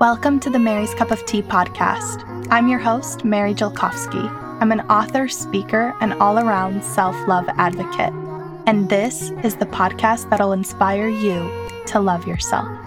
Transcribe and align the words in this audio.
Welcome 0.00 0.40
to 0.40 0.50
the 0.50 0.58
Mary's 0.58 0.92
Cup 0.94 1.12
of 1.12 1.24
Tea 1.24 1.40
podcast. 1.40 2.48
I'm 2.50 2.66
your 2.66 2.80
host, 2.80 3.24
Mary 3.24 3.54
Jelkovsky. 3.54 4.28
I'm 4.60 4.72
an 4.72 4.80
author, 4.90 5.28
speaker, 5.28 5.94
and 6.00 6.14
all 6.14 6.40
around 6.40 6.82
self 6.82 7.14
love 7.28 7.48
advocate. 7.58 8.12
And 8.66 8.88
this 8.88 9.30
is 9.44 9.54
the 9.54 9.66
podcast 9.66 10.28
that'll 10.30 10.52
inspire 10.52 11.08
you 11.08 11.48
to 11.86 12.00
love 12.00 12.26
yourself. 12.26 12.83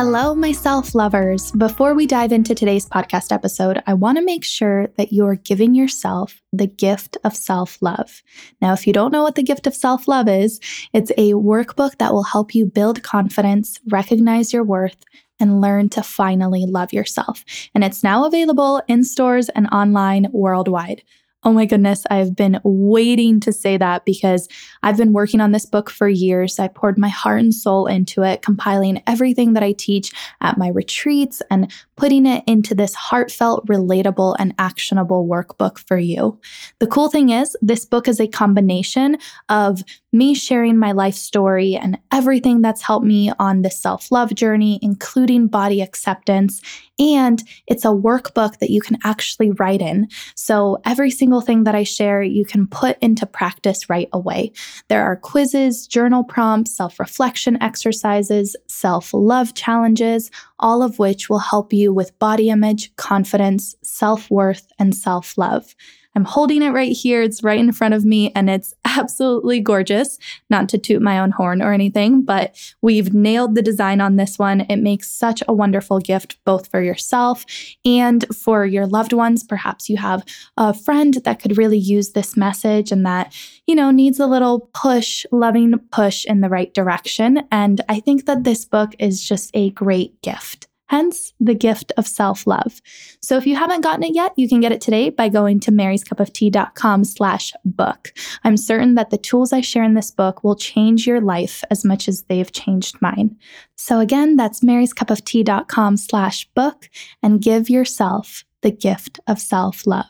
Hello, 0.00 0.32
my 0.32 0.52
self 0.52 0.94
lovers. 0.94 1.50
Before 1.50 1.92
we 1.92 2.06
dive 2.06 2.30
into 2.30 2.54
today's 2.54 2.86
podcast 2.88 3.32
episode, 3.32 3.82
I 3.84 3.94
want 3.94 4.16
to 4.16 4.24
make 4.24 4.44
sure 4.44 4.86
that 4.96 5.12
you're 5.12 5.34
giving 5.34 5.74
yourself 5.74 6.40
the 6.52 6.68
gift 6.68 7.16
of 7.24 7.34
self 7.34 7.78
love. 7.82 8.22
Now, 8.62 8.74
if 8.74 8.86
you 8.86 8.92
don't 8.92 9.10
know 9.10 9.24
what 9.24 9.34
the 9.34 9.42
gift 9.42 9.66
of 9.66 9.74
self 9.74 10.06
love 10.06 10.28
is, 10.28 10.60
it's 10.92 11.10
a 11.18 11.32
workbook 11.32 11.98
that 11.98 12.12
will 12.12 12.22
help 12.22 12.54
you 12.54 12.64
build 12.64 13.02
confidence, 13.02 13.80
recognize 13.88 14.52
your 14.52 14.62
worth, 14.62 15.04
and 15.40 15.60
learn 15.60 15.88
to 15.88 16.04
finally 16.04 16.64
love 16.64 16.92
yourself. 16.92 17.44
And 17.74 17.82
it's 17.82 18.04
now 18.04 18.24
available 18.24 18.80
in 18.86 19.02
stores 19.02 19.48
and 19.48 19.66
online 19.72 20.28
worldwide. 20.30 21.02
Oh 21.44 21.52
my 21.52 21.66
goodness, 21.66 22.04
I've 22.10 22.34
been 22.34 22.60
waiting 22.64 23.38
to 23.40 23.52
say 23.52 23.76
that 23.76 24.04
because 24.04 24.48
I've 24.82 24.96
been 24.96 25.12
working 25.12 25.40
on 25.40 25.52
this 25.52 25.66
book 25.66 25.88
for 25.88 26.08
years. 26.08 26.58
I 26.58 26.66
poured 26.66 26.98
my 26.98 27.08
heart 27.08 27.40
and 27.40 27.54
soul 27.54 27.86
into 27.86 28.24
it, 28.24 28.42
compiling 28.42 29.00
everything 29.06 29.52
that 29.52 29.62
I 29.62 29.70
teach 29.72 30.12
at 30.40 30.58
my 30.58 30.68
retreats 30.68 31.40
and 31.48 31.72
putting 31.98 32.26
it 32.26 32.44
into 32.46 32.76
this 32.76 32.94
heartfelt, 32.94 33.66
relatable, 33.66 34.36
and 34.38 34.54
actionable 34.56 35.26
workbook 35.26 35.78
for 35.80 35.98
you. 35.98 36.38
The 36.78 36.86
cool 36.86 37.08
thing 37.08 37.30
is, 37.30 37.56
this 37.60 37.84
book 37.84 38.06
is 38.06 38.20
a 38.20 38.28
combination 38.28 39.18
of 39.48 39.82
me 40.12 40.34
sharing 40.34 40.78
my 40.78 40.92
life 40.92 41.16
story 41.16 41.74
and 41.74 41.98
everything 42.12 42.62
that's 42.62 42.82
helped 42.82 43.04
me 43.04 43.32
on 43.40 43.62
this 43.62 43.78
self 43.78 44.12
love 44.12 44.32
journey, 44.34 44.78
including 44.80 45.48
body 45.48 45.82
acceptance. 45.82 46.62
And 47.00 47.42
it's 47.66 47.84
a 47.84 47.88
workbook 47.88 48.58
that 48.58 48.70
you 48.70 48.80
can 48.80 48.98
actually 49.04 49.50
write 49.52 49.80
in. 49.80 50.08
So 50.34 50.80
every 50.84 51.10
single 51.10 51.40
thing 51.40 51.64
that 51.64 51.74
I 51.74 51.82
share, 51.82 52.22
you 52.22 52.44
can 52.44 52.66
put 52.66 52.98
into 53.00 53.26
practice 53.26 53.88
right 53.88 54.08
away. 54.12 54.52
There 54.88 55.04
are 55.04 55.16
quizzes, 55.16 55.86
journal 55.86 56.24
prompts, 56.24 56.76
self 56.76 56.98
reflection 57.00 57.60
exercises, 57.60 58.56
self 58.68 59.12
love 59.12 59.54
challenges, 59.54 60.30
all 60.58 60.82
of 60.82 60.98
which 60.98 61.28
will 61.28 61.38
help 61.38 61.72
you 61.72 61.92
with 61.92 62.18
body 62.18 62.50
image, 62.50 62.94
confidence, 62.96 63.74
self 63.82 64.30
worth, 64.30 64.66
and 64.78 64.94
self 64.94 65.36
love. 65.38 65.74
I'm 66.18 66.24
holding 66.24 66.62
it 66.62 66.70
right 66.70 66.90
here. 66.90 67.22
It's 67.22 67.44
right 67.44 67.60
in 67.60 67.70
front 67.70 67.94
of 67.94 68.04
me 68.04 68.32
and 68.34 68.50
it's 68.50 68.74
absolutely 68.84 69.60
gorgeous. 69.60 70.18
Not 70.50 70.68
to 70.70 70.76
toot 70.76 71.00
my 71.00 71.20
own 71.20 71.30
horn 71.30 71.62
or 71.62 71.72
anything, 71.72 72.24
but 72.24 72.56
we've 72.82 73.14
nailed 73.14 73.54
the 73.54 73.62
design 73.62 74.00
on 74.00 74.16
this 74.16 74.36
one. 74.36 74.62
It 74.62 74.78
makes 74.78 75.08
such 75.08 75.44
a 75.46 75.52
wonderful 75.52 76.00
gift, 76.00 76.36
both 76.44 76.66
for 76.72 76.82
yourself 76.82 77.46
and 77.84 78.24
for 78.34 78.66
your 78.66 78.84
loved 78.84 79.12
ones. 79.12 79.44
Perhaps 79.44 79.88
you 79.88 79.96
have 79.96 80.24
a 80.56 80.74
friend 80.74 81.14
that 81.24 81.38
could 81.38 81.56
really 81.56 81.78
use 81.78 82.10
this 82.10 82.36
message 82.36 82.90
and 82.90 83.06
that, 83.06 83.32
you 83.68 83.76
know, 83.76 83.92
needs 83.92 84.18
a 84.18 84.26
little 84.26 84.68
push, 84.74 85.24
loving 85.30 85.78
push 85.92 86.24
in 86.24 86.40
the 86.40 86.48
right 86.48 86.74
direction. 86.74 87.46
And 87.52 87.80
I 87.88 88.00
think 88.00 88.26
that 88.26 88.42
this 88.42 88.64
book 88.64 88.96
is 88.98 89.22
just 89.22 89.52
a 89.54 89.70
great 89.70 90.20
gift 90.22 90.66
hence 90.88 91.32
the 91.38 91.54
gift 91.54 91.92
of 91.96 92.06
self-love. 92.06 92.80
So 93.22 93.36
if 93.36 93.46
you 93.46 93.56
haven't 93.56 93.82
gotten 93.82 94.02
it 94.02 94.14
yet, 94.14 94.32
you 94.36 94.48
can 94.48 94.60
get 94.60 94.72
it 94.72 94.80
today 94.80 95.10
by 95.10 95.28
going 95.28 95.60
to 95.60 95.70
maryscupoftea.com 95.70 97.04
slash 97.04 97.52
book. 97.64 98.12
I'm 98.44 98.56
certain 98.56 98.94
that 98.94 99.10
the 99.10 99.18
tools 99.18 99.52
I 99.52 99.60
share 99.60 99.84
in 99.84 99.94
this 99.94 100.10
book 100.10 100.42
will 100.42 100.56
change 100.56 101.06
your 101.06 101.20
life 101.20 101.62
as 101.70 101.84
much 101.84 102.08
as 102.08 102.22
they've 102.22 102.50
changed 102.50 103.00
mine. 103.00 103.36
So 103.76 104.00
again, 104.00 104.36
that's 104.36 104.60
maryscupoftea.com 104.60 105.96
slash 105.96 106.48
book 106.54 106.90
and 107.22 107.40
give 107.40 107.70
yourself 107.70 108.44
the 108.62 108.70
gift 108.70 109.20
of 109.26 109.38
self-love. 109.38 110.06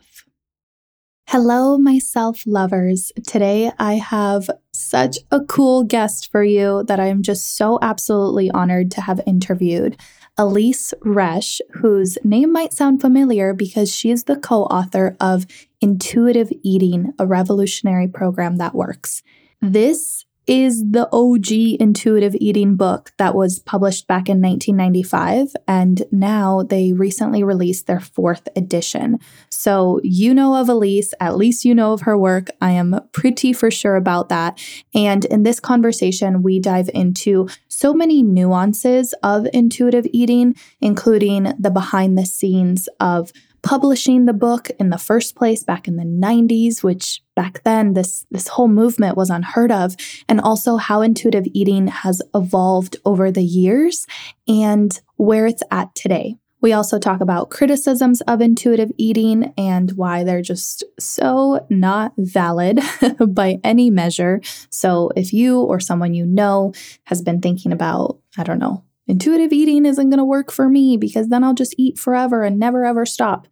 Hello, 1.28 1.76
my 1.76 1.98
self 1.98 2.44
lovers. 2.46 3.12
Today 3.26 3.70
I 3.78 3.96
have 3.96 4.48
such 4.72 5.18
a 5.30 5.44
cool 5.44 5.84
guest 5.84 6.30
for 6.32 6.42
you 6.42 6.84
that 6.84 6.98
I 6.98 7.08
am 7.08 7.22
just 7.22 7.54
so 7.58 7.78
absolutely 7.82 8.50
honored 8.50 8.90
to 8.92 9.02
have 9.02 9.20
interviewed. 9.26 9.98
Elyse 10.38 10.94
Resch, 11.04 11.60
whose 11.74 12.16
name 12.22 12.52
might 12.52 12.72
sound 12.72 13.00
familiar 13.00 13.52
because 13.52 13.92
she 13.92 14.10
is 14.10 14.24
the 14.24 14.36
co 14.36 14.64
author 14.64 15.16
of 15.20 15.46
Intuitive 15.80 16.50
Eating, 16.62 17.12
a 17.18 17.26
revolutionary 17.26 18.06
program 18.06 18.56
that 18.56 18.74
works. 18.74 19.22
This 19.60 20.24
is 20.48 20.82
the 20.90 21.06
OG 21.12 21.78
intuitive 21.78 22.34
eating 22.40 22.74
book 22.74 23.12
that 23.18 23.34
was 23.34 23.58
published 23.58 24.06
back 24.06 24.30
in 24.30 24.40
1995. 24.40 25.52
And 25.68 26.04
now 26.10 26.62
they 26.62 26.94
recently 26.94 27.44
released 27.44 27.86
their 27.86 28.00
fourth 28.00 28.48
edition. 28.56 29.18
So 29.58 29.98
you 30.04 30.34
know 30.34 30.54
of 30.54 30.68
Elyse, 30.68 31.12
at 31.18 31.36
least 31.36 31.64
you 31.64 31.74
know 31.74 31.92
of 31.92 32.02
her 32.02 32.16
work. 32.16 32.48
I 32.60 32.70
am 32.70 33.00
pretty 33.10 33.52
for 33.52 33.72
sure 33.72 33.96
about 33.96 34.28
that. 34.28 34.62
And 34.94 35.24
in 35.24 35.42
this 35.42 35.58
conversation, 35.58 36.44
we 36.44 36.60
dive 36.60 36.88
into 36.94 37.48
so 37.66 37.92
many 37.92 38.22
nuances 38.22 39.14
of 39.24 39.48
intuitive 39.52 40.06
eating, 40.12 40.54
including 40.80 41.54
the 41.58 41.72
behind 41.72 42.16
the 42.16 42.24
scenes 42.24 42.88
of 43.00 43.32
publishing 43.64 44.26
the 44.26 44.32
book 44.32 44.70
in 44.78 44.90
the 44.90 44.96
first 44.96 45.34
place 45.34 45.64
back 45.64 45.88
in 45.88 45.96
the 45.96 46.04
90s, 46.04 46.84
which 46.84 47.20
back 47.34 47.60
then 47.64 47.94
this 47.94 48.26
this 48.30 48.46
whole 48.46 48.68
movement 48.68 49.16
was 49.16 49.28
unheard 49.28 49.72
of, 49.72 49.96
and 50.28 50.40
also 50.40 50.76
how 50.76 51.00
intuitive 51.00 51.46
eating 51.52 51.88
has 51.88 52.22
evolved 52.32 52.96
over 53.04 53.32
the 53.32 53.42
years 53.42 54.06
and 54.46 55.00
where 55.16 55.48
it's 55.48 55.64
at 55.72 55.92
today. 55.96 56.36
We 56.60 56.72
also 56.72 56.98
talk 56.98 57.20
about 57.20 57.50
criticisms 57.50 58.20
of 58.22 58.40
intuitive 58.40 58.90
eating 58.96 59.52
and 59.56 59.92
why 59.92 60.24
they're 60.24 60.42
just 60.42 60.82
so 60.98 61.64
not 61.70 62.12
valid 62.18 62.80
by 63.28 63.60
any 63.62 63.90
measure. 63.90 64.40
So, 64.70 65.10
if 65.14 65.32
you 65.32 65.60
or 65.60 65.78
someone 65.78 66.14
you 66.14 66.26
know 66.26 66.72
has 67.04 67.22
been 67.22 67.40
thinking 67.40 67.72
about, 67.72 68.18
I 68.36 68.42
don't 68.42 68.58
know, 68.58 68.84
intuitive 69.06 69.52
eating 69.52 69.86
isn't 69.86 70.10
going 70.10 70.18
to 70.18 70.24
work 70.24 70.50
for 70.50 70.68
me 70.68 70.96
because 70.96 71.28
then 71.28 71.44
I'll 71.44 71.54
just 71.54 71.74
eat 71.78 71.98
forever 71.98 72.42
and 72.42 72.58
never 72.58 72.84
ever 72.84 73.06
stop. 73.06 73.46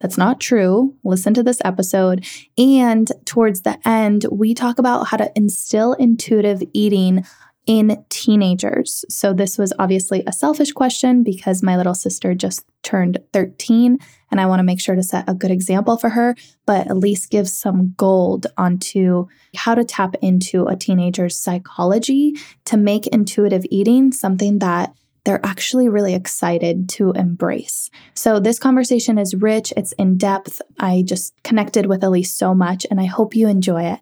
That's 0.00 0.18
not 0.18 0.40
true. 0.40 0.96
Listen 1.04 1.32
to 1.34 1.44
this 1.44 1.60
episode. 1.64 2.26
And 2.58 3.08
towards 3.24 3.62
the 3.62 3.78
end, 3.88 4.26
we 4.32 4.52
talk 4.52 4.80
about 4.80 5.06
how 5.08 5.16
to 5.16 5.30
instill 5.36 5.92
intuitive 5.94 6.60
eating 6.72 7.24
in 7.66 8.04
teenagers. 8.08 9.04
So, 9.08 9.32
this 9.32 9.58
was 9.58 9.72
obviously 9.78 10.22
a 10.26 10.32
selfish 10.32 10.72
question 10.72 11.22
because 11.22 11.62
my 11.62 11.76
little 11.76 11.94
sister 11.94 12.34
just 12.34 12.64
turned 12.82 13.18
13 13.32 13.98
and 14.30 14.40
I 14.40 14.46
want 14.46 14.60
to 14.60 14.64
make 14.64 14.80
sure 14.80 14.94
to 14.94 15.02
set 15.02 15.28
a 15.28 15.34
good 15.34 15.50
example 15.50 15.96
for 15.96 16.10
her, 16.10 16.34
but 16.66 16.88
at 16.88 16.96
least 16.96 17.30
give 17.30 17.48
some 17.48 17.94
gold 17.96 18.46
onto 18.56 19.26
how 19.54 19.74
to 19.74 19.84
tap 19.84 20.14
into 20.22 20.66
a 20.66 20.76
teenager's 20.76 21.36
psychology 21.36 22.34
to 22.64 22.76
make 22.76 23.06
intuitive 23.06 23.64
eating 23.70 24.10
something 24.10 24.58
that 24.58 24.92
they're 25.24 25.44
actually 25.44 25.88
really 25.88 26.14
excited 26.14 26.88
to 26.88 27.12
embrace. 27.12 27.90
So, 28.14 28.40
this 28.40 28.58
conversation 28.58 29.18
is 29.18 29.34
rich, 29.34 29.72
it's 29.76 29.92
in 29.92 30.18
depth. 30.18 30.60
I 30.80 31.04
just 31.06 31.34
connected 31.44 31.86
with 31.86 32.00
Elyse 32.00 32.26
so 32.26 32.54
much, 32.54 32.86
and 32.90 33.00
I 33.00 33.04
hope 33.04 33.36
you 33.36 33.46
enjoy 33.48 33.84
it. 33.84 34.00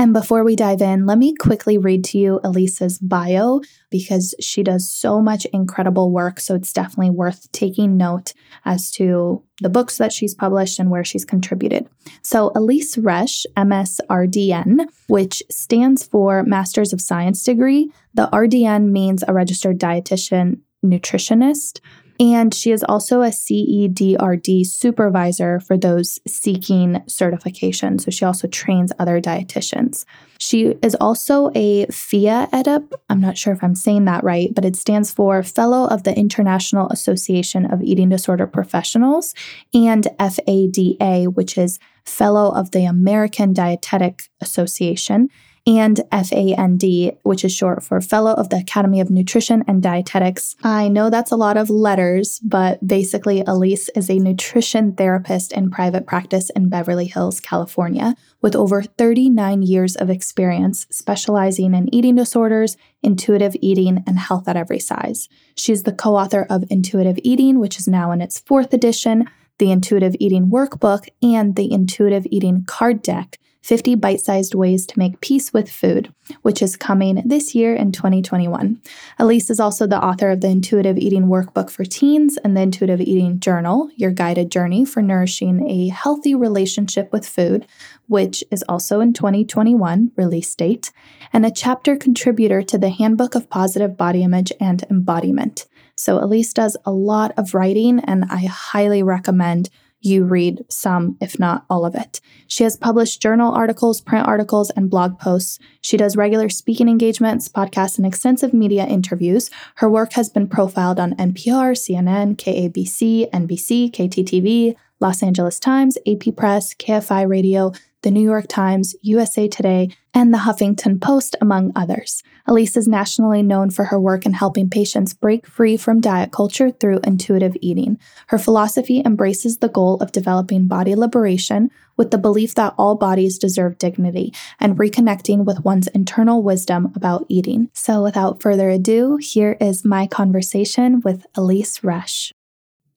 And 0.00 0.14
before 0.14 0.44
we 0.44 0.56
dive 0.56 0.80
in, 0.80 1.04
let 1.04 1.18
me 1.18 1.34
quickly 1.34 1.76
read 1.76 2.04
to 2.04 2.18
you 2.18 2.40
Elyse's 2.42 2.98
bio 2.98 3.60
because 3.90 4.34
she 4.40 4.62
does 4.62 4.90
so 4.90 5.20
much 5.20 5.44
incredible 5.52 6.10
work. 6.10 6.40
So 6.40 6.54
it's 6.54 6.72
definitely 6.72 7.10
worth 7.10 7.52
taking 7.52 7.98
note 7.98 8.32
as 8.64 8.90
to 8.92 9.42
the 9.60 9.68
books 9.68 9.98
that 9.98 10.10
she's 10.10 10.34
published 10.34 10.78
and 10.78 10.90
where 10.90 11.04
she's 11.04 11.26
contributed. 11.26 11.86
So, 12.22 12.48
Elyse 12.56 12.96
Resch, 12.96 13.44
MSRDN, 13.58 14.86
which 15.08 15.42
stands 15.50 16.06
for 16.06 16.44
Masters 16.44 16.94
of 16.94 17.02
Science 17.02 17.44
degree, 17.44 17.92
the 18.14 18.30
RDN 18.32 18.92
means 18.92 19.22
a 19.28 19.34
registered 19.34 19.78
dietitian 19.78 20.60
nutritionist. 20.82 21.80
And 22.20 22.52
she 22.52 22.70
is 22.70 22.84
also 22.84 23.22
a 23.22 23.30
CEDRD 23.30 24.66
supervisor 24.66 25.58
for 25.58 25.78
those 25.78 26.18
seeking 26.28 27.02
certification. 27.06 27.98
So 27.98 28.10
she 28.10 28.26
also 28.26 28.46
trains 28.46 28.92
other 28.98 29.22
dietitians. 29.22 30.04
She 30.38 30.74
is 30.82 30.94
also 31.00 31.50
a 31.54 31.86
FIA 31.86 32.46
EDIP. 32.52 32.92
I'm 33.08 33.22
not 33.22 33.38
sure 33.38 33.54
if 33.54 33.64
I'm 33.64 33.74
saying 33.74 34.04
that 34.04 34.22
right, 34.22 34.54
but 34.54 34.66
it 34.66 34.76
stands 34.76 35.10
for 35.10 35.42
Fellow 35.42 35.86
of 35.88 36.02
the 36.02 36.14
International 36.14 36.90
Association 36.90 37.64
of 37.64 37.82
Eating 37.82 38.10
Disorder 38.10 38.46
Professionals 38.46 39.34
and 39.72 40.06
FADA, 40.18 41.30
which 41.30 41.56
is 41.56 41.78
Fellow 42.04 42.54
of 42.54 42.72
the 42.72 42.84
American 42.84 43.54
Dietetic 43.54 44.28
Association. 44.42 45.30
And 45.66 46.00
FAND, 46.10 47.18
which 47.22 47.44
is 47.44 47.52
short 47.52 47.82
for 47.82 48.00
Fellow 48.00 48.32
of 48.32 48.48
the 48.48 48.56
Academy 48.56 49.00
of 49.00 49.10
Nutrition 49.10 49.62
and 49.68 49.82
Dietetics. 49.82 50.56
I 50.62 50.88
know 50.88 51.10
that's 51.10 51.30
a 51.30 51.36
lot 51.36 51.56
of 51.56 51.68
letters, 51.68 52.40
but 52.40 52.86
basically, 52.86 53.42
Elyse 53.42 53.88
is 53.94 54.08
a 54.08 54.18
nutrition 54.18 54.94
therapist 54.94 55.52
in 55.52 55.70
private 55.70 56.06
practice 56.06 56.50
in 56.50 56.68
Beverly 56.68 57.06
Hills, 57.06 57.40
California, 57.40 58.14
with 58.40 58.56
over 58.56 58.82
39 58.82 59.62
years 59.62 59.96
of 59.96 60.08
experience 60.08 60.86
specializing 60.90 61.74
in 61.74 61.94
eating 61.94 62.16
disorders, 62.16 62.76
intuitive 63.02 63.54
eating, 63.60 64.02
and 64.06 64.18
health 64.18 64.48
at 64.48 64.56
every 64.56 64.78
size. 64.78 65.28
She's 65.54 65.82
the 65.82 65.92
co 65.92 66.16
author 66.16 66.46
of 66.48 66.64
Intuitive 66.70 67.18
Eating, 67.22 67.58
which 67.58 67.78
is 67.78 67.86
now 67.86 68.12
in 68.12 68.20
its 68.20 68.38
fourth 68.40 68.72
edition, 68.72 69.26
the 69.58 69.70
Intuitive 69.70 70.16
Eating 70.18 70.46
Workbook, 70.46 71.08
and 71.22 71.54
the 71.54 71.70
Intuitive 71.70 72.26
Eating 72.30 72.64
Card 72.66 73.02
Deck 73.02 73.38
50 73.62 73.94
Bite 73.96 74.20
Sized 74.20 74.54
Ways 74.54 74.86
to 74.86 74.98
Make 74.98 75.20
Peace 75.20 75.52
with 75.52 75.70
Food, 75.70 76.12
which 76.42 76.62
is 76.62 76.76
coming 76.76 77.22
this 77.26 77.54
year 77.54 77.74
in 77.74 77.92
2021. 77.92 78.80
Elyse 79.18 79.50
is 79.50 79.60
also 79.60 79.86
the 79.86 80.02
author 80.02 80.30
of 80.30 80.40
the 80.40 80.48
Intuitive 80.48 80.96
Eating 80.96 81.26
Workbook 81.26 81.70
for 81.70 81.84
Teens 81.84 82.38
and 82.38 82.56
the 82.56 82.62
Intuitive 82.62 83.00
Eating 83.00 83.38
Journal, 83.38 83.90
Your 83.96 84.12
Guided 84.12 84.50
Journey 84.50 84.84
for 84.84 85.02
Nourishing 85.02 85.68
a 85.68 85.88
Healthy 85.88 86.34
Relationship 86.34 87.12
with 87.12 87.28
Food, 87.28 87.66
which 88.06 88.42
is 88.50 88.64
also 88.68 89.00
in 89.00 89.12
2021 89.12 90.12
release 90.16 90.54
date, 90.54 90.90
and 91.32 91.44
a 91.44 91.50
chapter 91.50 91.96
contributor 91.96 92.62
to 92.62 92.78
the 92.78 92.90
Handbook 92.90 93.34
of 93.34 93.50
Positive 93.50 93.96
Body 93.96 94.22
Image 94.22 94.52
and 94.58 94.84
Embodiment. 94.90 95.66
So 95.96 96.18
Elyse 96.18 96.54
does 96.54 96.78
a 96.86 96.92
lot 96.92 97.32
of 97.36 97.52
writing, 97.52 98.00
and 98.00 98.24
I 98.30 98.46
highly 98.46 99.02
recommend 99.02 99.68
you 100.00 100.24
read 100.24 100.64
some, 100.68 101.16
if 101.20 101.38
not 101.38 101.64
all 101.68 101.84
of 101.84 101.94
it. 101.94 102.20
She 102.46 102.64
has 102.64 102.76
published 102.76 103.20
journal 103.20 103.52
articles, 103.52 104.00
print 104.00 104.26
articles, 104.26 104.70
and 104.70 104.90
blog 104.90 105.18
posts. 105.18 105.58
She 105.80 105.96
does 105.96 106.16
regular 106.16 106.48
speaking 106.48 106.88
engagements, 106.88 107.48
podcasts, 107.48 107.98
and 107.98 108.06
extensive 108.06 108.54
media 108.54 108.86
interviews. 108.86 109.50
Her 109.76 109.90
work 109.90 110.14
has 110.14 110.28
been 110.28 110.48
profiled 110.48 110.98
on 110.98 111.14
NPR, 111.14 111.76
CNN, 111.76 112.36
KABC, 112.36 113.30
NBC, 113.30 113.90
KTTV, 113.92 114.76
Los 115.00 115.22
Angeles 115.22 115.58
Times, 115.58 115.96
AP 116.06 116.36
Press, 116.36 116.74
KFI 116.74 117.28
Radio, 117.28 117.72
the 118.02 118.10
New 118.10 118.22
York 118.22 118.46
Times, 118.48 118.94
USA 119.02 119.46
Today, 119.48 119.90
and 120.14 120.32
the 120.32 120.38
Huffington 120.38 121.00
Post, 121.00 121.36
among 121.40 121.72
others. 121.76 122.22
Elyse 122.48 122.76
is 122.76 122.88
nationally 122.88 123.42
known 123.42 123.70
for 123.70 123.86
her 123.86 124.00
work 124.00 124.26
in 124.26 124.32
helping 124.32 124.68
patients 124.68 125.14
break 125.14 125.46
free 125.46 125.76
from 125.76 126.00
diet 126.00 126.32
culture 126.32 126.70
through 126.70 127.00
intuitive 127.04 127.56
eating. 127.60 127.98
Her 128.28 128.38
philosophy 128.38 129.02
embraces 129.04 129.58
the 129.58 129.68
goal 129.68 129.96
of 129.96 130.12
developing 130.12 130.66
body 130.66 130.94
liberation 130.94 131.70
with 131.96 132.10
the 132.10 132.18
belief 132.18 132.54
that 132.54 132.74
all 132.78 132.94
bodies 132.94 133.38
deserve 133.38 133.78
dignity 133.78 134.32
and 134.58 134.78
reconnecting 134.78 135.44
with 135.44 135.64
one's 135.64 135.88
internal 135.88 136.42
wisdom 136.42 136.92
about 136.96 137.26
eating. 137.28 137.68
So, 137.74 138.02
without 138.02 138.40
further 138.40 138.70
ado, 138.70 139.18
here 139.20 139.56
is 139.60 139.84
my 139.84 140.06
conversation 140.06 141.00
with 141.02 141.26
Elyse 141.34 141.82
Resch. 141.82 142.32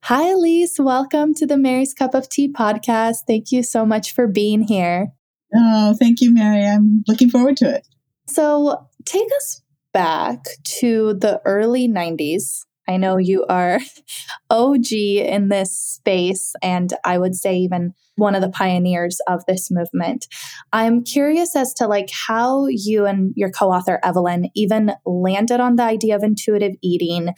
Hi, 0.07 0.33
Elyse. 0.33 0.83
Welcome 0.83 1.33
to 1.35 1.47
the 1.47 1.55
Mary's 1.55 1.94
Cup 1.94 2.13
of 2.13 2.27
Tea 2.27 2.51
podcast. 2.51 3.19
Thank 3.25 3.53
you 3.53 3.63
so 3.63 3.85
much 3.85 4.13
for 4.13 4.27
being 4.27 4.63
here. 4.63 5.13
Oh, 5.55 5.95
thank 5.97 6.19
you, 6.19 6.33
Mary. 6.33 6.65
I'm 6.65 7.05
looking 7.07 7.29
forward 7.29 7.55
to 7.57 7.73
it. 7.73 7.88
So, 8.27 8.89
take 9.05 9.29
us 9.38 9.61
back 9.94 10.39
to 10.79 11.13
the 11.13 11.39
early 11.45 11.88
90s. 11.88 12.65
I 12.85 12.97
know 12.97 13.15
you 13.15 13.45
are 13.45 13.79
OG 14.50 14.91
in 14.91 15.47
this 15.47 15.79
space, 15.79 16.53
and 16.61 16.91
I 17.06 17.17
would 17.17 17.35
say 17.35 17.56
even 17.56 17.94
one 18.15 18.35
of 18.35 18.41
the 18.41 18.49
pioneers 18.49 19.21
of 19.29 19.45
this 19.47 19.69
movement. 19.71 20.27
I'm 20.73 21.06
curious 21.06 21.56
as 21.56 21.73
to 21.75 21.88
like 21.88 22.09
how 22.27 22.67
you 22.67 23.06
and 23.06 23.31
your 23.38 23.51
co-author 23.51 24.01
Evelyn 24.03 24.49
even 24.53 24.91
landed 25.06 25.61
on 25.61 25.77
the 25.77 25.83
idea 25.83 26.15
of 26.15 26.23
intuitive 26.23 26.73
eating. 26.81 27.29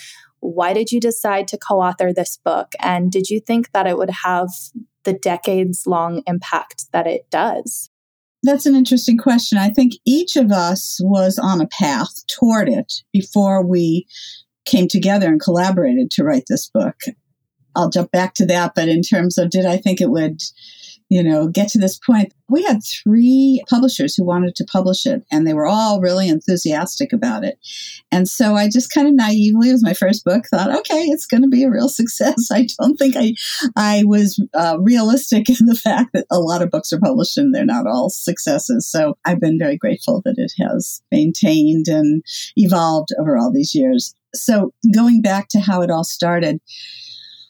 Why 0.53 0.73
did 0.73 0.91
you 0.91 0.99
decide 0.99 1.47
to 1.49 1.57
co 1.57 1.81
author 1.81 2.13
this 2.13 2.37
book? 2.43 2.73
And 2.79 3.11
did 3.11 3.29
you 3.29 3.39
think 3.39 3.71
that 3.71 3.87
it 3.87 3.97
would 3.97 4.11
have 4.23 4.49
the 5.03 5.13
decades 5.13 5.83
long 5.85 6.23
impact 6.27 6.85
that 6.91 7.07
it 7.07 7.29
does? 7.29 7.89
That's 8.43 8.65
an 8.65 8.75
interesting 8.75 9.17
question. 9.17 9.57
I 9.57 9.69
think 9.69 9.93
each 10.05 10.35
of 10.35 10.51
us 10.51 10.99
was 11.01 11.39
on 11.39 11.61
a 11.61 11.67
path 11.67 12.13
toward 12.27 12.69
it 12.69 12.93
before 13.11 13.65
we 13.65 14.05
came 14.65 14.87
together 14.87 15.27
and 15.27 15.41
collaborated 15.41 16.11
to 16.11 16.23
write 16.23 16.43
this 16.47 16.69
book. 16.71 16.95
I'll 17.75 17.89
jump 17.89 18.11
back 18.11 18.35
to 18.35 18.45
that, 18.45 18.73
but 18.75 18.87
in 18.87 19.01
terms 19.01 19.37
of 19.37 19.49
did 19.49 19.65
I 19.65 19.77
think 19.77 19.99
it 19.99 20.09
would 20.09 20.39
you 21.09 21.23
know, 21.23 21.47
get 21.47 21.67
to 21.69 21.79
this 21.79 21.99
point. 21.99 22.33
We 22.49 22.63
had 22.63 22.79
three 22.83 23.63
publishers 23.69 24.15
who 24.15 24.25
wanted 24.25 24.55
to 24.55 24.65
publish 24.65 25.05
it, 25.05 25.23
and 25.31 25.45
they 25.45 25.53
were 25.53 25.67
all 25.67 26.01
really 26.01 26.27
enthusiastic 26.27 27.13
about 27.13 27.43
it. 27.43 27.59
And 28.11 28.27
so 28.27 28.55
I 28.55 28.69
just 28.69 28.91
kind 28.91 29.07
of 29.07 29.13
naively, 29.13 29.69
it 29.69 29.73
was 29.73 29.83
my 29.83 29.93
first 29.93 30.23
book, 30.25 30.45
thought, 30.47 30.75
okay, 30.79 31.03
it's 31.03 31.25
going 31.25 31.43
to 31.43 31.49
be 31.49 31.63
a 31.63 31.69
real 31.69 31.89
success. 31.89 32.49
I 32.51 32.67
don't 32.79 32.97
think 32.97 33.15
I, 33.15 33.33
I 33.75 34.03
was 34.05 34.41
uh, 34.53 34.77
realistic 34.79 35.49
in 35.59 35.67
the 35.67 35.75
fact 35.75 36.11
that 36.13 36.25
a 36.31 36.39
lot 36.39 36.61
of 36.61 36.71
books 36.71 36.91
are 36.91 36.99
published 36.99 37.37
and 37.37 37.53
they're 37.53 37.65
not 37.65 37.87
all 37.87 38.09
successes. 38.09 38.87
So 38.87 39.17
I've 39.25 39.39
been 39.39 39.59
very 39.59 39.77
grateful 39.77 40.21
that 40.25 40.35
it 40.37 40.51
has 40.59 41.01
maintained 41.11 41.87
and 41.87 42.23
evolved 42.55 43.09
over 43.19 43.37
all 43.37 43.51
these 43.51 43.75
years. 43.75 44.15
So 44.33 44.73
going 44.93 45.21
back 45.21 45.47
to 45.49 45.59
how 45.59 45.81
it 45.81 45.89
all 45.89 46.03
started, 46.03 46.59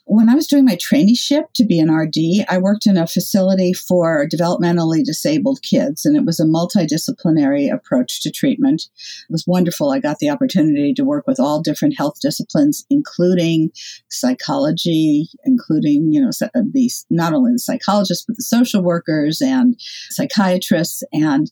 when 0.07 0.29
I 0.29 0.35
was 0.35 0.45
doing 0.45 0.65
my 0.65 0.77
traineeship 0.77 1.51
to 1.55 1.65
be 1.65 1.79
an 1.79 1.91
RD, 1.91 2.45
I 2.47 2.59
worked 2.59 2.85
in 2.85 2.95
a 2.95 3.07
facility 3.07 3.73
for 3.73 4.27
developmentally 4.27 5.03
disabled 5.03 5.63
kids, 5.63 6.05
and 6.05 6.15
it 6.15 6.25
was 6.25 6.39
a 6.39 6.45
multidisciplinary 6.45 7.73
approach 7.73 8.21
to 8.21 8.31
treatment. 8.31 8.83
It 9.27 9.31
was 9.31 9.45
wonderful. 9.47 9.91
I 9.91 9.99
got 9.99 10.19
the 10.19 10.29
opportunity 10.29 10.93
to 10.93 11.03
work 11.03 11.25
with 11.25 11.39
all 11.39 11.59
different 11.59 11.97
health 11.97 12.19
disciplines, 12.21 12.85
including 12.89 13.71
psychology, 14.09 15.27
including, 15.43 16.11
you 16.11 16.21
know, 16.21 16.29
these, 16.71 17.05
not 17.09 17.33
only 17.33 17.53
the 17.53 17.59
psychologists, 17.59 18.25
but 18.27 18.37
the 18.37 18.43
social 18.43 18.83
workers 18.83 19.41
and 19.41 19.75
psychiatrists. 20.11 21.03
And 21.11 21.51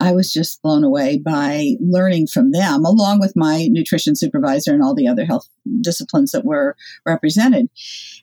I 0.00 0.12
was 0.12 0.32
just 0.32 0.60
blown 0.60 0.84
away 0.84 1.18
by 1.18 1.76
learning 1.80 2.26
from 2.26 2.50
them, 2.50 2.84
along 2.84 3.20
with 3.20 3.34
my 3.36 3.68
nutrition 3.70 4.16
supervisor 4.16 4.72
and 4.72 4.82
all 4.82 4.94
the 4.94 5.08
other 5.08 5.24
health 5.24 5.48
disciplines 5.80 6.32
that 6.32 6.44
were 6.44 6.76
represented. 7.06 7.68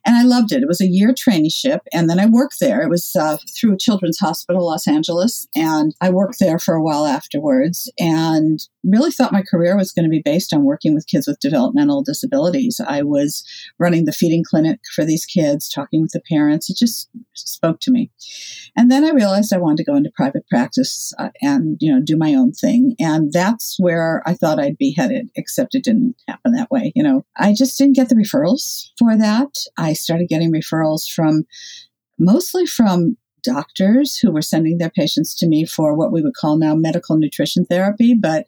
And 0.05 0.15
I 0.15 0.23
loved 0.23 0.51
it. 0.51 0.61
It 0.61 0.67
was 0.67 0.81
a 0.81 0.87
year 0.87 1.13
traineeship, 1.13 1.79
and 1.93 2.09
then 2.09 2.19
I 2.19 2.25
worked 2.25 2.59
there. 2.59 2.81
It 2.81 2.89
was 2.89 3.15
uh, 3.15 3.37
through 3.57 3.77
Children's 3.77 4.19
Hospital 4.19 4.65
Los 4.65 4.87
Angeles, 4.87 5.47
and 5.55 5.95
I 6.01 6.09
worked 6.09 6.39
there 6.39 6.59
for 6.59 6.75
a 6.75 6.83
while 6.83 7.05
afterwards 7.05 7.91
and 7.99 8.59
really 8.83 9.11
thought 9.11 9.31
my 9.31 9.43
career 9.43 9.77
was 9.77 9.91
going 9.91 10.05
to 10.05 10.09
be 10.09 10.21
based 10.23 10.53
on 10.53 10.63
working 10.63 10.93
with 10.93 11.07
kids 11.07 11.27
with 11.27 11.39
developmental 11.39 12.03
disabilities. 12.03 12.81
I 12.85 13.03
was 13.03 13.43
running 13.77 14.05
the 14.05 14.11
feeding 14.11 14.43
clinic 14.47 14.79
for 14.95 15.05
these 15.05 15.25
kids, 15.25 15.69
talking 15.69 16.01
with 16.01 16.11
the 16.11 16.21
parents. 16.21 16.69
It 16.69 16.77
just 16.77 17.09
spoke 17.33 17.79
to 17.81 17.91
me. 17.91 18.11
And 18.75 18.89
then 18.89 19.03
I 19.03 19.11
realized 19.11 19.53
I 19.53 19.57
wanted 19.57 19.77
to 19.77 19.83
go 19.91 19.95
into 19.95 20.11
private 20.15 20.47
practice 20.47 21.13
uh, 21.19 21.29
and, 21.41 21.70
you 21.79 21.93
know, 21.93 22.01
do 22.03 22.17
my 22.17 22.33
own 22.33 22.51
thing. 22.51 22.95
And 22.99 23.31
that's 23.31 23.77
where 23.79 24.21
I 24.25 24.33
thought 24.33 24.59
I'd 24.59 24.77
be 24.77 24.93
headed, 24.97 25.29
except 25.35 25.75
it 25.75 25.83
didn't 25.83 26.15
happen 26.27 26.53
that 26.53 26.71
way. 26.71 26.91
You 26.95 27.03
know, 27.03 27.25
I 27.37 27.53
just 27.53 27.77
didn't 27.77 27.95
get 27.95 28.09
the 28.09 28.15
referrals 28.15 28.89
for 28.97 29.17
that. 29.17 29.49
I 29.77 29.93
started 29.93 30.29
getting 30.29 30.51
referrals 30.51 31.09
from 31.09 31.43
mostly 32.19 32.65
from 32.65 33.17
doctors 33.43 34.17
who 34.17 34.31
were 34.31 34.41
sending 34.41 34.77
their 34.77 34.89
patients 34.89 35.35
to 35.35 35.47
me 35.47 35.65
for 35.65 35.95
what 35.95 36.11
we 36.11 36.21
would 36.21 36.35
call 36.35 36.57
now 36.57 36.75
medical 36.75 37.17
nutrition 37.17 37.65
therapy, 37.65 38.13
but 38.13 38.45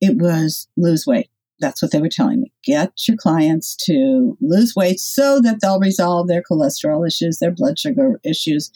it 0.00 0.16
was 0.18 0.68
lose 0.76 1.06
weight. 1.06 1.30
That's 1.60 1.80
what 1.80 1.92
they 1.92 2.00
were 2.00 2.08
telling 2.08 2.42
me. 2.42 2.52
Get 2.64 2.92
your 3.06 3.16
clients 3.16 3.76
to 3.86 4.36
lose 4.40 4.74
weight 4.74 4.98
so 4.98 5.40
that 5.40 5.58
they'll 5.60 5.78
resolve 5.78 6.26
their 6.26 6.42
cholesterol 6.42 7.06
issues, 7.06 7.38
their 7.38 7.52
blood 7.52 7.78
sugar 7.78 8.20
issues. 8.24 8.70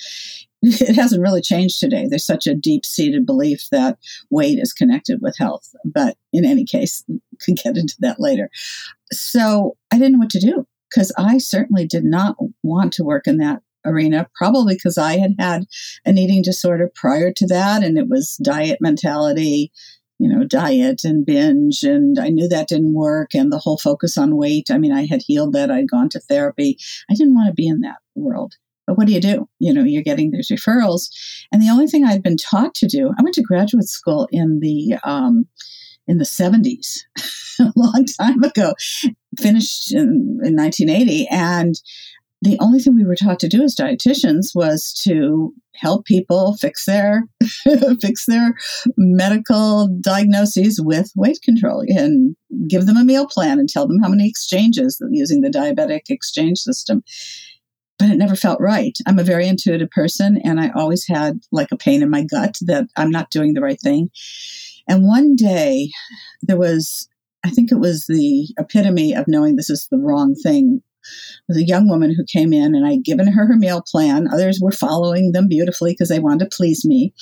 It 0.62 0.96
hasn't 0.96 1.22
really 1.22 1.40
changed 1.40 1.78
today. 1.78 2.06
There's 2.08 2.26
such 2.26 2.46
a 2.46 2.54
deep 2.54 2.84
seated 2.84 3.24
belief 3.24 3.68
that 3.70 3.98
weight 4.30 4.58
is 4.58 4.72
connected 4.72 5.20
with 5.22 5.36
health. 5.38 5.72
But 5.84 6.16
in 6.32 6.44
any 6.44 6.64
case, 6.64 7.04
we 7.08 7.20
can 7.40 7.54
get 7.54 7.76
into 7.76 7.94
that 8.00 8.18
later. 8.18 8.50
So 9.12 9.76
I 9.92 9.98
didn't 9.98 10.14
know 10.14 10.18
what 10.18 10.30
to 10.30 10.40
do 10.40 10.66
because 10.90 11.12
I 11.16 11.38
certainly 11.38 11.86
did 11.86 12.04
not 12.04 12.36
want 12.62 12.92
to 12.94 13.04
work 13.04 13.26
in 13.26 13.38
that 13.38 13.62
arena, 13.84 14.28
probably 14.34 14.74
because 14.74 14.98
I 14.98 15.18
had 15.18 15.34
had 15.38 15.64
an 16.04 16.18
eating 16.18 16.42
disorder 16.42 16.90
prior 16.94 17.32
to 17.32 17.46
that, 17.46 17.82
and 17.82 17.96
it 17.96 18.08
was 18.08 18.36
diet 18.42 18.78
mentality, 18.80 19.72
you 20.18 20.28
know, 20.28 20.44
diet 20.44 21.04
and 21.04 21.24
binge, 21.24 21.82
and 21.82 22.18
I 22.18 22.28
knew 22.28 22.48
that 22.48 22.68
didn't 22.68 22.94
work, 22.94 23.34
and 23.34 23.52
the 23.52 23.58
whole 23.58 23.78
focus 23.78 24.18
on 24.18 24.36
weight. 24.36 24.70
I 24.70 24.78
mean, 24.78 24.92
I 24.92 25.06
had 25.06 25.22
healed 25.26 25.52
that, 25.52 25.70
I'd 25.70 25.90
gone 25.90 26.08
to 26.10 26.20
therapy. 26.20 26.78
I 27.10 27.14
didn't 27.14 27.34
want 27.34 27.48
to 27.48 27.54
be 27.54 27.68
in 27.68 27.80
that 27.80 27.98
world. 28.14 28.54
But 28.88 28.96
what 28.96 29.06
do 29.06 29.12
you 29.12 29.20
do? 29.20 29.46
You 29.58 29.74
know, 29.74 29.84
you're 29.84 30.02
getting 30.02 30.30
these 30.30 30.50
referrals. 30.50 31.10
And 31.52 31.60
the 31.60 31.68
only 31.68 31.86
thing 31.86 32.04
I'd 32.04 32.22
been 32.22 32.38
taught 32.38 32.74
to 32.76 32.88
do, 32.88 33.10
I 33.18 33.22
went 33.22 33.34
to 33.34 33.42
graduate 33.42 33.84
school 33.84 34.26
in 34.32 34.60
the 34.60 34.96
um, 35.04 35.44
in 36.06 36.16
the 36.16 36.24
70s, 36.24 37.00
a 37.60 37.70
long 37.76 38.06
time 38.18 38.42
ago, 38.42 38.72
finished 39.38 39.92
in, 39.92 40.40
in 40.42 40.56
1980. 40.56 41.28
And 41.30 41.74
the 42.40 42.56
only 42.60 42.78
thing 42.78 42.94
we 42.94 43.04
were 43.04 43.14
taught 43.14 43.40
to 43.40 43.48
do 43.48 43.62
as 43.62 43.76
dietitians 43.76 44.54
was 44.54 44.98
to 45.04 45.52
help 45.74 46.06
people 46.06 46.56
fix 46.56 46.86
their 46.86 47.24
fix 48.00 48.24
their 48.24 48.54
medical 48.96 49.88
diagnoses 50.00 50.80
with 50.82 51.12
weight 51.14 51.40
control 51.44 51.84
and 51.86 52.34
give 52.68 52.86
them 52.86 52.96
a 52.96 53.04
meal 53.04 53.26
plan 53.26 53.58
and 53.58 53.68
tell 53.68 53.86
them 53.86 53.98
how 54.02 54.08
many 54.08 54.26
exchanges 54.26 54.98
using 55.10 55.42
the 55.42 55.50
diabetic 55.50 56.08
exchange 56.08 56.58
system 56.58 57.02
but 57.98 58.10
it 58.10 58.16
never 58.16 58.36
felt 58.36 58.60
right. 58.60 58.96
I'm 59.06 59.18
a 59.18 59.24
very 59.24 59.46
intuitive 59.48 59.90
person 59.90 60.40
and 60.44 60.60
I 60.60 60.70
always 60.74 61.06
had 61.06 61.40
like 61.52 61.68
a 61.72 61.76
pain 61.76 62.02
in 62.02 62.10
my 62.10 62.24
gut 62.24 62.56
that 62.62 62.88
I'm 62.96 63.10
not 63.10 63.30
doing 63.30 63.54
the 63.54 63.60
right 63.60 63.80
thing. 63.80 64.10
And 64.88 65.06
one 65.06 65.36
day 65.36 65.90
there 66.42 66.58
was 66.58 67.08
I 67.44 67.50
think 67.50 67.70
it 67.70 67.78
was 67.78 68.06
the 68.08 68.48
epitome 68.58 69.14
of 69.14 69.26
knowing 69.28 69.56
this 69.56 69.70
is 69.70 69.86
the 69.90 69.98
wrong 69.98 70.34
thing 70.34 70.82
was 71.46 71.56
a 71.56 71.66
young 71.66 71.88
woman 71.88 72.14
who 72.14 72.24
came 72.24 72.52
in 72.52 72.74
and 72.74 72.86
I'd 72.86 73.04
given 73.04 73.28
her 73.28 73.46
her 73.46 73.56
meal 73.56 73.82
plan. 73.82 74.28
Others 74.32 74.60
were 74.60 74.72
following 74.72 75.32
them 75.32 75.48
beautifully 75.48 75.92
because 75.92 76.08
they 76.08 76.18
wanted 76.18 76.50
to 76.50 76.56
please 76.56 76.84
me. 76.84 77.14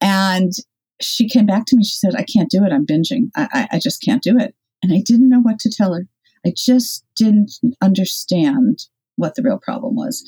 And 0.00 0.52
she 1.00 1.28
came 1.28 1.46
back 1.46 1.64
to 1.66 1.76
me. 1.76 1.84
She 1.84 1.96
said, 1.96 2.14
I 2.14 2.24
can't 2.24 2.50
do 2.50 2.64
it. 2.64 2.72
I'm 2.72 2.86
binging. 2.86 3.30
I, 3.36 3.48
I, 3.52 3.76
I 3.76 3.78
just 3.78 4.02
can't 4.02 4.22
do 4.22 4.38
it. 4.38 4.54
And 4.82 4.92
I 4.92 5.02
didn't 5.04 5.28
know 5.28 5.40
what 5.40 5.58
to 5.60 5.70
tell 5.70 5.94
her. 5.94 6.06
I 6.44 6.52
just 6.56 7.04
didn't 7.16 7.52
understand 7.80 8.86
what 9.20 9.34
the 9.34 9.42
real 9.42 9.58
problem 9.58 9.94
was. 9.94 10.24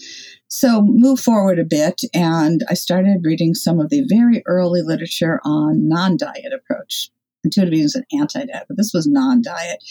So 0.49 0.83
move 0.83 1.19
forward 1.19 1.59
a 1.59 1.65
bit 1.65 2.03
and 2.15 2.63
I 2.69 2.75
started 2.75 3.25
reading 3.25 3.55
some 3.55 3.81
of 3.81 3.91
the 3.91 4.05
very 4.09 4.43
early 4.47 4.83
literature 4.83 5.41
on 5.45 5.89
non-diet 5.89 6.53
approach 6.53 7.11
intuitive 7.45 7.73
eating 7.73 7.85
is 7.85 7.95
an 7.95 8.05
anti-diet, 8.19 8.67
but 8.69 8.77
this 8.77 8.93
was 8.95 9.07
non-diet. 9.07 9.83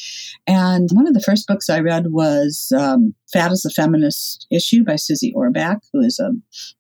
And 0.48 0.90
one 0.94 1.08
of 1.08 1.14
the 1.14 1.22
first 1.22 1.48
books 1.48 1.70
I 1.70 1.80
read 1.80 2.12
was 2.12 2.72
um, 2.78 3.14
"Fat 3.32 3.52
is 3.52 3.66
a 3.66 3.70
Feminist 3.70 4.48
Issue" 4.52 4.84
by 4.84 4.96
Susie 4.96 5.34
Orbach, 5.36 5.82
who 5.92 6.02
is 6.02 6.20
a 6.20 6.32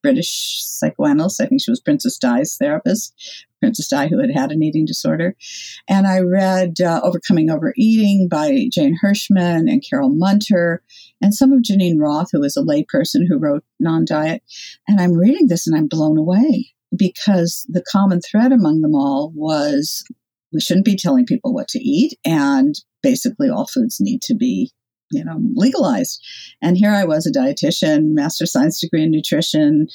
British 0.01 0.63
psychoanalyst. 0.63 1.41
I 1.41 1.45
think 1.47 1.61
she 1.61 1.71
was 1.71 1.81
Princess 1.81 2.17
Di's 2.17 2.57
therapist. 2.57 3.13
Princess 3.61 3.87
Di, 3.87 4.07
who 4.07 4.19
had 4.19 4.31
had 4.31 4.51
an 4.51 4.63
eating 4.63 4.85
disorder. 4.85 5.35
And 5.87 6.07
I 6.07 6.19
read 6.19 6.81
uh, 6.81 6.99
Overcoming 7.03 7.49
Overeating 7.49 8.27
by 8.29 8.67
Jane 8.71 8.97
Hirschmann 9.01 9.71
and 9.71 9.83
Carol 9.87 10.09
Munter, 10.09 10.81
and 11.21 11.33
some 11.33 11.51
of 11.53 11.61
Geneen 11.61 11.99
Roth, 11.99 12.29
who 12.31 12.41
was 12.41 12.57
a 12.57 12.63
layperson 12.63 13.21
who 13.27 13.37
wrote 13.37 13.63
Non 13.79 14.05
Diet. 14.05 14.43
And 14.87 14.99
I'm 14.99 15.13
reading 15.13 15.47
this 15.47 15.67
and 15.67 15.77
I'm 15.77 15.87
blown 15.87 16.17
away 16.17 16.73
because 16.95 17.65
the 17.69 17.83
common 17.89 18.19
thread 18.21 18.51
among 18.51 18.81
them 18.81 18.95
all 18.95 19.31
was 19.35 20.03
we 20.51 20.59
shouldn't 20.59 20.85
be 20.85 20.97
telling 20.97 21.25
people 21.25 21.53
what 21.53 21.67
to 21.69 21.79
eat 21.79 22.17
and 22.25 22.75
basically 23.01 23.49
all 23.49 23.67
foods 23.67 23.97
need 23.99 24.21
to 24.21 24.35
be 24.35 24.71
you 25.11 25.23
know 25.23 25.39
legalized 25.55 26.21
and 26.61 26.77
here 26.77 26.91
i 26.91 27.03
was 27.03 27.25
a 27.25 27.31
dietitian 27.31 28.13
master 28.13 28.45
science 28.45 28.79
degree 28.79 29.03
in 29.03 29.11
nutrition 29.11 29.87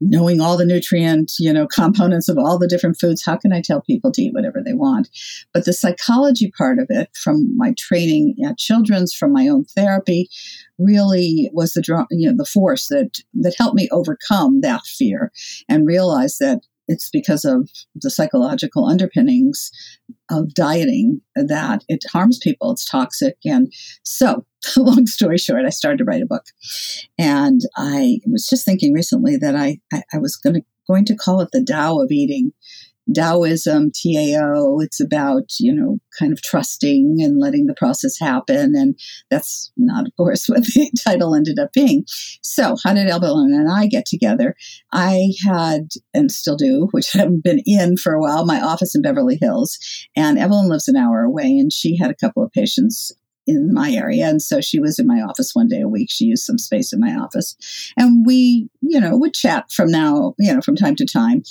knowing 0.00 0.40
all 0.40 0.56
the 0.56 0.66
nutrient 0.66 1.32
you 1.38 1.52
know 1.52 1.66
components 1.66 2.28
of 2.28 2.38
all 2.38 2.58
the 2.58 2.68
different 2.68 2.98
foods 3.00 3.24
how 3.24 3.36
can 3.36 3.52
i 3.52 3.60
tell 3.60 3.80
people 3.80 4.12
to 4.12 4.22
eat 4.22 4.34
whatever 4.34 4.60
they 4.64 4.74
want 4.74 5.08
but 5.52 5.64
the 5.64 5.72
psychology 5.72 6.52
part 6.56 6.78
of 6.78 6.86
it 6.90 7.08
from 7.14 7.56
my 7.56 7.74
training 7.78 8.34
at 8.44 8.58
children's 8.58 9.14
from 9.14 9.32
my 9.32 9.48
own 9.48 9.64
therapy 9.64 10.28
really 10.78 11.50
was 11.52 11.72
the 11.72 11.80
draw, 11.80 12.04
you 12.10 12.28
know 12.28 12.36
the 12.36 12.44
force 12.44 12.88
that 12.88 13.20
that 13.34 13.54
helped 13.56 13.76
me 13.76 13.88
overcome 13.90 14.60
that 14.60 14.82
fear 14.84 15.32
and 15.68 15.86
realize 15.86 16.38
that 16.38 16.60
it's 16.88 17.10
because 17.10 17.44
of 17.44 17.68
the 17.94 18.10
psychological 18.10 18.84
underpinnings 18.84 19.70
of 20.30 20.54
dieting 20.54 21.20
that 21.34 21.84
it 21.88 22.04
harms 22.10 22.38
people. 22.38 22.72
It's 22.72 22.84
toxic. 22.84 23.36
And 23.44 23.72
so, 24.02 24.44
long 24.76 25.06
story 25.06 25.38
short, 25.38 25.64
I 25.64 25.70
started 25.70 25.98
to 25.98 26.04
write 26.04 26.22
a 26.22 26.26
book. 26.26 26.44
And 27.18 27.60
I 27.76 28.18
was 28.26 28.46
just 28.46 28.64
thinking 28.64 28.92
recently 28.92 29.36
that 29.36 29.56
I, 29.56 29.78
I, 29.92 30.02
I 30.14 30.18
was 30.18 30.36
going 30.36 30.54
to 30.54 30.62
going 30.86 31.04
to 31.04 31.16
call 31.16 31.40
it 31.40 31.48
the 31.52 31.64
Tao 31.64 31.98
of 32.00 32.12
eating 32.12 32.52
Taoism, 33.14 33.92
TAO, 33.92 34.78
it's 34.80 35.00
about, 35.00 35.44
you 35.60 35.72
know, 35.72 35.98
kind 36.18 36.32
of 36.32 36.42
trusting 36.42 37.18
and 37.20 37.38
letting 37.38 37.66
the 37.66 37.74
process 37.74 38.18
happen. 38.18 38.74
And 38.74 38.98
that's 39.30 39.70
not, 39.76 40.06
of 40.06 40.16
course, 40.16 40.46
what 40.48 40.64
the 40.64 40.90
title 41.04 41.34
ended 41.34 41.58
up 41.58 41.72
being. 41.72 42.04
So, 42.42 42.76
how 42.82 42.94
did 42.94 43.08
Evelyn 43.08 43.52
and 43.54 43.70
I 43.70 43.86
get 43.86 44.06
together? 44.06 44.54
I 44.92 45.32
had, 45.46 45.90
and 46.14 46.30
still 46.30 46.56
do, 46.56 46.88
which 46.90 47.08
I 47.14 47.18
haven't 47.18 47.44
been 47.44 47.62
in 47.64 47.96
for 47.96 48.12
a 48.12 48.20
while, 48.20 48.44
my 48.44 48.60
office 48.60 48.94
in 48.94 49.02
Beverly 49.02 49.38
Hills. 49.40 49.78
And 50.16 50.38
Evelyn 50.38 50.68
lives 50.68 50.88
an 50.88 50.96
hour 50.96 51.22
away, 51.22 51.56
and 51.58 51.72
she 51.72 51.96
had 51.96 52.10
a 52.10 52.16
couple 52.16 52.42
of 52.42 52.52
patients 52.52 53.12
in 53.46 53.72
my 53.72 53.90
area. 53.90 54.26
And 54.26 54.42
so 54.42 54.60
she 54.60 54.80
was 54.80 54.98
in 54.98 55.06
my 55.06 55.20
office 55.20 55.54
one 55.54 55.68
day 55.68 55.80
a 55.80 55.88
week. 55.88 56.08
She 56.10 56.24
used 56.24 56.44
some 56.44 56.58
space 56.58 56.92
in 56.92 57.00
my 57.00 57.14
office. 57.14 57.56
And 57.96 58.26
we, 58.26 58.68
you 58.80 59.00
know, 59.00 59.16
would 59.16 59.34
chat 59.34 59.70
from 59.70 59.90
now, 59.90 60.34
you 60.38 60.52
know, 60.52 60.60
from 60.60 60.76
time 60.76 60.96
to 60.96 61.06
time. 61.06 61.42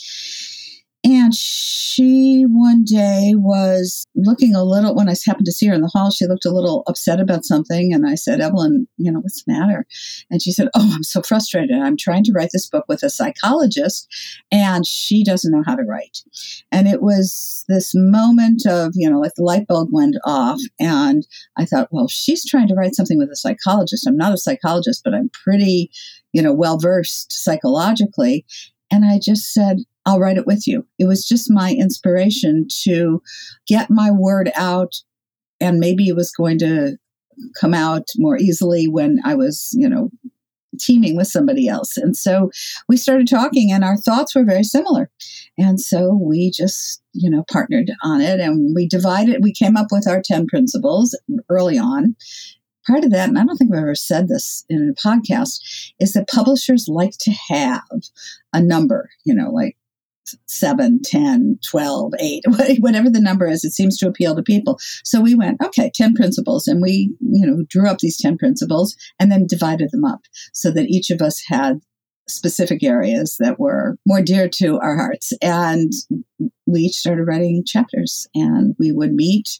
And 1.05 1.35
she 1.35 2.45
one 2.50 2.83
day 2.83 3.33
was 3.35 4.07
looking 4.15 4.55
a 4.55 4.63
little, 4.63 4.95
when 4.95 5.07
I 5.07 5.13
happened 5.24 5.45
to 5.45 5.51
see 5.51 5.67
her 5.67 5.74
in 5.75 5.81
the 5.81 5.91
hall, 5.93 6.09
she 6.09 6.25
looked 6.25 6.45
a 6.45 6.51
little 6.51 6.81
upset 6.88 7.19
about 7.19 7.45
something. 7.45 7.93
And 7.93 8.07
I 8.07 8.15
said, 8.15 8.41
Evelyn, 8.41 8.88
you 8.97 9.12
know, 9.12 9.19
what's 9.19 9.43
the 9.43 9.53
matter? 9.53 9.85
And 10.31 10.41
she 10.41 10.51
said, 10.51 10.69
Oh, 10.74 10.91
I'm 10.95 11.03
so 11.03 11.21
frustrated. 11.21 11.77
I'm 11.79 11.95
trying 11.95 12.24
to 12.24 12.31
write 12.33 12.50
this 12.51 12.67
book 12.67 12.85
with 12.88 13.03
a 13.03 13.12
psychologist 13.12 14.07
and 14.51 14.83
she 14.83 15.24
doesn't 15.24 15.51
know 15.51 15.62
how 15.63 15.75
to 15.75 15.83
write. 15.83 16.24
And 16.71 16.88
it 16.88 17.03
was 17.03 17.63
this 17.67 17.91
moment 17.93 18.65
of, 18.65 18.93
you 18.95 19.07
know, 19.07 19.19
like 19.19 19.33
the 19.35 19.43
light 19.43 19.67
bulb 19.67 19.89
went 19.91 20.15
off. 20.25 20.59
And 20.79 21.27
I 21.55 21.65
thought, 21.65 21.89
well, 21.91 22.07
she's 22.07 22.43
trying 22.43 22.67
to 22.69 22.75
write 22.75 22.95
something 22.95 23.19
with 23.19 23.29
a 23.29 23.35
psychologist. 23.35 24.07
I'm 24.07 24.17
not 24.17 24.33
a 24.33 24.39
psychologist, 24.39 25.01
but 25.03 25.13
I'm 25.13 25.29
pretty, 25.29 25.91
you 26.33 26.41
know, 26.41 26.53
well 26.53 26.79
versed 26.79 27.31
psychologically. 27.31 28.43
And 28.91 29.05
I 29.05 29.19
just 29.24 29.53
said, 29.53 29.77
I'll 30.05 30.19
write 30.19 30.38
it 30.38 30.47
with 30.47 30.67
you. 30.67 30.85
It 31.00 31.05
was 31.05 31.27
just 31.27 31.51
my 31.51 31.71
inspiration 31.71 32.67
to 32.83 33.21
get 33.67 33.89
my 33.89 34.12
word 34.12 34.51
out. 34.55 34.93
And 35.59 35.79
maybe 35.79 36.07
it 36.07 36.15
was 36.15 36.31
going 36.31 36.59
to 36.59 36.97
come 37.59 37.74
out 37.74 38.07
more 38.17 38.38
easily 38.38 38.88
when 38.88 39.19
I 39.25 39.35
was, 39.35 39.69
you 39.74 39.89
know, 39.89 40.09
teaming 40.79 41.15
with 41.15 41.27
somebody 41.27 41.67
else. 41.67 41.95
And 41.95 42.15
so 42.17 42.51
we 42.89 42.97
started 42.97 43.29
talking 43.29 43.71
and 43.71 43.83
our 43.83 43.95
thoughts 43.97 44.35
were 44.35 44.43
very 44.43 44.63
similar. 44.63 45.09
And 45.57 45.79
so 45.79 46.13
we 46.21 46.51
just, 46.51 47.01
you 47.13 47.29
know, 47.29 47.45
partnered 47.50 47.91
on 48.03 48.19
it 48.21 48.41
and 48.41 48.75
we 48.75 48.88
divided, 48.88 49.41
we 49.41 49.53
came 49.53 49.77
up 49.77 49.88
with 49.91 50.07
our 50.07 50.21
10 50.21 50.47
principles 50.47 51.17
early 51.50 51.77
on 51.77 52.15
part 52.85 53.03
of 53.03 53.12
that, 53.12 53.29
and 53.29 53.38
I 53.38 53.43
don't 53.43 53.57
think 53.57 53.74
I've 53.74 53.79
ever 53.79 53.95
said 53.95 54.27
this 54.27 54.63
in 54.69 54.89
a 54.95 55.07
podcast, 55.07 55.59
is 56.00 56.13
that 56.13 56.29
publishers 56.29 56.88
like 56.88 57.13
to 57.21 57.31
have 57.50 57.81
a 58.53 58.62
number, 58.62 59.09
you 59.24 59.33
know, 59.33 59.50
like 59.50 59.77
7, 60.48 61.01
10, 61.03 61.60
12, 61.70 62.13
8, 62.20 62.44
whatever 62.79 63.10
the 63.10 63.22
number 63.22 63.48
is, 63.48 63.63
it 63.63 63.74
seems 63.74 63.98
to 63.98 64.08
appeal 64.08 64.36
to 64.36 64.44
people. 64.44 64.77
So 65.03 65.22
we 65.22 65.36
went, 65.36 65.62
okay, 65.63 65.91
10 65.94 66.15
principles. 66.15 66.67
And 66.67 66.82
we, 66.82 67.13
you 67.20 67.46
know, 67.46 67.63
drew 67.70 67.89
up 67.89 68.00
these 68.00 68.17
10 68.17 68.38
principles 68.38 68.96
and 69.20 69.32
then 69.32 69.48
divided 69.48 69.91
them 69.91 70.05
up 70.05 70.22
so 70.53 70.72
that 70.72 70.88
each 70.88 71.10
of 71.10 71.22
us 71.22 71.44
had 71.48 71.82
specific 72.27 72.84
areas 72.84 73.38
that 73.39 73.60
were 73.60 73.98
more 74.05 74.22
dear 74.22 74.50
to 74.50 74.79
our 74.79 74.96
hearts. 74.96 75.32
And 75.41 75.91
we 76.65 76.82
each 76.82 76.96
started 76.96 77.25
writing 77.25 77.63
chapters 77.65 78.27
and 78.34 78.75
we 78.79 78.91
would 78.91 79.13
meet 79.13 79.60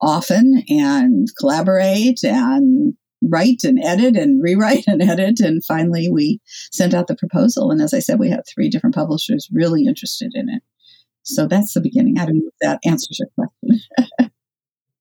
often 0.00 0.62
and 0.68 1.28
collaborate 1.38 2.22
and 2.22 2.94
write 3.28 3.64
and 3.64 3.82
edit 3.82 4.16
and 4.16 4.42
rewrite 4.42 4.84
and 4.86 5.02
edit. 5.02 5.40
And 5.40 5.64
finally, 5.64 6.08
we 6.10 6.40
sent 6.72 6.94
out 6.94 7.06
the 7.06 7.16
proposal. 7.16 7.70
And 7.70 7.80
as 7.80 7.94
I 7.94 7.98
said, 7.98 8.18
we 8.18 8.30
had 8.30 8.42
three 8.46 8.68
different 8.68 8.94
publishers 8.94 9.48
really 9.52 9.86
interested 9.86 10.32
in 10.34 10.48
it. 10.48 10.62
So 11.24 11.46
that's 11.46 11.72
the 11.72 11.80
beginning. 11.80 12.18
I 12.18 12.26
don't 12.26 12.36
know 12.36 12.48
if 12.48 12.54
that 12.60 12.80
answers 12.84 13.18
your 13.18 13.28
question. 13.34 14.30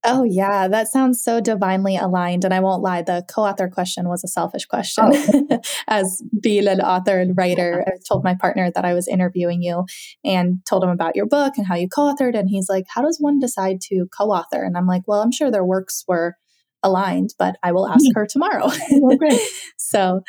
oh, 0.06 0.24
yeah. 0.24 0.70
That 0.70 0.88
sounds 0.88 1.22
so 1.22 1.42
divinely 1.42 1.98
aligned. 1.98 2.46
And 2.46 2.54
I 2.54 2.62
won't 2.62 2.82
lie, 2.82 3.02
the 3.02 3.26
co 3.28 3.44
author 3.44 3.68
question 3.68 4.08
was 4.08 4.24
a 4.24 4.30
selfish 4.30 4.66
question. 4.66 5.12
Oh. 5.52 5.60
As 5.88 6.24
being 6.42 6.68
an 6.68 6.80
author 6.80 7.20
and 7.20 7.38
writer, 7.38 7.84
I 7.86 7.92
told 8.08 8.24
my 8.24 8.36
partner 8.40 8.72
that 8.74 8.86
I 8.86 8.94
was 8.94 9.10
interviewing 9.10 9.62
you 9.62 9.84
and 10.24 10.60
told 10.66 10.86
him 10.86 10.90
about 10.90 11.18
your 11.18 11.26
book 11.26 11.56
and 11.58 11.68
how 11.68 11.76
you 11.76 11.90
co 11.90 12.04
authored. 12.04 12.40
And 12.40 12.50
he's 12.50 12.70
like, 12.70 12.86
How 12.88 13.02
does 13.02 13.18
one 13.20 13.40
decide 13.40 13.82
to 13.90 14.08
co 14.18 14.32
author? 14.32 14.64
And 14.64 14.78
I'm 14.78 14.88
like, 14.88 15.04
Well, 15.08 15.22
I'm 15.22 15.32
sure 15.34 15.52
their 15.52 15.66
works 15.66 16.06
were 16.08 16.38
aligned, 16.84 17.34
but 17.40 17.56
I 17.64 17.72
will 17.72 17.88
ask 17.88 18.04
hmm. 18.06 18.12
her 18.16 18.26
tomorrow. 18.26 18.70
Oh, 18.92 19.18
great. 19.18 19.40
so, 19.78 20.22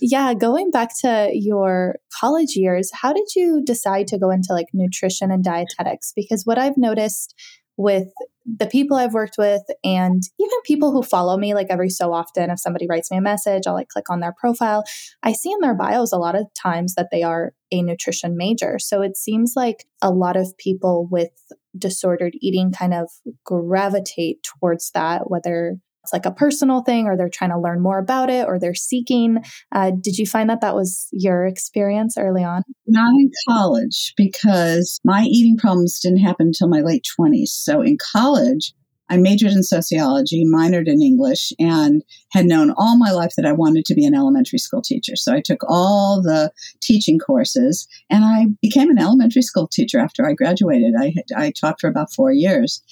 yeah, 0.00 0.34
going 0.34 0.70
back 0.70 0.90
to 1.00 1.30
your 1.32 1.96
college 2.20 2.56
years, 2.56 2.90
how 2.92 3.12
did 3.12 3.34
you 3.34 3.62
decide 3.64 4.06
to 4.08 4.18
go 4.18 4.30
into 4.30 4.52
like 4.52 4.66
nutrition 4.72 5.30
and 5.30 5.42
dietetics? 5.42 6.12
Because 6.14 6.44
what 6.44 6.58
I've 6.58 6.76
noticed 6.76 7.34
with 7.76 8.08
the 8.46 8.66
people 8.66 8.96
I've 8.96 9.14
worked 9.14 9.36
with 9.38 9.62
and 9.82 10.22
even 10.38 10.62
people 10.64 10.92
who 10.92 11.02
follow 11.02 11.36
me, 11.36 11.54
like 11.54 11.68
every 11.70 11.88
so 11.88 12.12
often, 12.12 12.50
if 12.50 12.60
somebody 12.60 12.86
writes 12.88 13.10
me 13.10 13.16
a 13.16 13.22
message, 13.22 13.62
I'll 13.66 13.74
like 13.74 13.88
click 13.88 14.10
on 14.10 14.20
their 14.20 14.34
profile. 14.38 14.84
I 15.22 15.32
see 15.32 15.50
in 15.50 15.60
their 15.60 15.74
bios 15.74 16.12
a 16.12 16.18
lot 16.18 16.36
of 16.36 16.46
times 16.54 16.94
that 16.94 17.08
they 17.10 17.22
are 17.22 17.52
a 17.72 17.82
nutrition 17.82 18.36
major. 18.36 18.78
So 18.78 19.02
it 19.02 19.16
seems 19.16 19.54
like 19.56 19.86
a 20.02 20.10
lot 20.10 20.36
of 20.36 20.56
people 20.58 21.08
with 21.10 21.30
disordered 21.76 22.34
eating 22.40 22.70
kind 22.72 22.94
of 22.94 23.08
gravitate 23.44 24.42
towards 24.42 24.90
that, 24.92 25.30
whether 25.30 25.76
it's 26.04 26.12
like 26.12 26.26
a 26.26 26.30
personal 26.30 26.82
thing 26.82 27.06
or 27.06 27.16
they're 27.16 27.30
trying 27.30 27.50
to 27.50 27.58
learn 27.58 27.80
more 27.80 27.98
about 27.98 28.28
it 28.28 28.46
or 28.46 28.58
they're 28.58 28.74
seeking. 28.74 29.38
Uh, 29.72 29.90
did 29.90 30.18
you 30.18 30.26
find 30.26 30.50
that 30.50 30.60
that 30.60 30.74
was 30.74 31.08
your 31.12 31.46
experience 31.46 32.18
early 32.18 32.44
on? 32.44 32.62
Not 32.86 33.10
in 33.18 33.30
college 33.48 34.12
because 34.16 35.00
my 35.02 35.22
eating 35.22 35.56
problems 35.56 35.98
didn't 35.98 36.18
happen 36.18 36.48
until 36.48 36.68
my 36.68 36.80
late 36.80 37.06
20s. 37.18 37.48
So 37.48 37.80
in 37.80 37.96
college, 38.12 38.74
I 39.08 39.16
majored 39.16 39.52
in 39.52 39.62
sociology, 39.62 40.44
minored 40.44 40.88
in 40.88 41.00
English, 41.00 41.52
and 41.58 42.02
had 42.32 42.46
known 42.46 42.74
all 42.76 42.98
my 42.98 43.10
life 43.10 43.32
that 43.36 43.46
I 43.46 43.52
wanted 43.52 43.86
to 43.86 43.94
be 43.94 44.04
an 44.04 44.14
elementary 44.14 44.58
school 44.58 44.82
teacher. 44.82 45.16
So 45.16 45.32
I 45.32 45.40
took 45.40 45.60
all 45.66 46.20
the 46.20 46.52
teaching 46.82 47.18
courses 47.18 47.88
and 48.10 48.24
I 48.24 48.46
became 48.60 48.90
an 48.90 48.98
elementary 48.98 49.42
school 49.42 49.68
teacher 49.68 49.98
after 49.98 50.26
I 50.26 50.34
graduated. 50.34 50.94
I, 50.98 51.14
I 51.34 51.50
taught 51.50 51.80
for 51.80 51.88
about 51.88 52.12
four 52.12 52.30
years. 52.32 52.82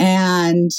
And 0.00 0.70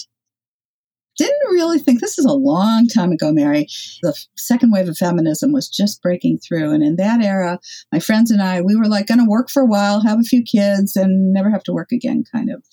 didn't 1.17 1.51
really 1.51 1.79
think 1.79 1.99
this 1.99 2.17
is 2.17 2.25
a 2.25 2.33
long 2.33 2.87
time 2.87 3.11
ago, 3.11 3.31
Mary. 3.31 3.67
The 4.01 4.17
second 4.37 4.71
wave 4.71 4.87
of 4.87 4.97
feminism 4.97 5.51
was 5.51 5.69
just 5.69 6.01
breaking 6.01 6.39
through. 6.39 6.71
And 6.71 6.83
in 6.83 6.95
that 6.97 7.21
era, 7.21 7.59
my 7.91 7.99
friends 7.99 8.31
and 8.31 8.41
I, 8.41 8.61
we 8.61 8.75
were 8.75 8.87
like 8.87 9.07
going 9.07 9.19
to 9.19 9.29
work 9.29 9.49
for 9.49 9.61
a 9.61 9.67
while, 9.67 10.01
have 10.01 10.19
a 10.19 10.23
few 10.23 10.43
kids, 10.43 10.95
and 10.95 11.33
never 11.33 11.49
have 11.49 11.63
to 11.63 11.73
work 11.73 11.91
again, 11.91 12.23
kind 12.31 12.49
of. 12.49 12.63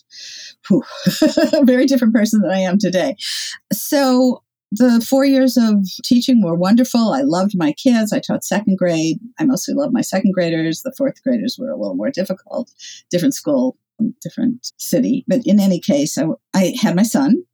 very 1.64 1.86
different 1.86 2.14
person 2.14 2.42
than 2.42 2.50
I 2.50 2.60
am 2.60 2.78
today. 2.78 3.16
So 3.72 4.42
the 4.70 5.00
four 5.00 5.24
years 5.24 5.56
of 5.56 5.86
teaching 6.04 6.42
were 6.42 6.54
wonderful. 6.54 7.12
I 7.12 7.22
loved 7.22 7.52
my 7.56 7.72
kids. 7.72 8.12
I 8.12 8.20
taught 8.20 8.44
second 8.44 8.76
grade. 8.76 9.18
I 9.38 9.44
mostly 9.44 9.74
loved 9.74 9.94
my 9.94 10.02
second 10.02 10.32
graders. 10.34 10.82
The 10.82 10.94
fourth 10.96 11.22
graders 11.22 11.56
were 11.58 11.70
a 11.70 11.76
little 11.76 11.94
more 11.94 12.10
difficult, 12.10 12.70
different 13.10 13.34
school, 13.34 13.78
different 14.22 14.72
city. 14.76 15.24
But 15.26 15.40
in 15.46 15.58
any 15.58 15.80
case, 15.80 16.18
I, 16.18 16.26
I 16.54 16.74
had 16.80 16.96
my 16.96 17.02
son 17.02 17.44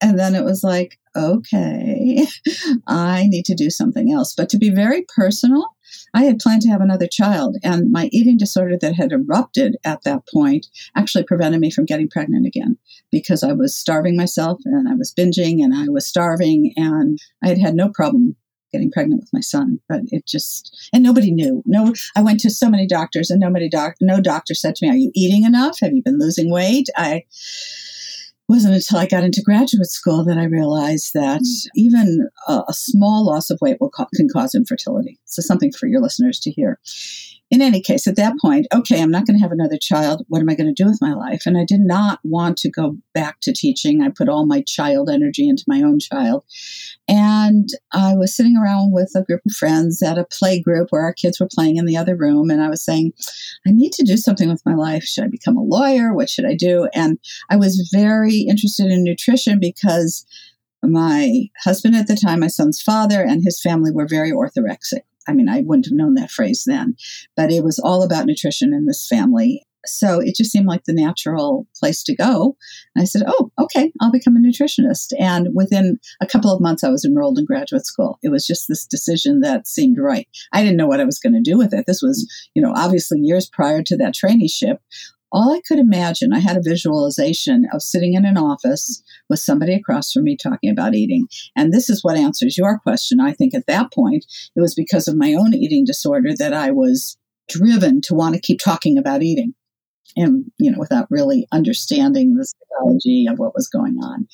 and 0.00 0.18
then 0.18 0.34
it 0.34 0.44
was 0.44 0.62
like, 0.62 0.98
okay, 1.16 2.26
I 2.86 3.26
need 3.26 3.44
to 3.46 3.54
do 3.54 3.70
something 3.70 4.12
else. 4.12 4.34
But 4.36 4.48
to 4.50 4.58
be 4.58 4.70
very 4.70 5.04
personal, 5.14 5.64
I 6.14 6.24
had 6.24 6.38
planned 6.38 6.62
to 6.62 6.68
have 6.68 6.80
another 6.80 7.06
child, 7.06 7.56
and 7.62 7.90
my 7.90 8.08
eating 8.12 8.36
disorder 8.36 8.76
that 8.80 8.94
had 8.94 9.12
erupted 9.12 9.76
at 9.84 10.02
that 10.04 10.22
point 10.32 10.66
actually 10.96 11.24
prevented 11.24 11.60
me 11.60 11.70
from 11.70 11.86
getting 11.86 12.08
pregnant 12.08 12.46
again 12.46 12.76
because 13.10 13.42
I 13.42 13.52
was 13.52 13.76
starving 13.76 14.16
myself 14.16 14.60
and 14.64 14.88
I 14.88 14.94
was 14.94 15.14
binging 15.14 15.62
and 15.62 15.74
I 15.74 15.88
was 15.88 16.06
starving, 16.06 16.72
and 16.76 17.18
I 17.42 17.48
had 17.48 17.58
had 17.58 17.74
no 17.74 17.88
problem 17.88 18.36
getting 18.72 18.90
pregnant 18.90 19.22
with 19.22 19.30
my 19.32 19.40
son. 19.40 19.80
But 19.88 20.02
it 20.08 20.26
just 20.26 20.90
and 20.92 21.02
nobody 21.02 21.30
knew. 21.30 21.62
No 21.66 21.94
i 22.16 22.22
went 22.22 22.40
to 22.40 22.50
so 22.50 22.68
many 22.68 22.86
doctors 22.86 23.30
and 23.30 23.40
nobody 23.40 23.68
doc 23.68 23.94
no 24.00 24.20
doctor 24.20 24.54
said 24.54 24.74
to 24.76 24.86
me 24.86 24.92
are 24.92 24.96
you 24.96 25.10
eating 25.14 25.44
enough? 25.44 25.78
Have 25.80 25.92
you 25.92 26.02
been 26.02 26.18
losing 26.18 26.50
weight? 26.50 26.88
I 26.96 27.24
wasn't 28.48 28.74
until 28.74 28.98
I 28.98 29.06
got 29.06 29.24
into 29.24 29.42
graduate 29.42 29.90
school 29.90 30.24
that 30.24 30.38
I 30.38 30.44
realized 30.44 31.12
that 31.14 31.40
hmm. 31.40 31.68
even 31.74 32.28
a, 32.48 32.62
a 32.68 32.72
small 32.72 33.26
loss 33.26 33.50
of 33.50 33.58
weight 33.60 33.78
will 33.80 33.90
co- 33.90 34.06
can 34.14 34.28
cause 34.32 34.54
infertility. 34.54 35.18
So 35.26 35.42
something 35.42 35.72
for 35.72 35.86
your 35.86 36.00
listeners 36.00 36.40
to 36.40 36.50
hear 36.50 36.78
in 37.50 37.62
any 37.62 37.80
case, 37.80 38.06
at 38.06 38.16
that 38.16 38.34
point, 38.40 38.66
okay, 38.74 39.00
I'm 39.00 39.10
not 39.10 39.26
going 39.26 39.38
to 39.38 39.42
have 39.42 39.52
another 39.52 39.78
child. 39.80 40.22
What 40.28 40.40
am 40.40 40.50
I 40.50 40.54
going 40.54 40.72
to 40.72 40.82
do 40.82 40.88
with 40.88 41.00
my 41.00 41.14
life? 41.14 41.42
And 41.46 41.56
I 41.56 41.64
did 41.64 41.80
not 41.80 42.20
want 42.22 42.58
to 42.58 42.70
go 42.70 42.98
back 43.14 43.40
to 43.40 43.54
teaching. 43.54 44.02
I 44.02 44.10
put 44.10 44.28
all 44.28 44.44
my 44.44 44.62
child 44.66 45.08
energy 45.08 45.48
into 45.48 45.64
my 45.66 45.80
own 45.80 45.98
child. 45.98 46.44
And 47.08 47.70
I 47.92 48.14
was 48.14 48.36
sitting 48.36 48.56
around 48.56 48.92
with 48.92 49.12
a 49.16 49.22
group 49.22 49.40
of 49.46 49.52
friends 49.52 50.02
at 50.02 50.18
a 50.18 50.26
play 50.26 50.60
group 50.60 50.88
where 50.90 51.02
our 51.02 51.14
kids 51.14 51.40
were 51.40 51.48
playing 51.50 51.76
in 51.76 51.86
the 51.86 51.96
other 51.96 52.16
room. 52.16 52.50
And 52.50 52.60
I 52.60 52.68
was 52.68 52.84
saying, 52.84 53.12
I 53.66 53.70
need 53.70 53.92
to 53.92 54.04
do 54.04 54.18
something 54.18 54.50
with 54.50 54.62
my 54.66 54.74
life. 54.74 55.04
Should 55.04 55.24
I 55.24 55.28
become 55.28 55.56
a 55.56 55.62
lawyer? 55.62 56.12
What 56.12 56.28
should 56.28 56.44
I 56.44 56.54
do? 56.54 56.88
And 56.92 57.18
I 57.48 57.56
was 57.56 57.88
very 57.94 58.40
interested 58.40 58.90
in 58.90 59.04
nutrition 59.04 59.58
because 59.58 60.26
my 60.82 61.44
husband 61.64 61.96
at 61.96 62.08
the 62.08 62.16
time, 62.16 62.40
my 62.40 62.46
son's 62.48 62.80
father, 62.80 63.22
and 63.22 63.42
his 63.42 63.60
family 63.60 63.90
were 63.90 64.06
very 64.06 64.30
orthorexic. 64.30 65.00
I 65.28 65.32
mean, 65.32 65.48
I 65.48 65.62
wouldn't 65.64 65.86
have 65.86 65.94
known 65.94 66.14
that 66.14 66.30
phrase 66.30 66.64
then, 66.66 66.96
but 67.36 67.52
it 67.52 67.62
was 67.62 67.78
all 67.78 68.02
about 68.02 68.26
nutrition 68.26 68.72
in 68.72 68.86
this 68.86 69.06
family. 69.06 69.62
So 69.86 70.20
it 70.20 70.34
just 70.36 70.50
seemed 70.50 70.66
like 70.66 70.84
the 70.84 70.92
natural 70.92 71.66
place 71.78 72.02
to 72.04 72.16
go. 72.16 72.56
And 72.94 73.02
I 73.02 73.04
said, 73.04 73.22
Oh, 73.26 73.50
okay, 73.60 73.92
I'll 74.00 74.10
become 74.10 74.36
a 74.36 74.40
nutritionist. 74.40 75.12
And 75.18 75.48
within 75.54 75.98
a 76.20 76.26
couple 76.26 76.52
of 76.52 76.60
months, 76.60 76.82
I 76.82 76.90
was 76.90 77.04
enrolled 77.04 77.38
in 77.38 77.44
graduate 77.44 77.86
school. 77.86 78.18
It 78.22 78.30
was 78.30 78.46
just 78.46 78.66
this 78.68 78.84
decision 78.84 79.40
that 79.40 79.66
seemed 79.66 79.96
right. 79.98 80.26
I 80.52 80.62
didn't 80.62 80.76
know 80.76 80.88
what 80.88 81.00
I 81.00 81.04
was 81.04 81.20
going 81.20 81.34
to 81.34 81.50
do 81.50 81.56
with 81.56 81.72
it. 81.72 81.86
This 81.86 82.02
was, 82.02 82.26
you 82.54 82.62
know, 82.62 82.72
obviously 82.74 83.20
years 83.20 83.48
prior 83.48 83.82
to 83.84 83.96
that 83.98 84.14
traineeship 84.14 84.78
all 85.30 85.52
I 85.52 85.60
could 85.66 85.78
imagine, 85.78 86.32
I 86.32 86.38
had 86.38 86.56
a 86.56 86.62
visualization 86.62 87.66
of 87.72 87.82
sitting 87.82 88.14
in 88.14 88.24
an 88.24 88.38
office 88.38 89.02
with 89.28 89.40
somebody 89.40 89.74
across 89.74 90.12
from 90.12 90.24
me 90.24 90.36
talking 90.36 90.70
about 90.70 90.94
eating. 90.94 91.26
And 91.56 91.72
this 91.72 91.90
is 91.90 92.02
what 92.02 92.16
answers 92.16 92.56
your 92.56 92.78
question. 92.78 93.20
I 93.20 93.32
think 93.32 93.54
at 93.54 93.66
that 93.66 93.92
point, 93.92 94.24
it 94.56 94.60
was 94.60 94.74
because 94.74 95.08
of 95.08 95.16
my 95.16 95.34
own 95.34 95.54
eating 95.54 95.84
disorder 95.84 96.30
that 96.38 96.54
I 96.54 96.70
was 96.70 97.16
driven 97.48 98.00
to 98.02 98.14
want 98.14 98.34
to 98.34 98.40
keep 98.40 98.58
talking 98.58 98.98
about 98.98 99.22
eating 99.22 99.54
and, 100.16 100.44
you 100.58 100.70
know, 100.70 100.78
without 100.78 101.06
really 101.10 101.46
understanding 101.52 102.34
the 102.34 102.46
psychology 102.46 103.26
of 103.30 103.38
what 103.38 103.54
was 103.54 103.68
going 103.68 103.98
on. 104.02 104.26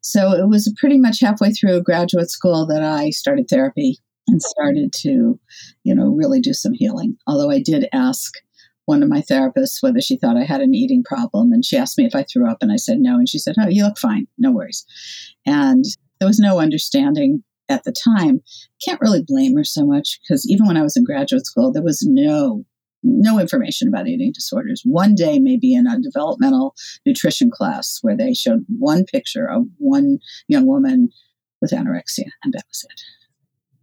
So 0.00 0.32
it 0.32 0.48
was 0.48 0.72
pretty 0.78 0.98
much 0.98 1.20
halfway 1.20 1.52
through 1.52 1.82
graduate 1.82 2.30
school 2.30 2.66
that 2.66 2.82
I 2.82 3.10
started 3.10 3.46
therapy 3.48 3.98
and 4.26 4.42
started 4.42 4.92
to, 5.00 5.38
you 5.84 5.94
know, 5.94 6.08
really 6.08 6.40
do 6.40 6.52
some 6.52 6.72
healing. 6.74 7.16
Although 7.26 7.50
I 7.50 7.60
did 7.60 7.88
ask 7.92 8.34
one 8.86 9.02
of 9.02 9.08
my 9.08 9.20
therapists 9.20 9.82
whether 9.82 10.00
she 10.00 10.16
thought 10.16 10.36
I 10.36 10.44
had 10.44 10.60
an 10.60 10.74
eating 10.74 11.02
problem. 11.02 11.52
And 11.52 11.64
she 11.64 11.76
asked 11.76 11.98
me 11.98 12.04
if 12.04 12.14
I 12.14 12.24
threw 12.24 12.48
up, 12.48 12.58
and 12.60 12.72
I 12.72 12.76
said 12.76 12.98
no. 12.98 13.14
And 13.14 13.28
she 13.28 13.38
said, 13.38 13.56
Oh, 13.58 13.68
you 13.68 13.84
look 13.84 13.98
fine. 13.98 14.26
No 14.38 14.52
worries. 14.52 14.84
And 15.46 15.84
there 16.18 16.28
was 16.28 16.38
no 16.38 16.58
understanding 16.58 17.42
at 17.68 17.84
the 17.84 17.92
time. 17.92 18.40
Can't 18.84 19.00
really 19.00 19.22
blame 19.26 19.56
her 19.56 19.64
so 19.64 19.86
much 19.86 20.20
because 20.22 20.48
even 20.48 20.66
when 20.66 20.76
I 20.76 20.82
was 20.82 20.96
in 20.96 21.04
graduate 21.04 21.46
school, 21.46 21.72
there 21.72 21.82
was 21.82 22.02
no 22.06 22.64
no 23.06 23.38
information 23.38 23.86
about 23.86 24.08
eating 24.08 24.32
disorders. 24.32 24.80
One 24.82 25.14
day, 25.14 25.38
maybe 25.38 25.74
in 25.74 25.86
a 25.86 26.00
developmental 26.00 26.74
nutrition 27.04 27.50
class, 27.50 27.98
where 28.00 28.16
they 28.16 28.32
showed 28.32 28.64
one 28.78 29.04
picture 29.04 29.46
of 29.46 29.64
one 29.76 30.20
young 30.48 30.66
woman 30.66 31.10
with 31.60 31.72
anorexia, 31.72 32.30
and 32.42 32.54
that 32.54 32.64
was 32.66 32.86
it 32.90 33.02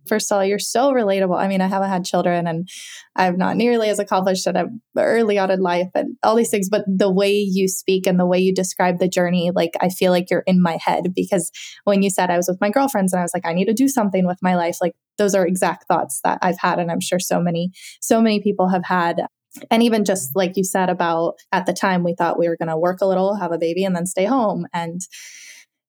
first 0.08 0.32
of 0.32 0.38
all, 0.38 0.46
you're 0.46 0.60
so 0.60 0.92
relatable. 0.92 1.38
I 1.38 1.48
mean, 1.48 1.62
I 1.62 1.68
haven't 1.68 1.90
had 1.90 2.06
children 2.06 2.48
and 2.48 2.68
I'm 3.16 3.38
not 3.38 3.58
nearly 3.58 3.90
as 3.90 4.00
accomplished 4.00 4.48
at 4.48 4.66
early 4.98 5.38
on 5.38 5.52
in 5.52 5.62
life 5.62 5.90
and 5.96 6.16
all 6.24 6.36
these 6.36 6.50
things, 6.50 6.70
but 6.70 6.84
the 6.88 7.12
way 7.12 7.34
you 7.34 7.68
speak 7.68 8.08
and 8.08 8.20
the 8.20 8.26
way 8.26 8.40
you 8.40 8.54
describe 8.54 9.00
the 9.00 9.08
journey, 9.08 9.52
like 9.54 9.72
I 9.82 9.90
feel 9.90 10.12
like 10.12 10.30
you're 10.30 10.44
in 10.48 10.62
my 10.62 10.78
head 10.84 11.14
because 11.16 11.52
when 11.84 12.02
you 12.04 12.10
said 12.10 12.30
I 12.30 12.38
was 12.38 12.48
with 12.48 12.62
my 12.62 12.70
girlfriends 12.70 13.14
and 13.14 13.20
I 13.20 13.24
was 13.24 13.32
like, 13.34 13.46
I 13.46 13.54
need 13.54 13.66
to 13.66 13.74
do 13.74 13.88
something 13.88 14.26
with 14.26 14.38
my 14.42 14.56
life, 14.56 14.78
like 14.82 14.94
those 15.18 15.36
are 15.36 15.46
exact 15.46 15.88
thoughts 15.88 16.20
that 16.24 16.40
I've 16.42 16.60
had. 16.60 16.80
And 16.80 16.92
I'm 16.92 17.02
sure 17.02 17.20
so 17.20 17.40
many, 17.40 17.72
so 18.02 18.22
many 18.22 18.42
people 18.42 18.70
have 18.70 18.86
had 18.86 19.26
and 19.70 19.84
even 19.84 20.06
just 20.06 20.32
like 20.34 20.56
you 20.56 20.64
said 20.64 20.90
about 20.90 21.34
at 21.52 21.66
the 21.66 21.74
time 21.74 22.04
we 22.04 22.16
thought 22.16 22.40
we 22.40 22.48
were 22.48 22.56
going 22.56 22.70
to 22.70 22.78
work 22.78 23.02
a 23.02 23.06
little 23.06 23.36
have 23.36 23.52
a 23.52 23.58
baby 23.58 23.84
and 23.84 23.94
then 23.96 24.06
stay 24.06 24.24
home 24.24 24.66
and 24.74 25.02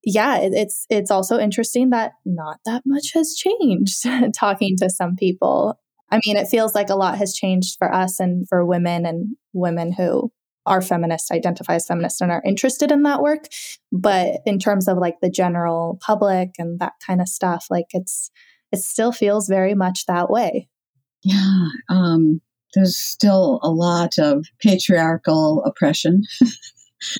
yeah, 0.05 0.39
it, 0.39 0.53
it's 0.55 0.87
it's 0.91 1.11
also 1.11 1.39
interesting 1.39 1.91
that 1.91 2.13
not 2.25 2.59
that 2.65 2.83
much 2.85 3.13
has 3.15 3.35
changed 3.35 4.05
talking 4.39 4.77
to 4.79 4.91
some 4.91 5.17
people. 5.17 5.79
I 6.11 6.21
mean, 6.27 6.37
it 6.37 6.49
feels 6.49 6.75
like 6.75 6.91
a 6.91 6.95
lot 6.95 7.17
has 7.19 7.35
changed 7.35 7.77
for 7.79 7.93
us 7.93 8.21
and 8.21 8.47
for 8.47 8.67
women 8.67 9.07
and 9.07 9.37
women 9.55 9.93
who 9.93 10.31
are 10.67 10.83
feminists, 10.83 11.31
identify 11.31 11.75
as 11.75 11.87
feminists, 11.87 12.21
and 12.21 12.31
are 12.31 12.43
interested 12.45 12.93
in 12.93 13.03
that 13.03 13.23
work. 13.23 13.47
But 13.91 14.41
in 14.45 14.59
terms 14.59 14.89
of 14.89 14.99
like 14.99 15.21
the 15.21 15.31
general 15.31 15.99
public 16.05 16.51
and 16.59 16.79
that 16.81 16.93
kind 17.05 17.21
of 17.21 17.29
stuff, 17.29 17.67
like 17.71 17.87
it's 17.93 18.31
it 18.73 18.79
still 18.79 19.13
feels 19.13 19.49
very 19.49 19.75
much 19.75 20.07
that 20.07 20.31
way. 20.31 20.69
Yeah, 21.25 21.67
um, 21.89 22.41
there's 22.75 22.97
still 22.97 23.61
a 23.63 23.71
lot 23.71 24.19
of 24.19 24.47
patriarchal 24.61 25.63
oppression. 25.65 26.23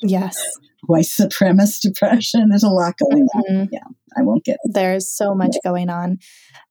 yes 0.01 0.41
white 0.85 1.05
supremacist 1.05 1.81
depression. 1.81 2.49
There's 2.49 2.63
a 2.63 2.69
lot 2.69 2.95
going 2.97 3.27
mm-hmm. 3.35 3.55
on. 3.55 3.69
Yeah, 3.71 3.79
I 4.17 4.23
won't 4.23 4.43
get. 4.43 4.57
There's 4.65 5.15
so 5.15 5.33
much 5.33 5.55
going 5.63 5.89
on. 5.89 6.19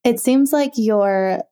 It 0.05 0.20
seems 0.20 0.53
like 0.53 0.72
your 0.77 1.42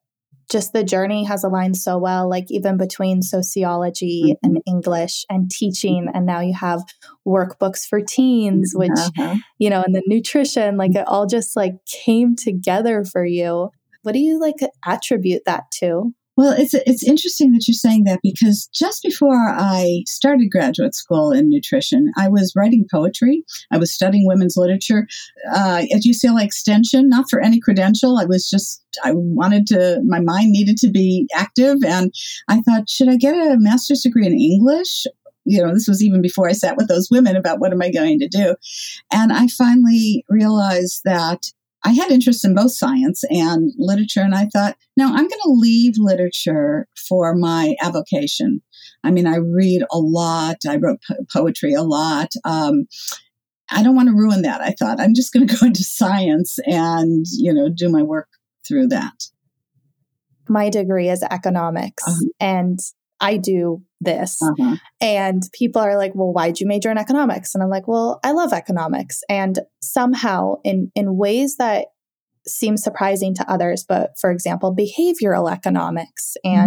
just 0.51 0.73
the 0.73 0.83
journey 0.83 1.25
has 1.25 1.45
aligned 1.45 1.77
so 1.77 1.97
well, 1.97 2.29
like 2.29 2.47
even 2.49 2.77
between 2.77 3.23
sociology 3.23 4.25
mm-hmm. 4.27 4.47
and 4.47 4.63
English 4.67 5.25
and 5.31 5.49
teaching. 5.49 6.09
And 6.13 6.27
now 6.27 6.41
you 6.41 6.55
have 6.55 6.83
workbooks 7.27 7.87
for 7.87 8.01
teens, 8.01 8.73
which, 8.75 8.91
uh-huh. 8.91 9.37
you 9.59 9.71
know, 9.71 9.83
and 9.83 9.95
the 9.95 10.03
nutrition, 10.07 10.77
like 10.77 10.97
it 10.97 11.07
all 11.07 11.27
just 11.27 11.55
like 11.55 11.75
came 11.87 12.35
together 12.35 13.05
for 13.05 13.25
you. 13.25 13.71
What 14.03 14.13
do 14.13 14.19
you 14.19 14.41
like 14.41 14.57
attribute 14.85 15.43
that 15.47 15.71
to? 15.79 16.13
Well, 16.41 16.55
it's 16.57 16.73
it's 16.73 17.07
interesting 17.07 17.53
that 17.53 17.69
you're 17.69 17.75
saying 17.75 18.05
that 18.05 18.21
because 18.23 18.71
just 18.73 19.03
before 19.03 19.51
I 19.51 20.05
started 20.07 20.51
graduate 20.51 20.95
school 20.95 21.33
in 21.33 21.51
nutrition, 21.51 22.11
I 22.17 22.31
was 22.31 22.55
writing 22.57 22.87
poetry. 22.91 23.45
I 23.71 23.77
was 23.77 23.93
studying 23.93 24.27
women's 24.27 24.57
literature 24.57 25.07
uh, 25.55 25.83
at 25.95 26.01
UCLA 26.01 26.43
Extension, 26.43 27.11
not 27.11 27.27
for 27.29 27.41
any 27.41 27.61
credential. 27.61 28.19
I 28.19 28.25
was 28.25 28.49
just 28.49 28.83
I 29.05 29.13
wanted 29.13 29.67
to. 29.67 30.01
My 30.07 30.21
mind 30.21 30.53
needed 30.53 30.79
to 30.79 30.89
be 30.89 31.29
active, 31.35 31.77
and 31.87 32.11
I 32.49 32.63
thought, 32.63 32.89
should 32.89 33.11
I 33.11 33.17
get 33.17 33.35
a 33.35 33.59
master's 33.59 34.01
degree 34.01 34.25
in 34.25 34.33
English 34.33 35.05
you 35.47 35.63
know, 35.63 35.73
this 35.73 35.89
was 35.89 36.03
even 36.03 36.23
before 36.23 36.49
I 36.49 36.53
sat 36.53 36.77
with 36.77 36.87
those 36.87 37.09
women 37.11 37.35
about 37.35 37.61
what 37.61 37.73
am 37.73 37.83
I 37.83 37.91
going 37.91 38.19
to 38.19 38.29
do. 38.29 38.55
And 39.11 39.33
I 39.33 39.47
finally 39.49 40.25
realized 40.29 41.01
that 41.05 41.51
I 41.85 41.93
had 41.93 42.11
interest 42.11 42.45
in 42.45 42.55
both 42.55 42.73
science 42.73 43.23
and 43.31 43.73
literature, 43.79 44.21
and 44.21 44.35
I 44.35 44.47
thought, 44.47 44.77
no, 44.97 45.07
I'm 45.07 45.29
going 45.29 45.43
to 45.43 45.51
leave 45.51 45.95
literature 45.97 46.87
for 47.09 47.35
my 47.35 47.75
avocation. 47.83 48.61
I 49.03 49.11
mean, 49.11 49.27
I 49.27 49.37
read 49.37 49.83
a 49.91 49.99
lot, 49.99 50.59
I 50.69 50.77
wrote 50.77 51.01
po- 51.09 51.25
poetry 51.33 51.73
a 51.73 51.83
lot. 51.83 52.33
Um, 52.45 52.87
I 53.71 53.83
don't 53.83 53.95
want 53.95 54.09
to 54.09 54.15
ruin 54.15 54.43
that. 54.43 54.61
I 54.61 54.75
thought 54.79 55.01
I'm 55.01 55.15
just 55.15 55.33
going 55.33 55.47
to 55.47 55.57
go 55.57 55.67
into 55.67 55.85
science 55.85 56.59
and, 56.67 57.25
you 57.39 57.53
know, 57.53 57.69
do 57.69 57.89
my 57.89 58.03
work 58.03 58.29
through 58.67 58.89
that. 58.89 59.15
My 60.49 60.69
degree 60.69 61.09
is 61.09 61.23
economics, 61.23 62.03
uh-huh. 62.07 62.27
and 62.41 62.79
I 63.21 63.37
do 63.37 63.83
this. 64.01 64.41
Uh-huh. 64.43 64.77
And 65.01 65.43
people 65.53 65.83
are 65.83 65.97
like, 65.97 66.13
well, 66.15 66.33
why'd 66.33 66.61
you 66.61 66.67
major 66.67 66.91
in 66.91 66.99
economics? 66.99 67.55
And 67.55 67.63
I'm 67.63 67.71
like, 67.71 67.87
well, 67.87 68.21
I 68.25 68.33
love 68.33 68.53
economics. 68.53 69.21
And 69.29 69.59
somehow, 69.83 70.55
in, 70.65 70.91
in 70.95 71.17
ways 71.17 71.57
that 71.57 71.87
seem 72.47 72.77
surprising 72.77 73.35
to 73.35 73.51
others, 73.51 73.85
but 73.87 74.13
for 74.19 74.31
example, 74.31 74.75
behavioral 74.75 75.51
economics 75.51 76.37
mm-hmm. 76.45 76.59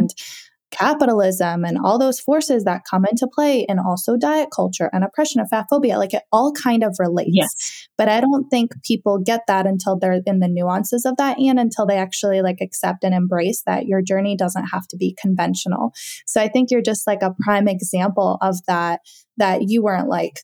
Capitalism 0.74 1.64
and 1.64 1.78
all 1.78 2.00
those 2.00 2.20
forces 2.20 2.64
that 2.64 2.82
come 2.90 3.06
into 3.06 3.28
play 3.28 3.66
and 3.70 3.80
also 3.80 4.18
diet 4.18 4.50
culture 4.54 4.90
and 4.92 5.04
oppression 5.04 5.40
and 5.40 5.50
fat 5.50 5.66
phobia 5.70 5.98
like 5.98 6.14
it 6.14 6.24
all 6.32 6.52
kind 6.52 6.84
of 6.84 6.96
relates 7.00 7.30
yes. 7.32 7.88
but 7.98 8.10
i 8.10 8.20
don't 8.20 8.50
think 8.50 8.72
people 8.84 9.20
get 9.20 9.42
that 9.48 9.68
until 9.68 9.98
they're 9.98 10.22
in 10.26 10.40
the 10.40 10.48
nuances 10.48 11.06
of 11.06 11.16
that 11.18 11.38
and 11.38 11.60
until 11.60 11.86
they 11.86 11.98
actually 11.98 12.42
like 12.42 12.58
accept 12.60 13.04
and 13.04 13.14
embrace 13.14 13.62
that 13.66 13.86
your 13.86 14.02
journey 14.02 14.36
doesn't 14.36 14.66
have 14.66 14.88
to 14.88 14.98
be 14.98 15.16
conventional 15.22 15.92
so 16.26 16.42
i 16.42 16.48
think 16.48 16.72
you're 16.72 16.82
just 16.82 17.06
like 17.06 17.22
a 17.22 17.36
prime 17.44 17.68
example 17.68 18.38
of 18.42 18.58
that 18.68 19.00
that 19.38 19.62
you 19.68 19.84
weren't 19.84 20.10
like 20.10 20.42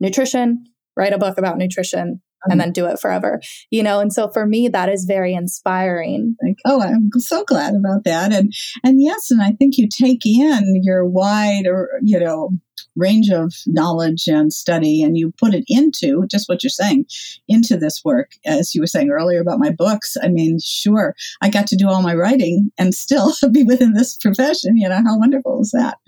nutrition 0.00 0.64
write 0.96 1.12
a 1.14 1.18
book 1.18 1.38
about 1.38 1.56
nutrition 1.56 2.20
and 2.44 2.52
um, 2.52 2.58
then 2.58 2.72
do 2.72 2.86
it 2.86 2.98
forever 2.98 3.40
you 3.70 3.82
know? 3.82 4.00
And 4.00 4.12
so 4.12 4.28
for 4.28 4.46
me 4.46 4.68
that 4.68 4.88
is 4.88 5.04
very 5.04 5.34
inspiring. 5.34 6.36
Like 6.42 6.58
oh 6.64 6.82
i'm 6.82 7.10
so 7.18 7.44
glad 7.44 7.74
about 7.74 8.04
that. 8.04 8.32
And 8.32 8.52
and 8.84 9.00
yes 9.00 9.30
and 9.30 9.42
i 9.42 9.52
think 9.52 9.76
you 9.76 9.88
take 9.88 10.24
in 10.26 10.80
your 10.82 11.04
wide 11.04 11.66
or 11.66 11.88
you 12.02 12.18
know 12.18 12.50
range 12.94 13.30
of 13.30 13.54
knowledge 13.66 14.24
and 14.26 14.52
study 14.52 15.02
and 15.02 15.16
you 15.16 15.32
put 15.38 15.54
it 15.54 15.64
into 15.68 16.26
just 16.30 16.48
what 16.48 16.62
you're 16.62 16.70
saying 16.70 17.06
into 17.48 17.76
this 17.76 18.02
work. 18.04 18.32
As 18.44 18.74
you 18.74 18.82
were 18.82 18.86
saying 18.86 19.10
earlier 19.10 19.40
about 19.40 19.58
my 19.58 19.70
books 19.70 20.16
i 20.22 20.28
mean 20.28 20.58
sure 20.62 21.14
i 21.40 21.48
got 21.48 21.66
to 21.68 21.76
do 21.76 21.88
all 21.88 22.02
my 22.02 22.14
writing 22.14 22.70
and 22.78 22.94
still 22.94 23.32
be 23.52 23.62
within 23.64 23.94
this 23.94 24.16
profession. 24.16 24.76
You 24.76 24.88
know 24.88 25.02
how 25.04 25.18
wonderful 25.18 25.60
is 25.62 25.70
that? 25.70 25.98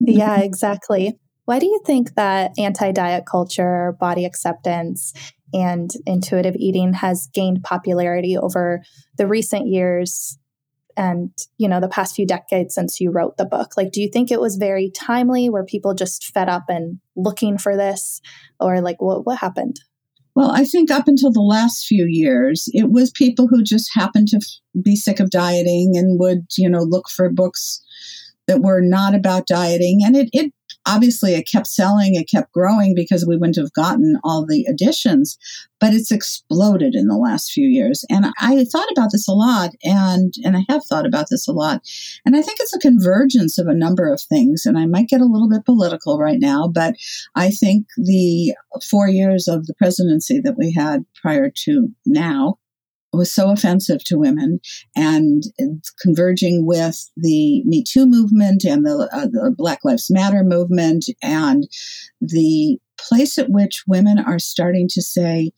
Yeah 0.00 0.40
exactly. 0.40 1.18
Why 1.50 1.58
do 1.58 1.66
you 1.66 1.80
think 1.84 2.14
that 2.14 2.52
anti 2.58 2.92
diet 2.92 3.24
culture, 3.26 3.96
body 3.98 4.24
acceptance, 4.24 5.12
and 5.52 5.90
intuitive 6.06 6.54
eating 6.56 6.92
has 6.94 7.28
gained 7.32 7.62
popularity 7.62 8.36
over 8.36 8.82
the 9.16 9.26
recent 9.26 9.66
years 9.66 10.38
and 10.96 11.30
you 11.56 11.68
know 11.68 11.80
the 11.80 11.88
past 11.88 12.14
few 12.14 12.26
decades 12.26 12.74
since 12.74 13.00
you 13.00 13.10
wrote 13.10 13.36
the 13.36 13.44
book. 13.44 13.76
Like 13.76 13.92
do 13.92 14.00
you 14.00 14.10
think 14.12 14.30
it 14.30 14.40
was 14.40 14.56
very 14.56 14.90
timely? 14.90 15.48
Were 15.48 15.64
people 15.64 15.94
just 15.94 16.32
fed 16.32 16.48
up 16.48 16.64
and 16.68 16.98
looking 17.16 17.58
for 17.58 17.76
this? 17.76 18.20
Or 18.58 18.80
like 18.80 19.00
what 19.00 19.26
what 19.26 19.38
happened? 19.38 19.80
Well 20.34 20.52
i 20.52 20.64
think 20.64 20.90
up 20.90 21.08
until 21.08 21.32
the 21.32 21.40
last 21.40 21.86
few 21.86 22.06
years 22.08 22.68
it 22.72 22.90
was 22.90 23.10
people 23.10 23.48
who 23.48 23.64
just 23.64 23.90
happened 23.92 24.28
to 24.28 24.40
be 24.80 24.94
sick 24.94 25.18
of 25.18 25.30
dieting 25.30 25.94
and 25.96 26.20
would 26.20 26.46
you 26.56 26.70
know 26.70 26.82
look 26.82 27.08
for 27.08 27.28
books 27.30 27.82
that 28.50 28.62
were 28.62 28.80
not 28.82 29.14
about 29.14 29.46
dieting. 29.46 30.00
And 30.04 30.16
it, 30.16 30.28
it 30.32 30.52
obviously 30.86 31.34
it 31.34 31.48
kept 31.50 31.66
selling, 31.66 32.14
it 32.14 32.28
kept 32.28 32.52
growing 32.52 32.94
because 32.94 33.26
we 33.26 33.36
wouldn't 33.36 33.56
have 33.56 33.72
gotten 33.72 34.18
all 34.24 34.46
the 34.46 34.64
additions, 34.68 35.38
but 35.78 35.92
it's 35.92 36.10
exploded 36.10 36.94
in 36.94 37.06
the 37.06 37.16
last 37.16 37.52
few 37.52 37.66
years. 37.66 38.04
And 38.10 38.26
I 38.40 38.64
thought 38.72 38.90
about 38.90 39.10
this 39.12 39.28
a 39.28 39.32
lot 39.32 39.70
and 39.84 40.32
and 40.44 40.56
I 40.56 40.64
have 40.68 40.84
thought 40.84 41.06
about 41.06 41.26
this 41.30 41.46
a 41.46 41.52
lot. 41.52 41.82
And 42.24 42.36
I 42.36 42.42
think 42.42 42.58
it's 42.60 42.74
a 42.74 42.78
convergence 42.78 43.58
of 43.58 43.66
a 43.66 43.74
number 43.74 44.12
of 44.12 44.20
things 44.20 44.62
and 44.66 44.78
I 44.78 44.86
might 44.86 45.08
get 45.08 45.20
a 45.20 45.26
little 45.26 45.48
bit 45.48 45.64
political 45.64 46.18
right 46.18 46.38
now, 46.40 46.68
but 46.68 46.94
I 47.34 47.50
think 47.50 47.86
the 47.96 48.54
4 48.90 49.08
years 49.08 49.48
of 49.48 49.66
the 49.66 49.74
presidency 49.74 50.40
that 50.40 50.56
we 50.56 50.72
had 50.72 51.04
prior 51.20 51.50
to 51.64 51.88
now 52.06 52.58
was 53.12 53.32
so 53.32 53.50
offensive 53.50 54.04
to 54.04 54.18
women 54.18 54.60
and 54.96 55.44
converging 56.00 56.66
with 56.66 57.10
the 57.16 57.62
Me 57.64 57.82
Too 57.82 58.06
movement 58.06 58.64
and 58.64 58.86
the, 58.86 59.08
uh, 59.12 59.26
the 59.26 59.54
Black 59.56 59.80
Lives 59.84 60.10
Matter 60.10 60.44
movement 60.44 61.06
and 61.22 61.68
the 62.20 62.78
place 62.98 63.38
at 63.38 63.50
which 63.50 63.82
women 63.86 64.18
are 64.18 64.38
starting 64.38 64.86
to 64.90 65.02
say, 65.02 65.50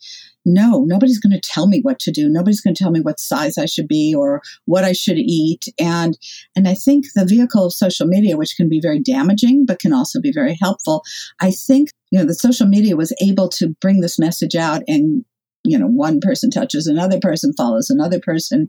no, 0.45 0.85
nobody's 0.87 1.21
going 1.21 1.33
to 1.33 1.41
tell 1.41 1.69
me 1.69 1.81
what 1.83 1.99
to 2.01 2.11
do. 2.11 2.29
Nobody's 2.29 2.61
going 2.61 2.75
to 2.75 2.83
tell 2.83 2.91
me 2.91 3.01
what 3.01 3.21
size 3.21 3.59
I 3.59 3.67
should 3.67 3.87
be 3.87 4.15
or 4.15 4.43
what 4.65 4.85
I 4.85 4.93
should 4.93 5.19
eat. 5.19 5.65
And 5.79 6.19
and 6.57 6.67
I 6.67 6.75
think 6.75 7.07
the 7.15 7.25
vehicle 7.25 7.67
of 7.67 7.73
social 7.73 8.07
media, 8.07 8.37
which 8.37 8.57
can 8.57 8.69
be 8.69 8.81
very 8.81 9.01
damaging 9.01 9.67
but 9.67 9.79
can 9.79 9.93
also 9.93 10.21
be 10.21 10.33
very 10.33 10.57
helpful, 10.61 11.03
I 11.41 11.53
think 11.53 11.91
you 12.11 12.19
know 12.19 12.25
the 12.25 12.35
social 12.35 12.67
media 12.67 12.97
was 12.97 13.15
able 13.21 13.49
to 13.51 13.69
bring 13.81 14.01
this 14.01 14.19
message 14.19 14.57
out 14.57 14.83
and 14.89 15.25
you 15.65 15.79
know 15.79 15.87
one 15.87 16.21
person 16.21 16.51
touches 16.51 16.87
another 16.87 17.19
person 17.21 17.53
follows 17.57 17.91
another 17.91 18.21
person 18.21 18.69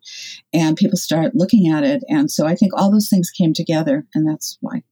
and 0.54 0.78
people 0.78 0.98
start 0.98 1.36
looking 1.36 1.72
at 1.72 1.84
it. 1.84 2.04
And 2.08 2.30
so 2.30 2.46
i 2.46 2.56
think 2.56 2.72
all 2.76 2.92
those 2.92 3.10
things 3.10 3.30
came 3.30 3.54
together 3.54 4.06
and 4.14 4.28
that's 4.28 4.58
why. 4.62 4.84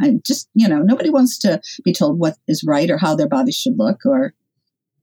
I 0.00 0.14
just 0.26 0.48
you 0.54 0.68
know 0.68 0.78
nobody 0.78 1.10
wants 1.10 1.38
to 1.40 1.60
be 1.84 1.92
told 1.92 2.18
what 2.18 2.36
is 2.48 2.64
right 2.66 2.90
or 2.90 2.98
how 2.98 3.14
their 3.14 3.28
body 3.28 3.52
should 3.52 3.78
look 3.78 4.00
or 4.06 4.34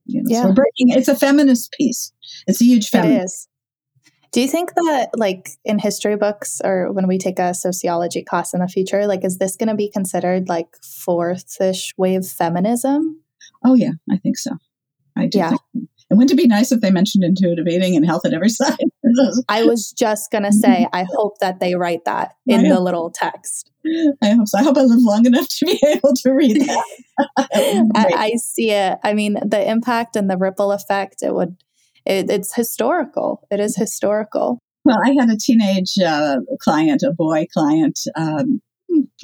you 0.04 0.22
know 0.22 0.26
yeah. 0.28 0.42
so 0.42 0.48
we're 0.48 0.54
breaking 0.54 0.90
it's 0.90 1.08
a 1.08 1.16
feminist 1.16 1.72
piece. 1.72 2.12
It's 2.46 2.60
a 2.60 2.64
huge 2.64 2.90
feminist 2.90 3.50
do 4.32 4.40
you 4.40 4.48
think 4.48 4.74
that 4.74 5.10
like 5.16 5.50
in 5.64 5.78
history 5.78 6.16
books 6.16 6.60
or 6.62 6.92
when 6.92 7.08
we 7.08 7.18
take 7.18 7.38
a 7.38 7.52
sociology 7.52 8.22
class 8.22 8.54
in 8.54 8.60
the 8.60 8.68
future 8.68 9.06
like 9.06 9.24
is 9.24 9.38
this 9.38 9.56
going 9.56 9.68
to 9.68 9.74
be 9.74 9.90
considered 9.90 10.48
like 10.48 10.68
fourth-ish 10.82 11.94
wave 11.96 12.24
feminism? 12.24 13.22
Oh 13.64 13.74
yeah. 13.74 13.92
I 14.10 14.18
think 14.18 14.38
so. 14.38 14.52
I 15.16 15.26
do 15.26 15.38
yeah. 15.38 15.50
Think, 15.72 15.89
and 16.10 16.18
wouldn't 16.18 16.32
it 16.32 16.42
be 16.42 16.48
nice 16.48 16.72
if 16.72 16.80
they 16.80 16.90
mentioned 16.90 17.22
intuitive 17.22 17.68
eating 17.68 17.96
and 17.96 18.04
health 18.04 18.26
at 18.26 18.34
every 18.34 18.48
side? 18.48 18.76
I 19.48 19.64
was 19.64 19.92
just 19.92 20.30
going 20.30 20.44
to 20.44 20.52
say, 20.52 20.86
I 20.92 21.06
hope 21.14 21.38
that 21.38 21.60
they 21.60 21.76
write 21.76 22.04
that 22.04 22.34
in 22.46 22.68
the 22.68 22.80
little 22.80 23.10
text. 23.10 23.70
I 24.22 24.30
hope 24.30 24.48
so. 24.48 24.58
I 24.58 24.62
hope 24.62 24.76
I 24.76 24.82
live 24.82 25.00
long 25.00 25.24
enough 25.24 25.48
to 25.48 25.66
be 25.66 25.80
able 25.86 26.12
to 26.14 26.32
read 26.32 26.60
that. 26.60 26.84
I, 27.38 28.12
I, 28.16 28.32
see 28.36 28.72
it. 28.72 28.98
I 29.02 29.14
mean, 29.14 29.38
the 29.44 29.66
impact 29.66 30.16
and 30.16 30.28
the 30.28 30.36
ripple 30.36 30.72
effect, 30.72 31.22
it 31.22 31.34
would, 31.34 31.56
it, 32.04 32.28
it's 32.28 32.54
historical. 32.54 33.46
It 33.50 33.60
is 33.60 33.76
historical. 33.76 34.58
Well, 34.84 34.98
I 35.02 35.12
had 35.18 35.30
a 35.30 35.36
teenage 35.36 35.94
uh, 36.04 36.38
client, 36.60 37.02
a 37.02 37.12
boy 37.12 37.46
client, 37.52 38.00
um, 38.16 38.60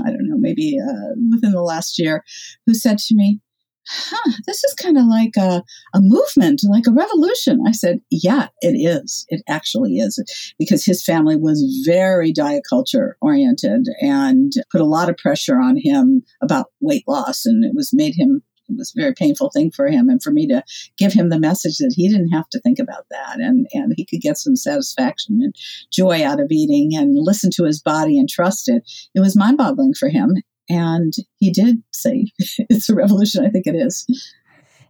I 0.05 0.11
don't 0.11 0.29
know, 0.29 0.37
maybe 0.39 0.79
uh, 0.79 1.15
within 1.31 1.53
the 1.53 1.63
last 1.63 1.99
year, 1.99 2.25
who 2.67 2.75
said 2.75 2.99
to 2.99 3.15
me, 3.15 3.41
huh, 3.89 4.33
this 4.47 4.65
is 4.65 4.75
kind 4.75 4.99
of 4.99 5.07
like 5.07 5.37
a, 5.37 5.63
a 5.95 6.01
movement, 6.01 6.63
like 6.69 6.87
a 6.87 6.93
revolution. 6.93 7.61
I 7.67 7.73
said, 7.73 8.01
yeah, 8.11 8.49
it 8.61 8.75
is. 8.75 9.27
It 9.29 9.43
actually 9.49 9.97
is. 9.97 10.23
Because 10.59 10.85
his 10.85 11.05
family 11.05 11.37
was 11.37 11.85
very 11.87 12.33
diet 12.33 12.65
culture 12.69 13.17
oriented 13.21 13.87
and 14.01 14.53
put 14.71 14.81
a 14.81 14.87
lot 14.87 15.09
of 15.09 15.17
pressure 15.17 15.61
on 15.61 15.77
him 15.77 16.23
about 16.43 16.67
weight 16.81 17.05
loss. 17.07 17.47
And 17.47 17.65
it 17.65 17.73
was 17.75 17.91
made 17.93 18.15
him, 18.17 18.43
it 18.69 18.77
was 18.77 18.93
a 18.97 19.01
very 19.01 19.15
painful 19.15 19.51
thing 19.51 19.71
for 19.71 19.87
him. 19.87 20.09
And 20.09 20.23
for 20.23 20.33
me 20.33 20.47
to 20.49 20.63
give 20.99 21.13
him 21.13 21.29
the 21.29 21.39
message 21.39 21.79
that 21.79 21.95
he 21.97 22.09
didn't 22.09 22.31
have 22.31 22.49
to 22.51 22.61
think 22.61 22.79
about 22.79 23.07
that 23.11 23.39
and, 23.39 23.67
and 23.73 23.93
he 23.97 24.05
could 24.05 24.21
get 24.21 24.39
some 24.39 24.57
satisfaction 24.57 25.39
and 25.43 25.55
joy 25.93 26.25
out 26.25 26.41
of 26.41 26.49
eating 26.51 26.97
and 26.97 27.15
listen 27.15 27.51
to 27.55 27.65
his 27.65 27.81
body 27.81 28.19
and 28.19 28.29
trust 28.29 28.69
it, 28.69 28.83
it 29.15 29.21
was 29.21 29.37
mind 29.37 29.59
boggling 29.59 29.95
for 29.95 30.09
him. 30.09 30.35
And 30.69 31.13
he 31.39 31.53
did 31.53 31.83
say 31.93 32.27
it's 32.39 32.89
a 32.89 32.95
revolution. 32.95 33.45
I 33.45 33.51
think 33.51 33.67
it 33.67 33.75
is. 33.77 34.07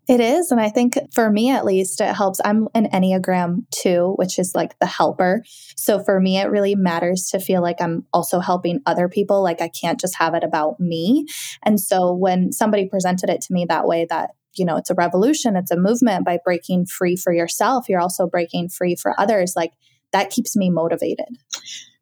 It 0.08 0.20
is. 0.20 0.52
And 0.52 0.60
I 0.60 0.68
think 0.68 0.96
for 1.12 1.28
me, 1.30 1.50
at 1.50 1.64
least, 1.64 2.00
it 2.00 2.14
helps. 2.14 2.40
I'm 2.44 2.68
an 2.74 2.88
Enneagram 2.92 3.64
2, 3.72 4.14
which 4.16 4.38
is 4.38 4.54
like 4.54 4.78
the 4.78 4.86
helper. 4.86 5.42
So 5.76 5.98
for 5.98 6.20
me, 6.20 6.38
it 6.38 6.48
really 6.48 6.76
matters 6.76 7.28
to 7.32 7.40
feel 7.40 7.60
like 7.60 7.80
I'm 7.80 8.06
also 8.12 8.38
helping 8.38 8.80
other 8.86 9.08
people. 9.08 9.42
Like 9.42 9.60
I 9.60 9.68
can't 9.68 9.98
just 9.98 10.16
have 10.18 10.34
it 10.34 10.44
about 10.44 10.78
me. 10.78 11.26
And 11.64 11.80
so 11.80 12.12
when 12.12 12.52
somebody 12.52 12.88
presented 12.88 13.30
it 13.30 13.40
to 13.42 13.52
me 13.52 13.66
that 13.68 13.88
way, 13.88 14.06
that 14.08 14.30
you 14.58 14.64
know, 14.64 14.76
it's 14.76 14.90
a 14.90 14.94
revolution, 14.94 15.56
it's 15.56 15.70
a 15.70 15.76
movement 15.76 16.24
by 16.24 16.38
breaking 16.42 16.86
free 16.86 17.16
for 17.16 17.32
yourself, 17.32 17.88
you're 17.88 18.00
also 18.00 18.26
breaking 18.26 18.68
free 18.70 18.96
for 18.96 19.18
others. 19.20 19.52
Like 19.54 19.72
that 20.12 20.30
keeps 20.30 20.56
me 20.56 20.70
motivated. 20.70 21.26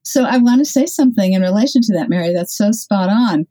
So 0.03 0.25
I 0.25 0.39
want 0.39 0.61
to 0.61 0.65
say 0.65 0.87
something 0.87 1.33
in 1.33 1.43
relation 1.43 1.81
to 1.83 1.95
that, 1.95 2.09
Mary, 2.09 2.33
that's 2.33 2.57
so 2.57 2.71
spot 2.73 3.09
on. 3.09 3.47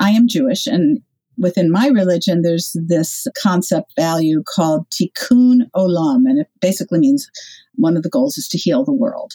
I 0.00 0.10
am 0.10 0.28
Jewish, 0.28 0.66
and 0.66 1.00
within 1.36 1.70
my 1.70 1.88
religion, 1.88 2.42
there's 2.42 2.76
this 2.86 3.26
concept 3.40 3.92
value 3.96 4.42
called 4.42 4.86
tikkun 4.90 5.62
olam, 5.74 6.22
and 6.26 6.40
it 6.40 6.48
basically 6.60 6.98
means 6.98 7.30
one 7.74 7.96
of 7.96 8.02
the 8.02 8.10
goals 8.10 8.36
is 8.36 8.48
to 8.48 8.58
heal 8.58 8.84
the 8.84 8.92
world. 8.92 9.34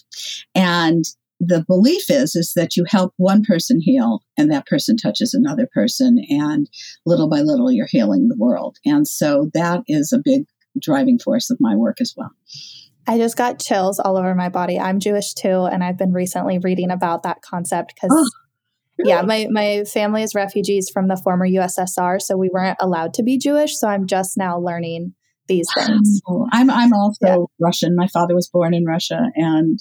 And 0.54 1.06
the 1.40 1.64
belief 1.68 2.10
is 2.10 2.36
is 2.36 2.54
that 2.56 2.76
you 2.76 2.86
help 2.88 3.14
one 3.18 3.44
person 3.44 3.80
heal 3.82 4.22
and 4.38 4.52
that 4.52 4.66
person 4.66 4.96
touches 4.96 5.34
another 5.34 5.68
person 5.74 6.24
and 6.30 6.70
little 7.06 7.30
by 7.30 7.42
little 7.42 7.72
you're 7.72 7.88
healing 7.90 8.28
the 8.28 8.38
world 8.38 8.78
and 8.86 9.08
so 9.08 9.50
that 9.54 9.82
is 9.88 10.14
a 10.14 10.22
big 10.24 10.46
driving 10.80 11.20
force 11.20 11.50
of 11.50 11.58
my 11.60 11.76
work 11.76 12.00
as 12.00 12.14
well 12.16 12.32
I 13.08 13.18
just 13.18 13.36
got 13.36 13.60
chills 13.60 14.00
all 14.00 14.18
over 14.18 14.34
my 14.34 14.48
body. 14.48 14.80
I'm 14.80 15.02
Jewish 15.02 15.34
too, 15.34 15.66
and 15.66 15.84
I've 15.84 15.98
been 15.98 16.14
recently 16.14 16.60
reading 16.60 16.90
about 16.90 17.24
that 17.24 17.42
concept 17.42 17.94
because, 17.94 18.10
oh, 18.14 18.30
yeah, 19.00 19.22
my, 19.22 19.48
my 19.50 19.84
family 19.86 20.24
is 20.24 20.36
refugees 20.36 20.90
from 20.90 21.08
the 21.08 21.18
former 21.18 21.48
USSR, 21.48 22.22
so 22.22 22.38
we 22.38 22.50
weren't 22.52 22.78
allowed 22.80 23.14
to 23.16 23.24
be 23.24 23.38
Jewish. 23.38 23.78
So 23.78 23.88
I'm 23.88 24.08
just 24.08 24.38
now 24.38 24.60
learning 24.60 25.14
these 25.48 25.68
things. 25.76 26.22
I'm 26.52 26.70
I'm 26.70 26.94
also 26.94 27.18
yeah. 27.26 27.38
Russian. 27.60 27.96
My 27.96 28.08
father 28.08 28.36
was 28.36 28.48
born 28.48 28.74
in 28.74 28.86
Russia, 28.86 29.20
and 29.36 29.80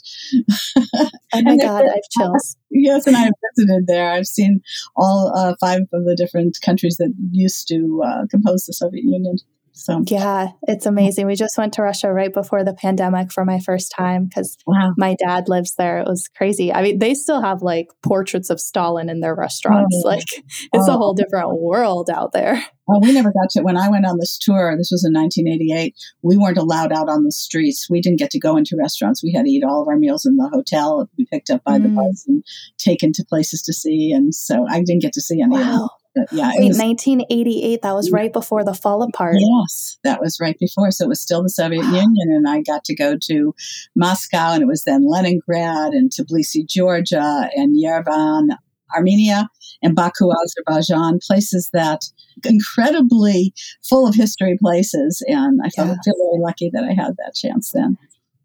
oh 0.76 1.06
my 1.42 1.56
god, 1.56 1.84
I 1.84 1.94
have 1.94 2.02
chills. 2.18 2.56
Yes, 2.70 3.06
and 3.06 3.16
I've 3.16 3.32
visited 3.56 3.86
there. 3.86 4.10
I've 4.10 4.26
seen 4.26 4.60
all 4.96 5.32
uh, 5.34 5.54
five 5.60 5.82
of 5.92 6.04
the 6.04 6.16
different 6.16 6.58
countries 6.64 6.96
that 6.98 7.12
used 7.30 7.68
to 7.68 8.02
uh, 8.04 8.26
compose 8.30 8.64
the 8.64 8.72
Soviet 8.72 9.04
Union. 9.04 9.36
So 9.84 10.02
yeah, 10.06 10.48
it's 10.62 10.86
amazing. 10.86 11.26
We 11.26 11.34
just 11.34 11.58
went 11.58 11.72
to 11.74 11.82
Russia 11.82 12.12
right 12.12 12.32
before 12.32 12.64
the 12.64 12.74
pandemic 12.74 13.32
for 13.32 13.44
my 13.44 13.58
first 13.60 13.92
time 13.96 14.26
because 14.26 14.56
wow. 14.66 14.92
my 14.96 15.16
dad 15.18 15.48
lives 15.48 15.74
there. 15.76 15.98
It 15.98 16.06
was 16.06 16.28
crazy. 16.28 16.72
I 16.72 16.82
mean, 16.82 16.98
they 16.98 17.14
still 17.14 17.40
have 17.40 17.62
like 17.62 17.88
portraits 18.02 18.50
of 18.50 18.60
Stalin 18.60 19.08
in 19.08 19.20
their 19.20 19.34
restaurants. 19.34 19.96
Oh. 20.04 20.08
Like 20.08 20.28
it's 20.72 20.88
oh. 20.88 20.94
a 20.94 20.96
whole 20.96 21.14
different 21.14 21.60
world 21.60 22.10
out 22.10 22.32
there. 22.32 22.62
Well, 22.86 23.00
we 23.00 23.12
never 23.12 23.32
got 23.32 23.48
to 23.50 23.62
when 23.62 23.76
I 23.76 23.88
went 23.88 24.06
on 24.06 24.18
this 24.18 24.36
tour. 24.38 24.74
This 24.76 24.90
was 24.90 25.04
in 25.04 25.14
1988. 25.14 25.94
We 26.22 26.36
weren't 26.36 26.58
allowed 26.58 26.92
out 26.92 27.08
on 27.08 27.24
the 27.24 27.32
streets. 27.32 27.88
We 27.88 28.00
didn't 28.00 28.18
get 28.18 28.30
to 28.32 28.40
go 28.40 28.56
into 28.56 28.76
restaurants. 28.76 29.22
We 29.22 29.32
had 29.32 29.44
to 29.44 29.50
eat 29.50 29.64
all 29.64 29.82
of 29.82 29.88
our 29.88 29.96
meals 29.96 30.26
in 30.26 30.36
the 30.36 30.48
hotel. 30.52 31.08
We 31.16 31.26
picked 31.26 31.50
up 31.50 31.62
by 31.64 31.78
mm. 31.78 31.84
the 31.84 31.88
bus 31.90 32.24
and 32.26 32.44
taken 32.78 33.12
to 33.12 33.24
places 33.28 33.62
to 33.62 33.72
see. 33.72 34.12
And 34.12 34.34
so 34.34 34.66
I 34.68 34.82
didn't 34.82 35.02
get 35.02 35.12
to 35.14 35.20
see 35.20 35.40
any 35.40 35.56
wow. 35.56 35.84
of 35.84 35.90
yeah, 36.30 36.50
Wait, 36.56 36.68
was, 36.68 36.78
1988. 36.78 37.82
That 37.82 37.94
was 37.94 38.10
right 38.10 38.32
before 38.32 38.64
the 38.64 38.74
fall 38.74 39.02
apart. 39.02 39.36
Yes, 39.38 39.98
that 40.04 40.20
was 40.20 40.38
right 40.40 40.58
before. 40.58 40.90
So 40.90 41.04
it 41.04 41.08
was 41.08 41.20
still 41.20 41.42
the 41.42 41.48
Soviet 41.48 41.82
wow. 41.82 42.00
Union, 42.00 42.28
and 42.28 42.48
I 42.48 42.62
got 42.62 42.84
to 42.84 42.94
go 42.94 43.16
to 43.16 43.54
Moscow, 43.96 44.52
and 44.52 44.62
it 44.62 44.66
was 44.66 44.84
then 44.84 45.08
Leningrad, 45.08 45.92
and 45.92 46.10
Tbilisi, 46.10 46.66
Georgia, 46.66 47.48
and 47.54 47.76
Yerevan, 47.76 48.56
Armenia, 48.94 49.48
and 49.82 49.96
Baku, 49.96 50.30
Azerbaijan. 50.30 51.18
Places 51.26 51.70
that 51.72 52.02
incredibly 52.44 53.54
full 53.82 54.06
of 54.06 54.14
history 54.14 54.58
places, 54.60 55.24
and 55.26 55.60
I 55.64 55.70
felt 55.70 55.88
yeah. 55.88 55.94
feel 56.04 56.14
very 56.30 56.42
lucky 56.42 56.70
that 56.72 56.84
I 56.84 56.92
had 56.92 57.16
that 57.18 57.34
chance 57.34 57.72
then. 57.72 57.96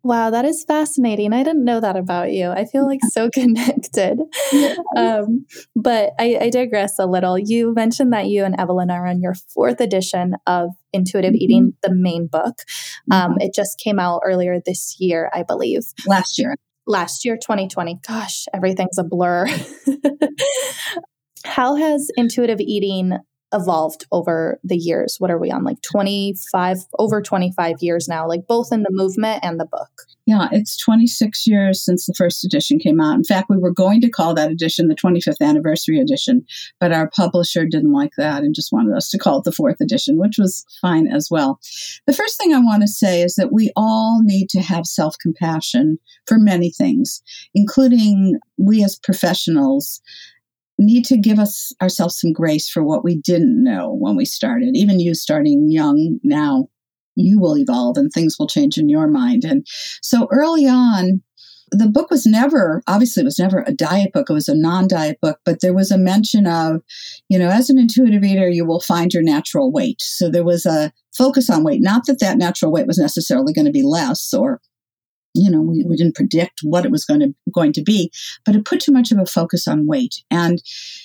Wow, 0.07 0.29
that 0.29 0.45
is 0.45 0.63
fascinating. 0.63 1.33
I 1.33 1.43
didn't 1.43 1.65
know 1.65 1.81
that 1.81 1.97
about 1.97 2.31
you. 2.31 2.49
I 2.49 2.63
feel 2.63 2.87
like 2.87 3.01
so 3.09 3.29
connected. 3.33 4.21
Um, 4.95 5.45
but 5.75 6.13
I, 6.17 6.37
I, 6.43 6.49
digress 6.49 6.97
a 6.97 7.05
little. 7.05 7.37
You 7.37 7.73
mentioned 7.73 8.13
that 8.13 8.27
you 8.27 8.45
and 8.45 8.57
Evelyn 8.57 8.89
are 8.89 9.05
on 9.05 9.19
your 9.19 9.33
fourth 9.33 9.81
edition 9.81 10.35
of 10.47 10.69
Intuitive 10.93 11.33
mm-hmm. 11.33 11.41
Eating, 11.41 11.73
the 11.83 11.93
main 11.93 12.27
book. 12.27 12.55
Um, 13.11 13.31
mm-hmm. 13.31 13.41
It 13.41 13.53
just 13.53 13.81
came 13.83 13.99
out 13.99 14.21
earlier 14.23 14.61
this 14.65 14.95
year, 14.97 15.29
I 15.33 15.43
believe. 15.43 15.81
Last 16.05 16.39
year. 16.39 16.55
Last 16.85 17.25
year, 17.25 17.35
2020. 17.35 17.99
Gosh, 18.07 18.45
everything's 18.53 18.97
a 18.97 19.03
blur. 19.03 19.45
How 21.43 21.75
has 21.75 22.09
intuitive 22.15 22.61
eating 22.61 23.17
evolved 23.53 24.05
over 24.11 24.59
the 24.63 24.75
years. 24.75 25.15
What 25.19 25.31
are 25.31 25.37
we 25.37 25.51
on? 25.51 25.63
Like 25.63 25.81
25, 25.81 26.77
over 26.99 27.21
25 27.21 27.75
years 27.81 28.07
now, 28.07 28.27
like 28.27 28.47
both 28.47 28.71
in 28.71 28.83
the 28.83 28.91
movement 28.91 29.39
and 29.43 29.59
the 29.59 29.65
book. 29.65 29.89
Yeah, 30.25 30.49
it's 30.51 30.77
26 30.77 31.47
years 31.47 31.83
since 31.83 32.05
the 32.05 32.13
first 32.13 32.43
edition 32.43 32.79
came 32.79 32.99
out. 32.99 33.15
In 33.15 33.23
fact, 33.23 33.49
we 33.49 33.57
were 33.57 33.71
going 33.71 34.01
to 34.01 34.09
call 34.09 34.33
that 34.33 34.51
edition 34.51 34.89
the 34.89 34.95
25th 34.95 35.39
anniversary 35.41 35.99
edition, 35.99 36.45
but 36.81 36.91
our 36.91 37.09
publisher 37.15 37.65
didn't 37.65 37.93
like 37.93 38.11
that 38.17 38.43
and 38.43 38.53
just 38.53 38.73
wanted 38.73 38.95
us 38.95 39.09
to 39.11 39.17
call 39.17 39.39
it 39.39 39.45
the 39.45 39.53
fourth 39.53 39.79
edition, 39.79 40.19
which 40.19 40.37
was 40.37 40.65
fine 40.81 41.07
as 41.07 41.29
well. 41.31 41.61
The 42.07 42.13
first 42.13 42.37
thing 42.37 42.53
I 42.53 42.59
want 42.59 42.81
to 42.81 42.87
say 42.87 43.21
is 43.21 43.35
that 43.35 43.53
we 43.53 43.71
all 43.77 44.21
need 44.21 44.49
to 44.49 44.59
have 44.59 44.85
self 44.85 45.15
compassion 45.21 45.97
for 46.25 46.37
many 46.37 46.71
things, 46.71 47.21
including 47.55 48.37
we 48.57 48.83
as 48.83 48.99
professionals 48.99 50.01
need 50.77 51.05
to 51.05 51.17
give 51.17 51.39
us 51.39 51.73
ourselves 51.81 52.19
some 52.19 52.33
grace 52.33 52.69
for 52.69 52.83
what 52.83 53.03
we 53.03 53.17
didn't 53.17 53.63
know 53.63 53.93
when 53.93 54.15
we 54.15 54.25
started. 54.25 54.71
Even 54.75 54.99
you 54.99 55.13
starting 55.13 55.69
young 55.69 56.19
now, 56.23 56.67
you 57.15 57.39
will 57.39 57.57
evolve 57.57 57.97
and 57.97 58.11
things 58.11 58.35
will 58.37 58.47
change 58.47 58.77
in 58.77 58.89
your 58.89 59.07
mind. 59.07 59.43
And 59.43 59.65
so 60.01 60.27
early 60.31 60.67
on, 60.67 61.21
the 61.71 61.89
book 61.89 62.09
was 62.09 62.25
never, 62.25 62.81
obviously, 62.87 63.21
it 63.21 63.25
was 63.25 63.39
never 63.39 63.63
a 63.67 63.73
diet 63.73 64.13
book. 64.13 64.29
It 64.29 64.33
was 64.33 64.47
a 64.47 64.55
non 64.55 64.87
diet 64.87 65.19
book, 65.21 65.39
but 65.43 65.59
there 65.61 65.73
was 65.73 65.91
a 65.91 65.97
mention 65.97 66.47
of, 66.47 66.81
you 67.27 67.37
know, 67.37 67.49
as 67.49 67.69
an 67.69 67.77
intuitive 67.77 68.23
eater, 68.23 68.47
you 68.47 68.65
will 68.65 68.79
find 68.79 69.13
your 69.13 69.23
natural 69.23 69.71
weight. 69.71 70.01
So 70.01 70.29
there 70.29 70.45
was 70.45 70.65
a 70.65 70.93
focus 71.17 71.49
on 71.49 71.63
weight. 71.63 71.81
Not 71.81 72.05
that 72.05 72.19
that 72.19 72.37
natural 72.37 72.71
weight 72.71 72.87
was 72.87 72.97
necessarily 72.97 73.51
going 73.51 73.65
to 73.65 73.71
be 73.71 73.83
less 73.83 74.33
or 74.33 74.61
you 75.37 75.49
know, 75.49 75.61
we, 75.61 75.83
we 75.87 75.95
didn't 75.95 76.15
predict 76.15 76.59
what 76.63 76.85
it 76.85 76.91
was 76.91 77.05
going 77.05 77.19
to 77.19 77.33
going 77.53 77.73
to 77.73 77.83
be, 77.83 78.11
but 78.45 78.55
it 78.55 78.65
put 78.65 78.79
too 78.79 78.91
much 78.91 79.11
of 79.11 79.19
a 79.19 79.25
focus 79.25 79.67
on 79.67 79.87
weight. 79.87 80.15
And 80.31 80.61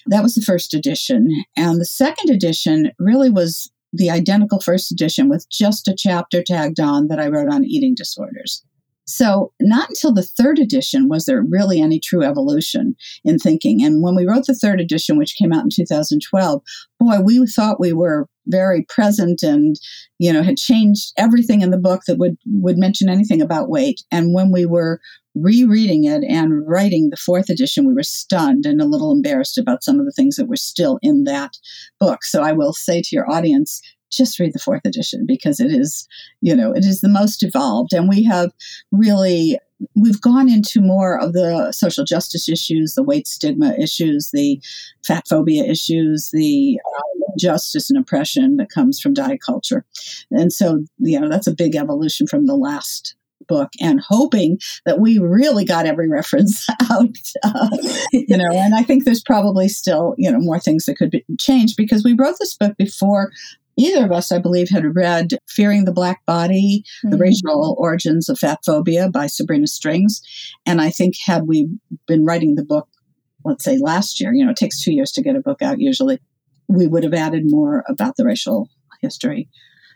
that 0.06 0.22
was 0.22 0.34
the 0.34 0.42
first 0.42 0.74
edition. 0.74 1.28
And 1.56 1.80
the 1.80 1.84
second 1.84 2.30
edition 2.30 2.92
really 2.98 3.30
was 3.30 3.70
the 3.92 4.10
identical 4.10 4.60
first 4.60 4.90
edition 4.90 5.28
with 5.28 5.46
just 5.50 5.86
a 5.86 5.94
chapter 5.96 6.42
tagged 6.42 6.80
on 6.80 7.08
that 7.08 7.20
I 7.20 7.28
wrote 7.28 7.52
on 7.52 7.64
eating 7.64 7.94
disorders. 7.94 8.64
So, 9.04 9.52
not 9.60 9.88
until 9.88 10.14
the 10.14 10.22
third 10.22 10.58
edition 10.58 11.08
was 11.08 11.24
there 11.24 11.42
really 11.42 11.80
any 11.80 11.98
true 11.98 12.22
evolution 12.22 12.94
in 13.24 13.38
thinking. 13.38 13.82
And 13.82 14.02
when 14.02 14.14
we 14.14 14.26
wrote 14.26 14.46
the 14.46 14.54
third 14.54 14.80
edition, 14.80 15.18
which 15.18 15.36
came 15.36 15.52
out 15.52 15.64
in 15.64 15.70
2012, 15.70 16.62
boy, 17.00 17.20
we 17.20 17.44
thought 17.46 17.80
we 17.80 17.92
were 17.92 18.28
very 18.46 18.84
present 18.88 19.42
and, 19.42 19.76
you 20.18 20.32
know, 20.32 20.42
had 20.42 20.56
changed 20.56 21.12
everything 21.16 21.62
in 21.62 21.70
the 21.70 21.78
book 21.78 22.02
that 22.06 22.18
would, 22.18 22.36
would 22.46 22.78
mention 22.78 23.08
anything 23.08 23.40
about 23.40 23.68
weight. 23.68 24.02
And 24.10 24.34
when 24.34 24.52
we 24.52 24.66
were 24.66 25.00
rereading 25.34 26.04
it 26.04 26.22
and 26.24 26.66
writing 26.66 27.08
the 27.10 27.16
fourth 27.16 27.48
edition, 27.48 27.86
we 27.86 27.94
were 27.94 28.02
stunned 28.02 28.66
and 28.66 28.80
a 28.80 28.86
little 28.86 29.12
embarrassed 29.12 29.58
about 29.58 29.82
some 29.82 29.98
of 29.98 30.06
the 30.06 30.12
things 30.12 30.36
that 30.36 30.48
were 30.48 30.56
still 30.56 30.98
in 31.02 31.24
that 31.24 31.52
book. 31.98 32.24
So 32.24 32.42
I 32.42 32.52
will 32.52 32.72
say 32.72 33.00
to 33.00 33.08
your 33.12 33.30
audience, 33.30 33.80
just 34.12 34.38
read 34.38 34.52
the 34.52 34.58
fourth 34.58 34.82
edition 34.84 35.24
because 35.26 35.60
it 35.60 35.72
is, 35.72 36.06
you 36.40 36.54
know, 36.54 36.72
it 36.72 36.84
is 36.84 37.00
the 37.00 37.08
most 37.08 37.42
evolved. 37.42 37.92
And 37.92 38.08
we 38.08 38.24
have 38.24 38.52
really 38.90 39.58
we've 39.96 40.20
gone 40.20 40.48
into 40.48 40.80
more 40.80 41.18
of 41.18 41.32
the 41.32 41.72
social 41.72 42.04
justice 42.04 42.48
issues, 42.48 42.94
the 42.94 43.02
weight 43.02 43.26
stigma 43.26 43.74
issues, 43.74 44.30
the 44.32 44.60
fat 45.04 45.26
phobia 45.28 45.64
issues, 45.64 46.30
the 46.32 46.78
um, 46.96 47.34
justice 47.38 47.90
and 47.90 47.98
oppression 47.98 48.56
that 48.56 48.70
comes 48.70 49.00
from 49.00 49.14
diet 49.14 49.40
culture. 49.44 49.84
And 50.30 50.52
so, 50.52 50.84
you 50.98 51.18
know, 51.18 51.28
that's 51.28 51.46
a 51.46 51.54
big 51.54 51.74
evolution 51.74 52.26
from 52.26 52.46
the 52.46 52.54
last 52.54 53.16
book 53.48 53.70
and 53.80 54.00
hoping 54.00 54.58
that 54.86 55.00
we 55.00 55.18
really 55.18 55.64
got 55.64 55.84
every 55.84 56.08
reference 56.08 56.66
out 56.90 57.16
uh, 57.42 57.76
you 58.12 58.36
know 58.36 58.50
and 58.52 58.72
i 58.72 58.84
think 58.84 59.04
there's 59.04 59.22
probably 59.22 59.68
still 59.68 60.14
you 60.16 60.30
know 60.30 60.38
more 60.38 60.60
things 60.60 60.84
that 60.84 60.96
could 60.96 61.10
be 61.10 61.24
changed 61.40 61.76
because 61.76 62.04
we 62.04 62.12
wrote 62.12 62.36
this 62.38 62.56
book 62.56 62.76
before 62.76 63.32
either 63.76 64.04
of 64.04 64.12
us, 64.12 64.32
I 64.32 64.38
believe, 64.38 64.68
had 64.68 64.96
read 64.96 65.30
Fearing 65.48 65.84
the 65.84 65.92
Black 65.92 66.24
Body, 66.26 66.84
mm-hmm. 66.84 67.10
The 67.10 67.18
Racial 67.18 67.74
Origins 67.78 68.28
of 68.28 68.38
Fat 68.38 68.60
Phobia 68.64 69.08
by 69.08 69.26
Sabrina 69.26 69.66
Strings. 69.66 70.20
And 70.66 70.80
I 70.80 70.90
think 70.90 71.14
had 71.24 71.46
we 71.46 71.68
been 72.06 72.24
writing 72.24 72.54
the 72.54 72.64
book, 72.64 72.88
let's 73.44 73.64
say 73.64 73.78
last 73.78 74.20
year, 74.20 74.32
you 74.32 74.44
know, 74.44 74.52
it 74.52 74.56
takes 74.56 74.80
two 74.80 74.92
years 74.92 75.12
to 75.12 75.22
get 75.22 75.36
a 75.36 75.40
book 75.40 75.62
out 75.62 75.80
usually, 75.80 76.20
we 76.68 76.86
would 76.86 77.04
have 77.04 77.14
added 77.14 77.42
more 77.44 77.84
about 77.88 78.16
the 78.16 78.24
racial 78.24 78.68
history. 79.00 79.48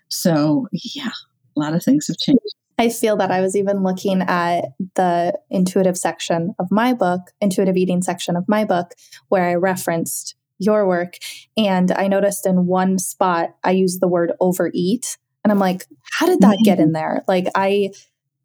So, 0.09 0.67
yeah, 0.73 1.11
a 1.57 1.61
lot 1.61 1.75
of 1.75 1.83
things 1.83 2.07
have 2.09 2.17
changed. 2.17 2.41
I 2.79 2.91
feel 2.91 3.17
that 3.17 3.31
I 3.31 3.41
was 3.41 3.57
even 3.57 3.83
looking 3.83 4.21
at 4.21 4.67
the 4.97 5.39
intuitive 5.49 5.97
section 5.97 6.55
of 6.59 6.71
my 6.71 6.93
book, 6.93 7.33
intuitive 7.41 7.77
eating 7.77 8.03
section 8.03 8.37
of 8.37 8.45
my 8.49 8.65
book, 8.65 8.93
where 9.29 9.49
I 9.49 9.55
referenced 9.55 10.37
your 10.59 10.87
work. 10.87 11.15
And 11.57 11.91
I 11.93 12.09
noticed 12.09 12.47
in 12.47 12.67
one 12.67 12.99
spot, 12.99 13.51
I 13.63 13.73
used 13.73 14.01
the 14.01 14.09
word 14.09 14.33
overeat. 14.41 15.19
And 15.45 15.53
I'm 15.53 15.59
like, 15.59 15.87
how 16.13 16.27
did 16.27 16.41
that 16.41 16.59
get 16.65 16.81
in 16.81 16.91
mm. 16.91 16.95
there? 16.95 17.25
Like, 17.29 17.47
I, 17.55 17.91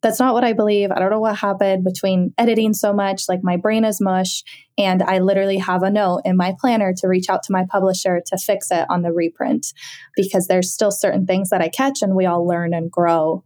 that's 0.01 0.19
not 0.19 0.33
what 0.33 0.43
I 0.43 0.53
believe. 0.53 0.91
I 0.91 0.99
don't 0.99 1.11
know 1.11 1.19
what 1.19 1.35
happened 1.35 1.83
between 1.83 2.33
editing 2.37 2.73
so 2.73 2.93
much. 2.93 3.23
Like, 3.29 3.39
my 3.43 3.57
brain 3.57 3.85
is 3.85 4.01
mush. 4.01 4.43
And 4.77 5.01
I 5.03 5.19
literally 5.19 5.57
have 5.57 5.83
a 5.83 5.91
note 5.91 6.21
in 6.25 6.37
my 6.37 6.53
planner 6.59 6.93
to 6.97 7.07
reach 7.07 7.29
out 7.29 7.43
to 7.43 7.53
my 7.53 7.65
publisher 7.69 8.21
to 8.27 8.37
fix 8.37 8.71
it 8.71 8.85
on 8.89 9.03
the 9.03 9.11
reprint 9.11 9.73
because 10.15 10.47
there's 10.47 10.73
still 10.73 10.91
certain 10.91 11.25
things 11.25 11.49
that 11.49 11.61
I 11.61 11.69
catch 11.69 12.01
and 12.01 12.15
we 12.15 12.25
all 12.25 12.45
learn 12.45 12.73
and 12.73 12.91
grow. 12.91 13.43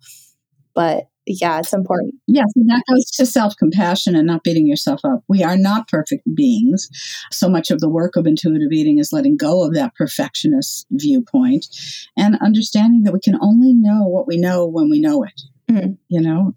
But 0.74 1.08
yeah, 1.26 1.60
it's 1.60 1.74
important. 1.74 2.16
Yes, 2.28 2.48
and 2.56 2.70
that 2.70 2.84
goes 2.90 3.06
to 3.12 3.26
self 3.26 3.56
compassion 3.58 4.16
and 4.16 4.28
not 4.28 4.44
beating 4.44 4.68
yourself 4.68 5.02
up. 5.04 5.24
We 5.28 5.44
are 5.44 5.58
not 5.58 5.88
perfect 5.88 6.24
beings. 6.36 6.90
So 7.32 7.50
much 7.50 7.72
of 7.72 7.80
the 7.80 7.90
work 7.90 8.16
of 8.16 8.28
intuitive 8.28 8.72
eating 8.72 9.00
is 9.00 9.14
letting 9.14 9.38
go 9.38 9.66
of 9.66 9.74
that 9.74 9.96
perfectionist 9.96 10.86
viewpoint 10.92 11.68
and 12.18 12.38
understanding 12.42 13.04
that 13.04 13.14
we 13.14 13.20
can 13.20 13.38
only 13.42 13.74
know 13.74 14.08
what 14.08 14.28
we 14.28 14.38
know 14.38 14.66
when 14.66 14.90
we 14.90 15.00
know 15.00 15.24
it. 15.24 15.42
Mm-hmm. 15.70 15.94
You 16.10 16.22
know, 16.22 16.54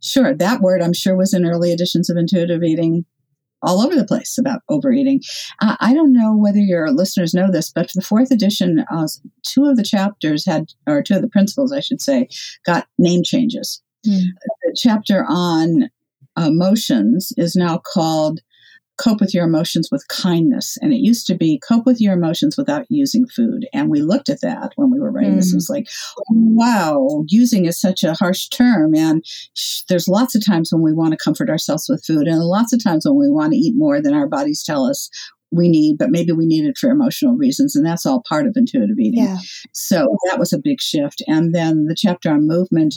Sure, 0.00 0.34
that 0.34 0.60
word 0.60 0.82
I'm 0.82 0.92
sure 0.92 1.16
was 1.16 1.34
in 1.34 1.46
early 1.46 1.72
editions 1.72 2.08
of 2.08 2.16
intuitive 2.16 2.62
eating 2.62 3.04
all 3.60 3.80
over 3.80 3.96
the 3.96 4.06
place 4.06 4.38
about 4.38 4.60
overeating. 4.68 5.20
Uh, 5.60 5.76
I 5.80 5.92
don't 5.92 6.12
know 6.12 6.36
whether 6.36 6.60
your 6.60 6.92
listeners 6.92 7.34
know 7.34 7.50
this, 7.50 7.72
but 7.72 7.90
for 7.90 7.96
the 7.96 8.06
fourth 8.06 8.30
edition, 8.30 8.84
uh, 8.90 9.08
two 9.42 9.64
of 9.64 9.76
the 9.76 9.82
chapters 9.82 10.46
had, 10.46 10.66
or 10.86 11.02
two 11.02 11.16
of 11.16 11.22
the 11.22 11.28
principles, 11.28 11.72
I 11.72 11.80
should 11.80 12.00
say, 12.00 12.28
got 12.64 12.86
name 12.98 13.22
changes. 13.24 13.82
Mm. 14.06 14.22
The 14.62 14.76
chapter 14.76 15.24
on 15.28 15.90
emotions 16.36 17.32
is 17.36 17.56
now 17.56 17.78
called 17.78 18.40
cope 18.98 19.20
with 19.20 19.32
your 19.32 19.44
emotions 19.44 19.90
with 19.92 20.06
kindness. 20.08 20.76
And 20.82 20.92
it 20.92 20.96
used 20.96 21.26
to 21.28 21.36
be 21.36 21.60
cope 21.66 21.86
with 21.86 22.00
your 22.00 22.14
emotions 22.14 22.56
without 22.56 22.84
using 22.88 23.26
food. 23.26 23.66
And 23.72 23.88
we 23.88 24.02
looked 24.02 24.28
at 24.28 24.40
that 24.42 24.72
when 24.74 24.90
we 24.90 24.98
were 24.98 25.12
writing 25.12 25.34
mm. 25.34 25.36
this. 25.36 25.52
It 25.52 25.56
was 25.56 25.70
like, 25.70 25.88
wow, 26.30 27.24
using 27.28 27.66
is 27.66 27.80
such 27.80 28.02
a 28.02 28.14
harsh 28.14 28.48
term. 28.48 28.94
And 28.96 29.24
sh- 29.54 29.82
there's 29.88 30.08
lots 30.08 30.34
of 30.34 30.44
times 30.44 30.72
when 30.72 30.82
we 30.82 30.92
want 30.92 31.12
to 31.12 31.16
comfort 31.16 31.48
ourselves 31.48 31.86
with 31.88 32.04
food, 32.04 32.26
and 32.26 32.42
lots 32.42 32.72
of 32.72 32.82
times 32.82 33.06
when 33.06 33.16
we 33.16 33.30
want 33.30 33.52
to 33.52 33.58
eat 33.58 33.74
more 33.76 34.02
than 34.02 34.14
our 34.14 34.26
bodies 34.26 34.64
tell 34.64 34.84
us 34.84 35.08
we 35.50 35.68
need, 35.68 35.96
but 35.96 36.10
maybe 36.10 36.32
we 36.32 36.44
need 36.44 36.66
it 36.66 36.76
for 36.76 36.90
emotional 36.90 37.34
reasons. 37.34 37.74
And 37.74 37.86
that's 37.86 38.04
all 38.04 38.22
part 38.28 38.46
of 38.46 38.52
intuitive 38.56 38.98
eating. 38.98 39.24
Yeah. 39.24 39.38
So 39.72 40.16
that 40.28 40.38
was 40.38 40.52
a 40.52 40.58
big 40.58 40.80
shift. 40.80 41.22
And 41.26 41.54
then 41.54 41.86
the 41.86 41.96
chapter 41.96 42.30
on 42.30 42.46
movement 42.46 42.96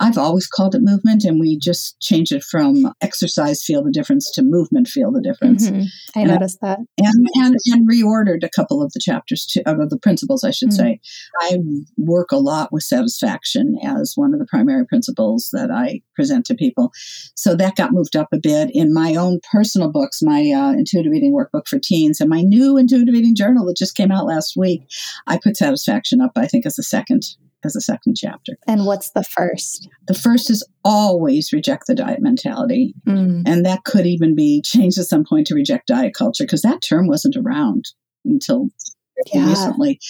I've 0.00 0.18
always 0.18 0.46
called 0.46 0.74
it 0.74 0.82
movement, 0.82 1.24
and 1.24 1.40
we 1.40 1.58
just 1.58 1.98
changed 2.00 2.32
it 2.32 2.44
from 2.44 2.92
exercise 3.00 3.62
feel 3.62 3.82
the 3.82 3.90
difference 3.90 4.30
to 4.32 4.42
movement 4.42 4.88
feel 4.88 5.10
the 5.10 5.20
difference. 5.20 5.68
Mm-hmm. 5.68 5.82
I 6.16 6.22
and 6.22 6.30
noticed 6.30 6.60
that, 6.60 6.78
and, 6.98 7.26
and 7.34 7.56
and 7.66 7.88
reordered 7.88 8.44
a 8.44 8.50
couple 8.50 8.82
of 8.82 8.92
the 8.92 9.00
chapters 9.00 9.46
to, 9.46 9.62
of 9.68 9.90
the 9.90 9.98
principles, 9.98 10.44
I 10.44 10.50
should 10.50 10.70
mm-hmm. 10.70 10.76
say. 10.76 11.00
I 11.40 11.58
work 11.96 12.32
a 12.32 12.36
lot 12.36 12.72
with 12.72 12.84
satisfaction 12.84 13.76
as 13.84 14.12
one 14.14 14.32
of 14.32 14.40
the 14.40 14.46
primary 14.46 14.86
principles 14.86 15.50
that 15.52 15.70
I 15.70 16.02
present 16.14 16.46
to 16.46 16.54
people, 16.54 16.92
so 17.34 17.56
that 17.56 17.76
got 17.76 17.92
moved 17.92 18.16
up 18.16 18.28
a 18.32 18.38
bit 18.38 18.70
in 18.72 18.94
my 18.94 19.14
own 19.14 19.40
personal 19.50 19.90
books, 19.90 20.20
my 20.22 20.52
uh, 20.54 20.72
intuitive 20.72 21.12
eating 21.12 21.34
workbook 21.34 21.66
for 21.66 21.78
teens, 21.78 22.20
and 22.20 22.30
my 22.30 22.42
new 22.42 22.76
intuitive 22.76 23.14
eating 23.14 23.34
journal 23.34 23.66
that 23.66 23.76
just 23.76 23.96
came 23.96 24.12
out 24.12 24.26
last 24.26 24.54
week. 24.56 24.82
I 25.26 25.38
put 25.42 25.56
satisfaction 25.56 26.20
up, 26.20 26.32
I 26.36 26.46
think, 26.46 26.66
as 26.66 26.78
a 26.78 26.82
second 26.82 27.22
as 27.64 27.76
a 27.76 27.80
second 27.80 28.16
chapter. 28.16 28.56
And 28.66 28.86
what's 28.86 29.10
the 29.10 29.24
first? 29.24 29.88
The 30.06 30.14
first 30.14 30.50
is 30.50 30.66
always 30.84 31.52
reject 31.52 31.86
the 31.86 31.94
diet 31.94 32.20
mentality. 32.20 32.94
Mm. 33.06 33.42
And 33.46 33.66
that 33.66 33.84
could 33.84 34.06
even 34.06 34.34
be 34.34 34.62
changed 34.64 34.98
at 34.98 35.06
some 35.06 35.24
point 35.24 35.46
to 35.48 35.54
reject 35.54 35.88
diet 35.88 36.14
culture 36.14 36.44
because 36.44 36.62
that 36.62 36.82
term 36.82 37.08
wasn't 37.08 37.36
around 37.36 37.86
until 38.24 38.68
yeah. 39.32 39.48
recently. 39.48 40.00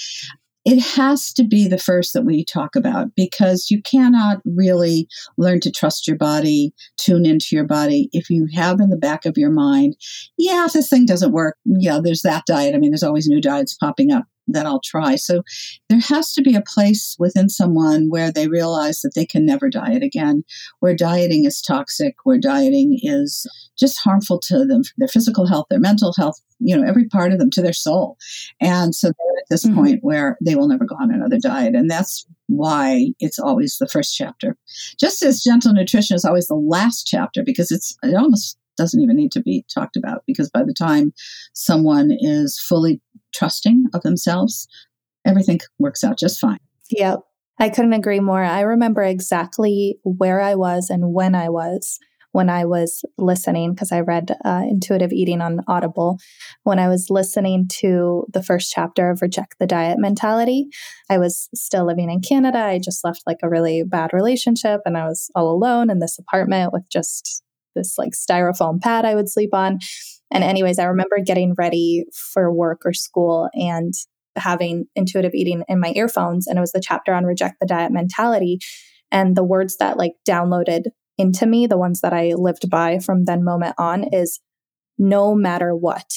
It 0.64 0.80
has 0.80 1.32
to 1.34 1.44
be 1.44 1.66
the 1.66 1.78
first 1.78 2.12
that 2.12 2.26
we 2.26 2.44
talk 2.44 2.76
about 2.76 3.14
because 3.16 3.70
you 3.70 3.80
cannot 3.80 4.40
really 4.44 5.08
learn 5.38 5.60
to 5.60 5.70
trust 5.70 6.06
your 6.06 6.18
body, 6.18 6.74
tune 6.98 7.24
into 7.24 7.46
your 7.52 7.64
body 7.64 8.10
if 8.12 8.28
you 8.28 8.48
have 8.52 8.78
in 8.80 8.90
the 8.90 8.98
back 8.98 9.24
of 9.24 9.38
your 9.38 9.50
mind, 9.50 9.96
yeah, 10.36 10.66
if 10.66 10.74
this 10.74 10.90
thing 10.90 11.06
doesn't 11.06 11.32
work, 11.32 11.56
yeah, 11.64 12.00
there's 12.02 12.20
that 12.20 12.44
diet. 12.46 12.74
I 12.74 12.78
mean, 12.78 12.90
there's 12.90 13.02
always 13.02 13.28
new 13.28 13.40
diets 13.40 13.74
popping 13.74 14.12
up 14.12 14.24
that 14.48 14.66
I'll 14.66 14.80
try. 14.80 15.16
So 15.16 15.42
there 15.88 16.00
has 16.00 16.32
to 16.34 16.42
be 16.42 16.54
a 16.54 16.62
place 16.62 17.16
within 17.18 17.48
someone 17.48 18.08
where 18.08 18.32
they 18.32 18.48
realize 18.48 19.00
that 19.00 19.12
they 19.14 19.26
can 19.26 19.44
never 19.44 19.68
diet 19.68 20.02
again, 20.02 20.44
where 20.80 20.94
dieting 20.94 21.44
is 21.44 21.62
toxic, 21.62 22.16
where 22.24 22.38
dieting 22.38 22.98
is 23.02 23.46
just 23.78 23.98
harmful 23.98 24.38
to 24.40 24.64
them, 24.64 24.82
their 24.96 25.08
physical 25.08 25.46
health, 25.46 25.66
their 25.70 25.78
mental 25.78 26.12
health, 26.16 26.40
you 26.58 26.76
know, 26.76 26.86
every 26.86 27.06
part 27.06 27.32
of 27.32 27.38
them, 27.38 27.50
to 27.50 27.62
their 27.62 27.72
soul. 27.72 28.16
And 28.60 28.94
so 28.94 29.08
they're 29.08 29.38
at 29.38 29.48
this 29.48 29.64
mm-hmm. 29.64 29.76
point 29.76 29.98
where 30.02 30.36
they 30.44 30.56
will 30.56 30.68
never 30.68 30.84
go 30.84 30.96
on 31.00 31.12
another 31.12 31.38
diet. 31.38 31.74
And 31.74 31.90
that's 31.90 32.26
why 32.48 33.08
it's 33.20 33.38
always 33.38 33.78
the 33.78 33.88
first 33.88 34.16
chapter. 34.16 34.56
Just 34.98 35.22
as 35.22 35.42
gentle 35.42 35.72
nutrition 35.72 36.16
is 36.16 36.24
always 36.24 36.48
the 36.48 36.54
last 36.54 37.06
chapter 37.06 37.42
because 37.44 37.70
it's 37.70 37.96
it 38.02 38.14
almost 38.14 38.58
doesn't 38.78 39.02
even 39.02 39.16
need 39.16 39.32
to 39.32 39.42
be 39.42 39.66
talked 39.72 39.96
about 39.96 40.22
because 40.26 40.48
by 40.48 40.62
the 40.62 40.72
time 40.72 41.12
someone 41.52 42.10
is 42.10 42.58
fully 42.58 43.02
trusting 43.34 43.86
of 43.94 44.02
themselves, 44.02 44.68
everything 45.24 45.60
works 45.78 46.04
out 46.04 46.18
just 46.18 46.40
fine. 46.40 46.58
Yep. 46.90 47.20
I 47.60 47.68
couldn't 47.70 47.92
agree 47.92 48.20
more. 48.20 48.42
I 48.42 48.60
remember 48.60 49.02
exactly 49.02 49.98
where 50.04 50.40
I 50.40 50.54
was 50.54 50.90
and 50.90 51.12
when 51.12 51.34
I 51.34 51.48
was 51.48 51.98
when 52.32 52.50
I 52.50 52.66
was 52.66 53.04
listening, 53.16 53.72
because 53.72 53.90
I 53.90 54.00
read 54.00 54.36
uh, 54.44 54.62
Intuitive 54.68 55.12
Eating 55.12 55.40
on 55.40 55.60
Audible. 55.66 56.18
When 56.62 56.78
I 56.78 56.86
was 56.86 57.08
listening 57.10 57.68
to 57.80 58.26
the 58.32 58.42
first 58.42 58.70
chapter 58.72 59.10
of 59.10 59.22
Reject 59.22 59.56
the 59.58 59.66
Diet 59.66 59.98
Mentality, 59.98 60.68
I 61.08 61.18
was 61.18 61.48
still 61.54 61.86
living 61.86 62.10
in 62.10 62.20
Canada. 62.20 62.58
I 62.58 62.78
just 62.78 63.04
left 63.04 63.22
like 63.26 63.38
a 63.42 63.48
really 63.48 63.82
bad 63.82 64.12
relationship 64.12 64.82
and 64.84 64.96
I 64.96 65.06
was 65.06 65.30
all 65.34 65.50
alone 65.50 65.90
in 65.90 66.00
this 66.00 66.18
apartment 66.18 66.72
with 66.72 66.84
just 66.90 67.42
this 67.74 67.96
like 67.98 68.12
styrofoam 68.12 68.80
pad 68.80 69.04
I 69.04 69.14
would 69.14 69.28
sleep 69.28 69.54
on. 69.54 69.78
And, 70.30 70.44
anyways, 70.44 70.78
I 70.78 70.84
remember 70.84 71.18
getting 71.24 71.54
ready 71.56 72.04
for 72.12 72.52
work 72.52 72.82
or 72.84 72.92
school 72.92 73.48
and 73.54 73.94
having 74.36 74.84
intuitive 74.94 75.32
eating 75.34 75.64
in 75.68 75.80
my 75.80 75.92
earphones. 75.96 76.46
And 76.46 76.58
it 76.58 76.60
was 76.60 76.72
the 76.72 76.82
chapter 76.84 77.14
on 77.14 77.24
reject 77.24 77.56
the 77.60 77.66
diet 77.66 77.92
mentality. 77.92 78.58
And 79.10 79.36
the 79.36 79.44
words 79.44 79.78
that 79.78 79.96
like 79.96 80.12
downloaded 80.28 80.88
into 81.16 81.46
me, 81.46 81.66
the 81.66 81.78
ones 81.78 82.02
that 82.02 82.12
I 82.12 82.34
lived 82.34 82.68
by 82.68 82.98
from 82.98 83.24
then 83.24 83.42
moment 83.42 83.74
on, 83.78 84.04
is 84.12 84.38
no 84.98 85.34
matter 85.34 85.74
what, 85.74 86.12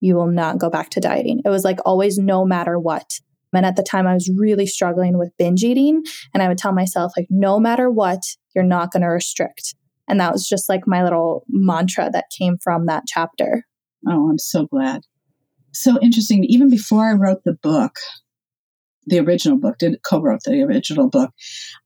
you 0.00 0.14
will 0.16 0.30
not 0.30 0.58
go 0.58 0.68
back 0.68 0.90
to 0.90 1.00
dieting. 1.00 1.40
It 1.44 1.48
was 1.48 1.64
like 1.64 1.78
always, 1.86 2.18
no 2.18 2.44
matter 2.44 2.78
what. 2.78 3.10
And 3.54 3.64
at 3.64 3.76
the 3.76 3.82
time, 3.82 4.06
I 4.06 4.12
was 4.12 4.30
really 4.36 4.66
struggling 4.66 5.16
with 5.16 5.32
binge 5.38 5.64
eating. 5.64 6.02
And 6.34 6.42
I 6.42 6.48
would 6.48 6.58
tell 6.58 6.72
myself, 6.72 7.12
like, 7.16 7.28
no 7.30 7.58
matter 7.58 7.90
what, 7.90 8.22
you're 8.54 8.64
not 8.64 8.92
going 8.92 9.00
to 9.00 9.08
restrict. 9.08 9.74
And 10.08 10.20
that 10.20 10.32
was 10.32 10.48
just 10.48 10.68
like 10.68 10.82
my 10.86 11.02
little 11.02 11.44
mantra 11.48 12.10
that 12.12 12.26
came 12.36 12.56
from 12.62 12.86
that 12.86 13.04
chapter. 13.06 13.64
Oh, 14.06 14.30
I'm 14.30 14.38
so 14.38 14.66
glad. 14.66 15.02
So 15.72 15.98
interesting. 16.00 16.44
Even 16.44 16.70
before 16.70 17.04
I 17.04 17.12
wrote 17.12 17.44
the 17.44 17.54
book, 17.54 17.96
the 19.06 19.20
original 19.20 19.58
book, 19.58 19.78
did 19.78 20.02
co-wrote 20.02 20.40
the 20.44 20.62
original 20.62 21.08
book. 21.08 21.32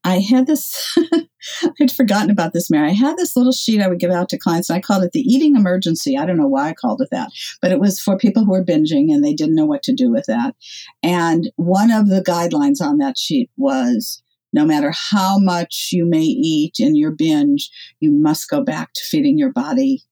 I 0.05 0.21
had 0.21 0.47
this 0.47 0.97
I'd 1.81 1.93
forgotten 1.93 2.31
about 2.31 2.53
this, 2.53 2.71
Mary. 2.71 2.89
I 2.89 2.95
had 2.95 3.17
this 3.17 3.37
little 3.37 3.53
sheet 3.53 3.81
I 3.81 3.89
would 3.89 3.99
give 3.99 4.11
out 4.11 4.29
to 4.31 4.39
clients 4.39 4.69
and 4.69 4.77
I 4.77 4.81
called 4.81 5.05
it 5.05 5.13
the 5.13 5.21
eating 5.21 5.57
emergency. 5.57 6.17
I 6.17 6.27
don't 6.27 6.37
know 6.37 6.47
why 6.47 6.69
I 6.69 6.75
called 6.75 7.01
it 7.01 7.09
that, 7.13 7.31
but 7.63 7.73
it 7.73 7.81
was 7.81 8.01
for 8.01 8.17
people 8.17 8.45
who 8.45 8.53
were 8.53 8.65
binging 8.65 9.13
and 9.13 9.25
they 9.25 9.35
didn't 9.35 9.55
know 9.55 9.67
what 9.67 9.83
to 9.85 9.95
do 9.95 10.11
with 10.11 10.27
that. 10.27 10.55
And 11.03 11.51
one 11.57 11.91
of 11.91 12.09
the 12.09 12.23
guidelines 12.23 12.81
on 12.81 12.99
that 12.99 13.17
sheet 13.17 13.51
was 13.57 14.23
no 14.53 14.65
matter 14.65 14.93
how 15.11 15.39
much 15.39 15.91
you 15.93 16.05
may 16.07 16.23
eat 16.23 16.77
in 16.79 16.97
your 16.97 17.11
binge, 17.11 17.71
you 18.01 18.13
must 18.13 18.49
go 18.49 18.63
back 18.63 18.93
to 18.95 19.05
feeding 19.05 19.39
your 19.39 19.53
body, 19.53 20.03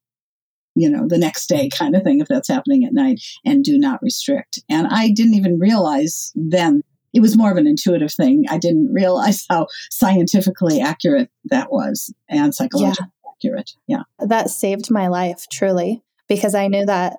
you 0.74 0.88
know, 0.88 1.06
the 1.08 1.18
next 1.18 1.48
day 1.48 1.68
kind 1.72 1.96
of 1.96 2.02
thing, 2.02 2.20
if 2.20 2.28
that's 2.28 2.48
happening 2.48 2.84
at 2.84 2.92
night, 2.92 3.20
and 3.44 3.64
do 3.64 3.78
not 3.78 4.02
restrict. 4.02 4.60
And 4.68 4.86
I 4.88 5.10
didn't 5.10 5.34
even 5.34 5.58
realize 5.58 6.32
then 6.34 6.82
it 7.14 7.20
was 7.20 7.36
more 7.36 7.50
of 7.50 7.56
an 7.56 7.66
intuitive 7.66 8.12
thing. 8.12 8.44
I 8.48 8.58
didn't 8.58 8.92
realize 8.92 9.44
how 9.48 9.66
scientifically 9.90 10.80
accurate 10.80 11.30
that 11.46 11.72
was 11.72 12.12
and 12.28 12.54
psychologically 12.54 13.06
yeah. 13.24 13.30
accurate. 13.34 13.70
Yeah. 13.86 14.02
That 14.18 14.50
saved 14.50 14.90
my 14.90 15.08
life, 15.08 15.46
truly, 15.50 16.02
because 16.28 16.54
I 16.54 16.68
knew 16.68 16.84
that 16.86 17.16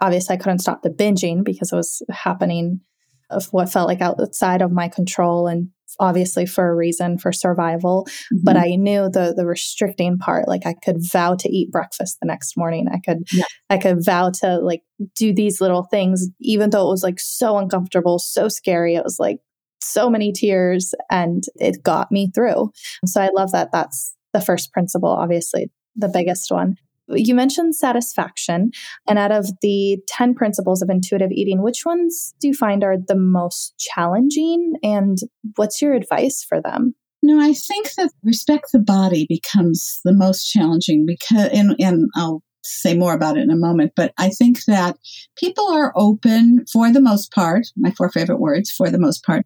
obviously 0.00 0.34
I 0.34 0.38
couldn't 0.38 0.60
stop 0.60 0.82
the 0.82 0.90
binging 0.90 1.44
because 1.44 1.72
it 1.72 1.76
was 1.76 2.02
happening 2.10 2.80
of 3.28 3.46
what 3.52 3.70
felt 3.70 3.88
like 3.88 4.00
outside 4.00 4.62
of 4.62 4.72
my 4.72 4.88
control 4.88 5.46
and 5.46 5.70
obviously 5.98 6.46
for 6.46 6.68
a 6.68 6.74
reason 6.74 7.18
for 7.18 7.32
survival 7.32 8.06
mm-hmm. 8.06 8.38
but 8.44 8.56
i 8.56 8.76
knew 8.76 9.08
the 9.10 9.34
the 9.36 9.46
restricting 9.46 10.18
part. 10.18 10.48
Like 10.48 10.66
i 10.66 10.74
could 10.84 10.98
vow 11.00 11.34
to 11.36 11.48
eat 11.48 11.70
breakfast 11.70 12.18
the 12.20 12.26
next 12.26 12.56
morning. 12.56 12.86
I 12.92 12.98
could 13.04 13.24
yeah. 13.32 13.44
i 13.68 13.78
could 13.78 14.04
vow 14.04 14.30
to 14.40 14.58
like 14.58 14.82
do 15.16 15.34
these 15.34 15.60
little 15.60 15.84
things 15.84 16.28
even 16.40 16.70
though 16.70 16.86
it 16.86 16.90
was 16.90 17.02
like 17.02 17.20
so 17.20 17.58
uncomfortable 17.58 18.18
so 18.18 18.48
scary. 18.48 18.94
It 18.94 19.04
was 19.04 19.18
like 19.18 19.38
so 19.82 20.10
many 20.10 20.32
tears 20.32 20.94
and 21.10 21.42
it 21.56 21.82
got 21.82 22.12
me 22.12 22.30
through. 22.34 22.70
So 23.06 23.20
i 23.20 23.30
love 23.34 23.52
that 23.52 23.70
that's 23.72 24.14
the 24.32 24.40
first 24.40 24.72
principle 24.72 25.10
obviously 25.10 25.70
the 25.96 26.08
biggest 26.08 26.50
one 26.50 26.76
you 27.14 27.34
mentioned 27.34 27.76
satisfaction. 27.76 28.70
And 29.08 29.18
out 29.18 29.32
of 29.32 29.48
the 29.62 29.98
10 30.08 30.34
principles 30.34 30.82
of 30.82 30.90
intuitive 30.90 31.30
eating, 31.30 31.62
which 31.62 31.84
ones 31.84 32.34
do 32.40 32.48
you 32.48 32.54
find 32.54 32.84
are 32.84 32.96
the 32.96 33.16
most 33.16 33.74
challenging? 33.78 34.74
And 34.82 35.18
what's 35.56 35.80
your 35.80 35.94
advice 35.94 36.44
for 36.46 36.60
them? 36.60 36.94
No, 37.22 37.38
I 37.38 37.52
think 37.52 37.92
that 37.94 38.10
respect 38.24 38.72
the 38.72 38.78
body 38.78 39.26
becomes 39.28 40.00
the 40.04 40.14
most 40.14 40.50
challenging 40.50 41.04
because, 41.06 41.50
and, 41.52 41.76
and 41.78 42.08
I'll 42.16 42.42
say 42.64 42.96
more 42.96 43.14
about 43.14 43.36
it 43.36 43.42
in 43.42 43.50
a 43.50 43.56
moment, 43.56 43.92
but 43.94 44.12
I 44.18 44.30
think 44.30 44.64
that 44.64 44.96
people 45.36 45.68
are 45.68 45.92
open 45.96 46.64
for 46.72 46.90
the 46.92 47.00
most 47.00 47.32
part, 47.32 47.66
my 47.76 47.90
four 47.90 48.10
favorite 48.10 48.40
words, 48.40 48.70
for 48.70 48.90
the 48.90 48.98
most 48.98 49.24
part, 49.24 49.44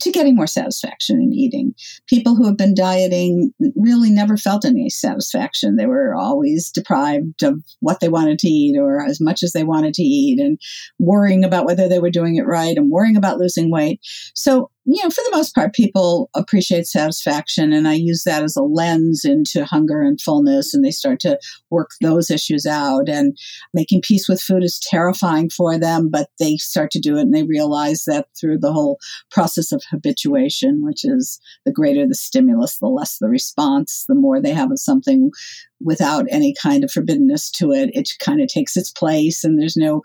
to 0.00 0.10
getting 0.12 0.36
more 0.36 0.46
satisfaction 0.46 1.20
in 1.20 1.32
eating. 1.32 1.74
People 2.06 2.34
who 2.34 2.46
have 2.46 2.56
been 2.56 2.74
dieting 2.74 3.52
really 3.74 4.10
never 4.10 4.36
felt 4.36 4.64
any 4.64 4.88
satisfaction. 4.88 5.76
They 5.76 5.86
were 5.86 6.14
always 6.14 6.70
deprived 6.70 7.42
of 7.42 7.62
what 7.80 8.00
they 8.00 8.08
wanted 8.08 8.38
to 8.40 8.48
eat 8.48 8.78
or 8.78 9.04
as 9.04 9.20
much 9.20 9.42
as 9.42 9.52
they 9.52 9.64
wanted 9.64 9.94
to 9.94 10.02
eat 10.02 10.40
and 10.40 10.58
worrying 10.98 11.44
about 11.44 11.66
whether 11.66 11.88
they 11.88 11.98
were 11.98 12.10
doing 12.10 12.36
it 12.36 12.46
right 12.46 12.76
and 12.76 12.90
worrying 12.90 13.16
about 13.16 13.38
losing 13.38 13.70
weight. 13.70 14.00
So 14.34 14.70
you 14.86 15.02
know, 15.02 15.10
for 15.10 15.22
the 15.24 15.36
most 15.36 15.52
part, 15.52 15.74
people 15.74 16.30
appreciate 16.34 16.86
satisfaction. 16.86 17.72
And 17.72 17.88
I 17.88 17.94
use 17.94 18.22
that 18.22 18.44
as 18.44 18.54
a 18.54 18.62
lens 18.62 19.24
into 19.24 19.64
hunger 19.64 20.00
and 20.00 20.20
fullness. 20.20 20.72
And 20.72 20.84
they 20.84 20.92
start 20.92 21.18
to 21.20 21.40
work 21.70 21.90
those 22.00 22.30
issues 22.30 22.66
out. 22.66 23.08
And 23.08 23.36
making 23.74 24.02
peace 24.02 24.28
with 24.28 24.40
food 24.40 24.62
is 24.62 24.78
terrifying 24.78 25.50
for 25.50 25.76
them, 25.76 26.08
but 26.08 26.28
they 26.38 26.56
start 26.56 26.92
to 26.92 27.00
do 27.00 27.16
it 27.16 27.22
and 27.22 27.34
they 27.34 27.42
realize 27.42 28.04
that 28.06 28.28
through 28.40 28.58
the 28.58 28.72
whole 28.72 28.98
process 29.30 29.72
of 29.72 29.82
habituation, 29.90 30.84
which 30.84 31.04
is 31.04 31.40
the 31.64 31.72
greater 31.72 32.06
the 32.06 32.14
stimulus, 32.14 32.78
the 32.78 32.86
less 32.86 33.18
the 33.18 33.28
response, 33.28 34.04
the 34.08 34.14
more 34.14 34.40
they 34.40 34.52
have 34.52 34.70
of 34.70 34.78
something 34.78 35.32
without 35.80 36.26
any 36.30 36.54
kind 36.60 36.84
of 36.84 36.90
forbiddenness 36.90 37.50
to 37.52 37.72
it. 37.72 37.90
It 37.92 38.10
kind 38.20 38.40
of 38.40 38.48
takes 38.48 38.76
its 38.76 38.90
place 38.90 39.44
and 39.44 39.60
there's 39.60 39.76
no 39.76 40.02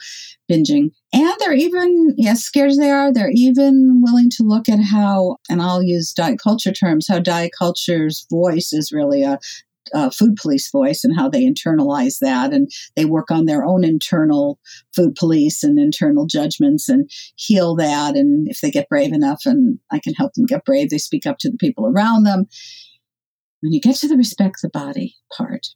binging. 0.49 0.91
And 1.13 1.33
they're 1.39 1.53
even, 1.53 2.15
as 2.27 2.43
scared 2.43 2.71
as 2.71 2.77
they 2.77 2.89
are, 2.89 3.11
they're 3.11 3.31
even 3.33 4.01
willing 4.03 4.29
to 4.31 4.43
look 4.43 4.69
at 4.69 4.79
how, 4.79 5.37
and 5.49 5.61
I'll 5.61 5.83
use 5.83 6.13
diet 6.13 6.39
culture 6.41 6.71
terms, 6.71 7.07
how 7.07 7.19
diet 7.19 7.51
culture's 7.57 8.25
voice 8.29 8.73
is 8.73 8.91
really 8.91 9.23
a, 9.23 9.39
a 9.93 10.11
food 10.11 10.35
police 10.35 10.69
voice 10.71 11.03
and 11.03 11.15
how 11.15 11.29
they 11.29 11.43
internalize 11.43 12.19
that 12.19 12.53
and 12.53 12.69
they 12.95 13.05
work 13.05 13.31
on 13.31 13.45
their 13.45 13.63
own 13.65 13.83
internal 13.83 14.59
food 14.95 15.15
police 15.15 15.63
and 15.63 15.79
internal 15.79 16.25
judgments 16.25 16.87
and 16.87 17.09
heal 17.35 17.75
that 17.75 18.15
and 18.15 18.47
if 18.47 18.61
they 18.61 18.71
get 18.71 18.89
brave 18.89 19.11
enough 19.11 19.41
and 19.45 19.79
i 19.91 19.99
can 19.99 20.13
help 20.13 20.33
them 20.33 20.45
get 20.45 20.65
brave 20.65 20.89
they 20.89 20.97
speak 20.97 21.25
up 21.25 21.37
to 21.39 21.49
the 21.49 21.57
people 21.57 21.87
around 21.87 22.23
them 22.23 22.45
when 23.61 23.71
you 23.71 23.79
get 23.79 23.95
to 23.97 24.07
the 24.07 24.17
respect 24.17 24.61
the 24.61 24.69
body 24.69 25.15
part, 25.35 25.67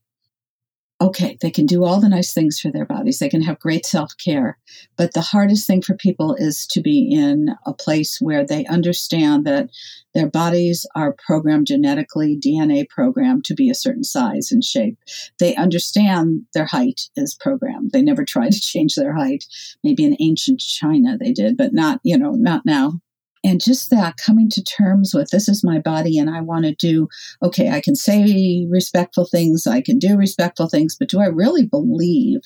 okay, 1.02 1.38
they 1.42 1.52
can 1.52 1.66
do 1.66 1.84
all 1.84 2.00
the 2.00 2.08
nice 2.08 2.34
things 2.34 2.60
for 2.60 2.72
their 2.72 2.86
bodies. 2.86 3.20
They 3.20 3.30
can 3.30 3.42
have 3.42 3.60
great 3.60 3.86
self 3.86 4.14
care. 4.24 4.58
But 4.98 5.14
the 5.14 5.22
hardest 5.22 5.68
thing 5.68 5.82
for 5.82 5.96
people 5.96 6.36
is 6.36 6.66
to 6.68 6.82
be 6.82 7.10
in 7.12 7.50
a 7.66 7.74
place 7.74 8.20
where 8.22 8.46
they 8.46 8.66
understand 8.66 9.46
that 9.46 9.70
their 10.14 10.30
bodies 10.30 10.86
are 10.96 11.16
programmed 11.26 11.68
genetically, 11.68 12.40
DNA 12.40 12.88
programmed 12.88 13.44
to 13.46 13.54
be 13.54 13.70
a 13.70 13.76
certain 13.76 14.06
size 14.06 14.52
and 14.52 14.64
shape. 14.64 14.98
They 15.40 15.56
understand 15.56 16.44
their 16.54 16.66
height 16.66 17.10
is 17.18 17.36
programmed. 17.36 17.92
They 17.92 18.02
never 18.02 18.24
try 18.26 18.50
to 18.50 18.60
change 18.60 18.96
their 18.96 19.14
height. 19.14 19.46
Maybe 19.84 20.06
in 20.06 20.16
ancient 20.20 20.60
China 20.62 21.18
they 21.18 21.34
did, 21.34 21.58
but 21.58 21.74
not, 21.74 22.00
you 22.04 22.18
know, 22.18 22.32
not 22.32 22.66
now 22.66 23.02
and 23.46 23.62
just 23.62 23.91
that 23.91 24.18
coming 24.18 24.50
to 24.50 24.64
terms 24.64 25.14
with 25.14 25.30
this 25.30 25.48
is 25.48 25.64
my 25.64 25.78
body 25.78 26.18
and 26.18 26.32
I 26.32 26.41
want 26.41 26.66
to 26.66 26.74
do, 26.74 27.08
okay, 27.43 27.70
I 27.70 27.80
can 27.80 27.96
say 27.96 28.66
respectful 28.68 29.28
things, 29.32 29.68
I 29.68 29.82
can 29.82 30.00
do 30.00 30.18
respectful 30.18 30.68
things, 30.68 30.96
but 31.00 31.10
do 31.10 31.22
I 31.22 31.28
really 31.28 31.68
believe 31.68 32.39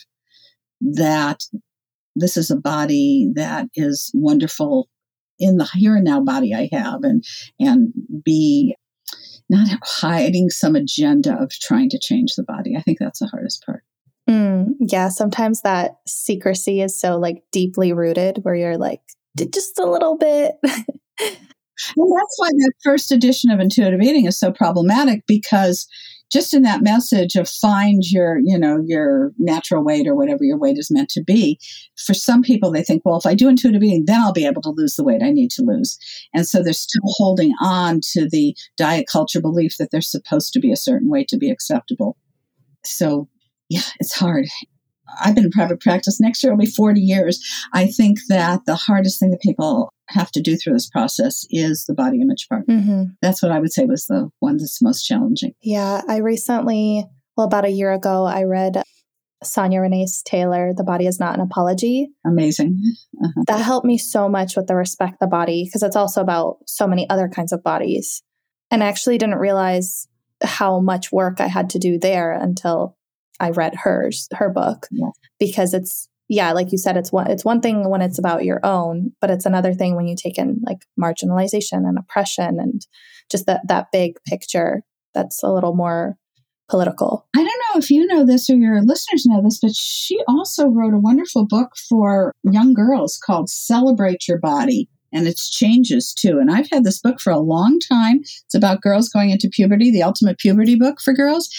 that 0.81 1.43
this 2.17 2.35
is 2.35 2.51
a 2.51 2.57
body 2.57 3.31
that 3.35 3.67
is 3.75 4.11
wonderful 4.13 4.89
in 5.39 5.55
the 5.55 5.69
here 5.73 5.95
and 5.95 6.03
now 6.03 6.21
body 6.21 6.53
I 6.53 6.67
have 6.73 7.03
and, 7.03 7.23
and 7.61 7.93
be 8.25 8.75
not 9.49 9.69
hiding 9.83 10.49
some 10.49 10.75
agenda 10.75 11.33
of 11.41 11.49
trying 11.51 11.89
to 11.91 11.99
change 11.99 12.35
the 12.35 12.43
body. 12.43 12.75
I 12.75 12.81
think 12.81 12.99
that's 12.99 13.19
the 13.19 13.27
hardest 13.27 13.65
part. 13.65 13.83
Mm, 14.29 14.73
yeah, 14.81 15.07
sometimes 15.07 15.61
that 15.61 15.99
secrecy 16.05 16.81
is 16.81 16.99
so 16.99 17.17
like 17.17 17.41
deeply 17.53 17.93
rooted 17.93 18.39
where 18.41 18.53
you're 18.53 18.77
like, 18.77 18.99
just 19.37 19.79
a 19.79 19.89
little 19.89 20.17
bit. 20.17 20.53
well, 20.63 22.09
that's 22.15 22.35
why 22.37 22.49
that 22.49 22.73
first 22.83 23.11
edition 23.11 23.51
of 23.51 23.59
intuitive 23.59 24.01
eating 24.01 24.25
is 24.25 24.39
so 24.39 24.51
problematic 24.51 25.23
because 25.27 25.87
just 26.31 26.53
in 26.53 26.61
that 26.61 26.83
message 26.83 27.35
of 27.35 27.49
find 27.49 28.03
your 28.05 28.39
you 28.43 28.57
know 28.57 28.79
your 28.85 29.31
natural 29.37 29.83
weight 29.83 30.07
or 30.07 30.15
whatever 30.15 30.43
your 30.43 30.57
weight 30.57 30.77
is 30.77 30.91
meant 30.91 31.09
to 31.09 31.23
be 31.23 31.59
for 31.97 32.13
some 32.13 32.41
people 32.41 32.71
they 32.71 32.83
think 32.83 33.01
well 33.03 33.17
if 33.17 33.25
i 33.25 33.33
do 33.33 33.49
intuitive 33.49 33.81
eating 33.81 34.03
then 34.05 34.21
i'll 34.21 34.33
be 34.33 34.45
able 34.45 34.61
to 34.61 34.69
lose 34.69 34.95
the 34.95 35.03
weight 35.03 35.23
i 35.23 35.31
need 35.31 35.49
to 35.51 35.63
lose. 35.63 35.97
And 36.33 36.47
so 36.47 36.61
they're 36.61 36.73
still 36.73 37.01
holding 37.05 37.53
on 37.61 37.99
to 38.11 38.29
the 38.29 38.55
diet 38.77 39.07
culture 39.11 39.41
belief 39.41 39.77
that 39.77 39.89
they're 39.91 40.01
supposed 40.01 40.53
to 40.53 40.59
be 40.59 40.71
a 40.71 40.77
certain 40.77 41.09
weight 41.09 41.27
to 41.29 41.37
be 41.37 41.49
acceptable. 41.49 42.17
So 42.85 43.27
yeah 43.69 43.81
it's 43.99 44.13
hard 44.13 44.45
I've 45.21 45.35
been 45.35 45.45
in 45.45 45.51
private 45.51 45.79
practice. 45.79 46.19
Next 46.19 46.43
year 46.43 46.51
will 46.53 46.59
be 46.59 46.65
40 46.65 47.01
years. 47.01 47.39
I 47.73 47.87
think 47.87 48.19
that 48.29 48.65
the 48.65 48.75
hardest 48.75 49.19
thing 49.19 49.31
that 49.31 49.41
people 49.41 49.91
have 50.09 50.31
to 50.31 50.41
do 50.41 50.55
through 50.57 50.73
this 50.73 50.89
process 50.89 51.45
is 51.49 51.85
the 51.85 51.93
body 51.93 52.21
image 52.21 52.47
part. 52.49 52.67
Mm-hmm. 52.67 53.03
That's 53.21 53.43
what 53.43 53.51
I 53.51 53.59
would 53.59 53.71
say 53.71 53.85
was 53.85 54.05
the 54.07 54.29
one 54.39 54.57
that's 54.57 54.81
most 54.81 55.03
challenging. 55.03 55.53
Yeah. 55.61 56.01
I 56.07 56.17
recently, 56.17 57.05
well, 57.37 57.47
about 57.47 57.65
a 57.65 57.69
year 57.69 57.91
ago, 57.91 58.25
I 58.25 58.43
read 58.43 58.81
Sonya 59.43 59.81
Renee 59.81 60.07
Taylor, 60.25 60.73
The 60.75 60.83
Body 60.83 61.07
is 61.07 61.19
Not 61.19 61.35
an 61.35 61.41
Apology. 61.41 62.09
Amazing. 62.25 62.81
Uh-huh. 63.23 63.43
That 63.47 63.61
helped 63.61 63.85
me 63.85 63.97
so 63.97 64.27
much 64.27 64.55
with 64.55 64.67
the 64.67 64.75
respect 64.75 65.19
the 65.19 65.27
body 65.27 65.65
because 65.65 65.83
it's 65.83 65.95
also 65.95 66.21
about 66.21 66.57
so 66.65 66.87
many 66.87 67.09
other 67.09 67.29
kinds 67.29 67.53
of 67.53 67.63
bodies. 67.63 68.21
And 68.71 68.83
I 68.83 68.87
actually 68.87 69.17
didn't 69.17 69.39
realize 69.39 70.07
how 70.43 70.79
much 70.79 71.11
work 71.11 71.39
I 71.39 71.47
had 71.47 71.69
to 71.71 71.79
do 71.79 71.97
there 71.97 72.31
until 72.31 72.97
I 73.39 73.51
read 73.51 73.75
hers, 73.75 74.27
her 74.33 74.49
book, 74.49 74.87
yeah. 74.91 75.09
because 75.39 75.73
it's 75.73 76.07
yeah, 76.27 76.51
like 76.51 76.71
you 76.71 76.77
said, 76.77 76.95
it's 76.95 77.11
one 77.11 77.29
it's 77.29 77.43
one 77.43 77.59
thing 77.59 77.89
when 77.89 78.01
it's 78.01 78.19
about 78.19 78.45
your 78.45 78.59
own, 78.63 79.11
but 79.19 79.31
it's 79.31 79.45
another 79.45 79.73
thing 79.73 79.95
when 79.95 80.07
you 80.07 80.15
take 80.15 80.37
in 80.37 80.61
like 80.63 80.85
marginalization 80.99 81.87
and 81.87 81.97
oppression 81.97 82.59
and 82.59 82.85
just 83.31 83.47
that 83.47 83.61
that 83.67 83.87
big 83.91 84.17
picture 84.27 84.83
that's 85.13 85.41
a 85.43 85.51
little 85.51 85.75
more 85.75 86.17
political. 86.69 87.25
I 87.35 87.39
don't 87.43 87.45
know 87.45 87.79
if 87.79 87.89
you 87.89 88.05
know 88.05 88.25
this 88.25 88.47
or 88.49 88.55
your 88.55 88.81
listeners 88.83 89.25
know 89.25 89.41
this, 89.41 89.59
but 89.59 89.73
she 89.73 90.19
also 90.27 90.67
wrote 90.67 90.93
a 90.93 90.99
wonderful 90.99 91.45
book 91.47 91.71
for 91.89 92.31
young 92.43 92.73
girls 92.73 93.17
called 93.17 93.49
Celebrate 93.49 94.27
Your 94.27 94.37
Body 94.37 94.87
and 95.11 95.27
its 95.27 95.49
changes 95.49 96.13
too. 96.13 96.37
And 96.39 96.51
I've 96.51 96.69
had 96.69 96.83
this 96.83 97.01
book 97.01 97.19
for 97.19 97.31
a 97.31 97.39
long 97.39 97.79
time. 97.79 98.19
It's 98.19 98.55
about 98.55 98.81
girls 98.81 99.09
going 99.09 99.31
into 99.31 99.49
puberty, 99.49 99.91
the 99.91 100.03
ultimate 100.03 100.37
puberty 100.37 100.75
book 100.75 101.01
for 101.01 101.13
girls. 101.13 101.49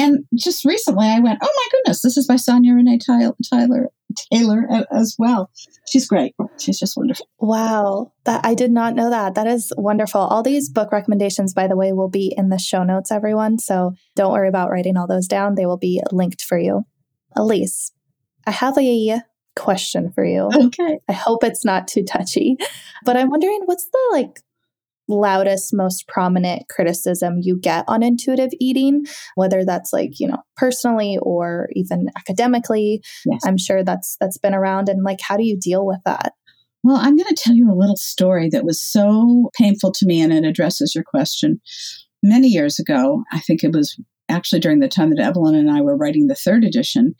And 0.00 0.24
just 0.34 0.64
recently 0.64 1.06
I 1.06 1.20
went, 1.20 1.40
oh 1.42 1.54
my 1.54 1.68
goodness, 1.72 2.00
this 2.00 2.16
is 2.16 2.26
by 2.26 2.36
Sonya 2.36 2.74
Renee 2.74 2.98
Tyler, 2.98 3.88
Taylor 4.32 4.66
as 4.90 5.14
well. 5.18 5.50
She's 5.86 6.08
great. 6.08 6.34
She's 6.58 6.78
just 6.78 6.96
wonderful. 6.96 7.28
Wow. 7.38 8.12
That 8.24 8.40
I 8.42 8.54
did 8.54 8.70
not 8.70 8.94
know 8.94 9.10
that. 9.10 9.34
That 9.34 9.46
is 9.46 9.74
wonderful. 9.76 10.22
All 10.22 10.42
these 10.42 10.70
book 10.70 10.90
recommendations, 10.90 11.52
by 11.52 11.66
the 11.66 11.76
way, 11.76 11.92
will 11.92 12.08
be 12.08 12.34
in 12.34 12.48
the 12.48 12.58
show 12.58 12.82
notes, 12.82 13.12
everyone. 13.12 13.58
So 13.58 13.92
don't 14.16 14.32
worry 14.32 14.48
about 14.48 14.70
writing 14.70 14.96
all 14.96 15.06
those 15.06 15.28
down. 15.28 15.54
They 15.54 15.66
will 15.66 15.76
be 15.76 16.00
linked 16.10 16.42
for 16.42 16.58
you. 16.58 16.84
Elyse, 17.36 17.90
I 18.46 18.52
have 18.52 18.78
a 18.78 19.20
question 19.54 20.12
for 20.12 20.24
you. 20.24 20.48
Okay. 20.54 21.00
I 21.08 21.12
hope 21.12 21.44
it's 21.44 21.64
not 21.64 21.88
too 21.88 22.04
touchy, 22.04 22.56
but 23.04 23.18
I'm 23.18 23.28
wondering 23.28 23.60
what's 23.66 23.84
the 23.84 23.98
like 24.12 24.40
loudest, 25.10 25.70
most 25.72 26.06
prominent 26.08 26.68
criticism 26.68 27.38
you 27.40 27.58
get 27.58 27.84
on 27.88 28.02
intuitive 28.02 28.50
eating, 28.60 29.04
whether 29.34 29.64
that's 29.64 29.92
like, 29.92 30.18
you 30.18 30.28
know, 30.28 30.38
personally 30.56 31.18
or 31.20 31.68
even 31.74 32.08
academically. 32.16 33.02
Yes. 33.26 33.40
I'm 33.46 33.58
sure 33.58 33.84
that's 33.84 34.16
that's 34.20 34.38
been 34.38 34.54
around 34.54 34.88
and 34.88 35.02
like 35.02 35.20
how 35.20 35.36
do 35.36 35.44
you 35.44 35.58
deal 35.58 35.86
with 35.86 36.00
that? 36.04 36.32
Well, 36.82 36.96
I'm 36.96 37.16
going 37.16 37.28
to 37.28 37.34
tell 37.34 37.54
you 37.54 37.70
a 37.70 37.76
little 37.76 37.96
story 37.96 38.48
that 38.50 38.64
was 38.64 38.80
so 38.80 39.50
painful 39.54 39.92
to 39.92 40.06
me 40.06 40.22
and 40.22 40.32
it 40.32 40.44
addresses 40.44 40.94
your 40.94 41.04
question. 41.04 41.60
Many 42.22 42.48
years 42.48 42.78
ago, 42.78 43.22
I 43.32 43.40
think 43.40 43.62
it 43.62 43.72
was 43.72 43.98
actually 44.30 44.60
during 44.60 44.80
the 44.80 44.88
time 44.88 45.10
that 45.10 45.22
Evelyn 45.22 45.54
and 45.54 45.70
I 45.70 45.80
were 45.80 45.96
writing 45.96 46.26
the 46.26 46.34
third 46.34 46.64
edition, 46.64 47.14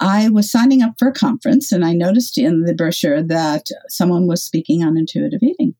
I 0.00 0.28
was 0.28 0.50
signing 0.50 0.82
up 0.82 0.94
for 0.98 1.08
a 1.08 1.12
conference 1.12 1.72
and 1.72 1.84
I 1.84 1.92
noticed 1.92 2.38
in 2.38 2.62
the 2.62 2.74
brochure 2.74 3.22
that 3.22 3.66
someone 3.88 4.26
was 4.26 4.44
speaking 4.44 4.82
on 4.82 4.96
intuitive 4.96 5.42
eating. 5.42 5.74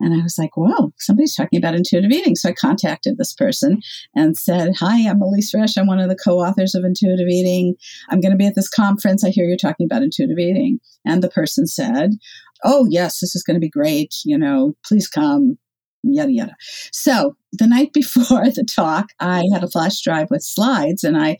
And 0.00 0.14
I 0.14 0.22
was 0.22 0.36
like, 0.38 0.56
whoa, 0.56 0.92
somebody's 0.98 1.34
talking 1.34 1.58
about 1.58 1.74
intuitive 1.74 2.10
eating. 2.10 2.36
So 2.36 2.50
I 2.50 2.52
contacted 2.52 3.16
this 3.18 3.34
person 3.34 3.80
and 4.14 4.36
said, 4.36 4.74
Hi, 4.78 5.08
I'm 5.08 5.20
Elyse 5.20 5.54
Resch. 5.54 5.78
I'm 5.78 5.86
one 5.86 5.98
of 5.98 6.08
the 6.08 6.16
co 6.16 6.38
authors 6.38 6.74
of 6.74 6.84
Intuitive 6.84 7.28
Eating. 7.28 7.74
I'm 8.10 8.20
going 8.20 8.32
to 8.32 8.38
be 8.38 8.46
at 8.46 8.54
this 8.54 8.68
conference. 8.68 9.24
I 9.24 9.30
hear 9.30 9.46
you're 9.46 9.56
talking 9.56 9.86
about 9.86 10.02
intuitive 10.02 10.38
eating. 10.38 10.78
And 11.04 11.22
the 11.22 11.30
person 11.30 11.66
said, 11.66 12.12
Oh, 12.64 12.86
yes, 12.88 13.20
this 13.20 13.34
is 13.34 13.42
going 13.42 13.56
to 13.56 13.60
be 13.60 13.68
great. 13.68 14.14
You 14.24 14.38
know, 14.38 14.74
please 14.84 15.08
come 15.08 15.58
yada 16.12 16.32
yada. 16.32 16.56
So 16.92 17.36
the 17.52 17.66
night 17.66 17.92
before 17.94 18.50
the 18.50 18.64
talk, 18.64 19.06
I 19.20 19.44
had 19.52 19.64
a 19.64 19.68
flash 19.68 20.00
drive 20.00 20.28
with 20.30 20.42
slides 20.42 21.04
and 21.04 21.16
I 21.16 21.38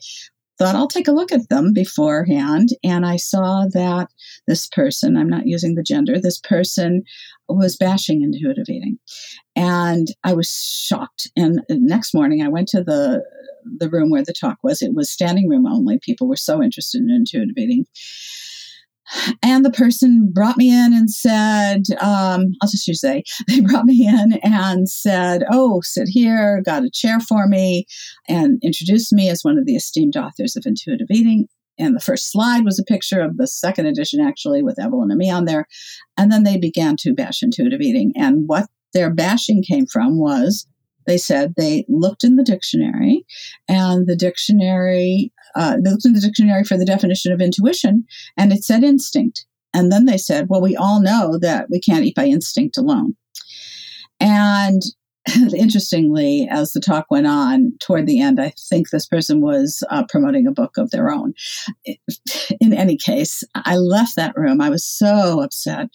thought 0.57 0.75
I'll 0.75 0.87
take 0.87 1.07
a 1.07 1.13
look 1.13 1.31
at 1.31 1.49
them 1.49 1.71
beforehand. 1.71 2.69
And 2.83 3.05
I 3.05 3.17
saw 3.17 3.65
that 3.73 4.07
this 4.47 4.67
person, 4.67 5.15
I'm 5.15 5.29
not 5.29 5.45
using 5.45 5.75
the 5.75 5.83
gender, 5.83 6.19
this 6.19 6.39
person 6.39 7.03
was 7.47 7.77
bashing 7.77 8.23
intuitive 8.23 8.65
eating. 8.67 8.97
And 9.55 10.07
I 10.23 10.33
was 10.33 10.49
shocked. 10.49 11.29
And 11.35 11.61
next 11.69 12.13
morning 12.13 12.41
I 12.41 12.49
went 12.49 12.67
to 12.69 12.83
the 12.83 13.23
the 13.79 13.89
room 13.89 14.09
where 14.09 14.23
the 14.23 14.33
talk 14.33 14.57
was. 14.63 14.81
It 14.81 14.93
was 14.93 15.09
standing 15.09 15.49
room 15.49 15.67
only. 15.67 15.99
People 15.99 16.27
were 16.27 16.37
so 16.37 16.63
interested 16.63 17.01
in 17.01 17.09
intuitive 17.09 17.57
eating. 17.57 17.85
And 19.41 19.63
the 19.63 19.71
person 19.71 20.31
brought 20.33 20.57
me 20.57 20.69
in 20.69 20.93
and 20.93 21.09
said, 21.09 21.83
um, 22.01 22.53
I'll 22.61 22.69
just 22.69 22.87
use 22.87 23.01
they. 23.01 23.23
They 23.47 23.61
brought 23.61 23.85
me 23.85 24.05
in 24.05 24.39
and 24.43 24.89
said, 24.89 25.43
Oh, 25.49 25.81
sit 25.81 26.07
here, 26.09 26.61
got 26.65 26.83
a 26.83 26.91
chair 26.91 27.19
for 27.19 27.47
me, 27.47 27.85
and 28.27 28.59
introduced 28.61 29.13
me 29.13 29.29
as 29.29 29.43
one 29.43 29.57
of 29.57 29.65
the 29.65 29.75
esteemed 29.75 30.17
authors 30.17 30.55
of 30.55 30.65
Intuitive 30.65 31.07
Eating. 31.09 31.47
And 31.79 31.95
the 31.95 32.01
first 32.01 32.31
slide 32.31 32.65
was 32.65 32.79
a 32.79 32.83
picture 32.83 33.21
of 33.21 33.37
the 33.37 33.47
second 33.47 33.85
edition, 33.85 34.19
actually, 34.19 34.63
with 34.63 34.79
Evelyn 34.79 35.11
and 35.11 35.17
me 35.17 35.29
on 35.29 35.45
there. 35.45 35.67
And 36.17 36.31
then 36.31 36.43
they 36.43 36.57
began 36.57 36.95
to 37.01 37.13
bash 37.13 37.43
intuitive 37.43 37.81
eating. 37.81 38.13
And 38.15 38.47
what 38.47 38.67
their 38.93 39.13
bashing 39.13 39.63
came 39.63 39.85
from 39.85 40.19
was 40.19 40.67
they 41.05 41.17
said 41.17 41.53
they 41.55 41.85
looked 41.87 42.23
in 42.23 42.35
the 42.35 42.43
dictionary 42.43 43.25
and 43.67 44.07
the 44.07 44.15
dictionary 44.15 45.31
uh, 45.57 45.75
they 45.83 45.89
looked 45.89 46.05
in 46.05 46.13
the 46.13 46.21
dictionary 46.21 46.63
for 46.63 46.77
the 46.77 46.85
definition 46.85 47.31
of 47.31 47.41
intuition 47.41 48.05
and 48.37 48.51
it 48.51 48.63
said 48.63 48.83
instinct 48.83 49.45
and 49.73 49.91
then 49.91 50.05
they 50.05 50.17
said 50.17 50.47
well 50.49 50.61
we 50.61 50.75
all 50.75 51.01
know 51.01 51.37
that 51.37 51.67
we 51.69 51.79
can't 51.79 52.05
eat 52.05 52.15
by 52.15 52.25
instinct 52.25 52.77
alone 52.77 53.15
and 54.19 54.81
interestingly, 55.55 56.47
as 56.49 56.71
the 56.71 56.79
talk 56.79 57.07
went 57.09 57.27
on 57.27 57.73
toward 57.79 58.07
the 58.07 58.21
end, 58.21 58.39
I 58.39 58.53
think 58.69 58.89
this 58.89 59.05
person 59.05 59.41
was 59.41 59.83
uh, 59.89 60.05
promoting 60.07 60.47
a 60.47 60.51
book 60.51 60.77
of 60.77 60.91
their 60.91 61.11
own. 61.11 61.33
In 62.61 62.73
any 62.73 62.97
case, 62.97 63.43
I 63.55 63.75
left 63.77 64.15
that 64.15 64.35
room. 64.35 64.61
I 64.61 64.69
was 64.69 64.85
so 64.85 65.41
upset. 65.41 65.87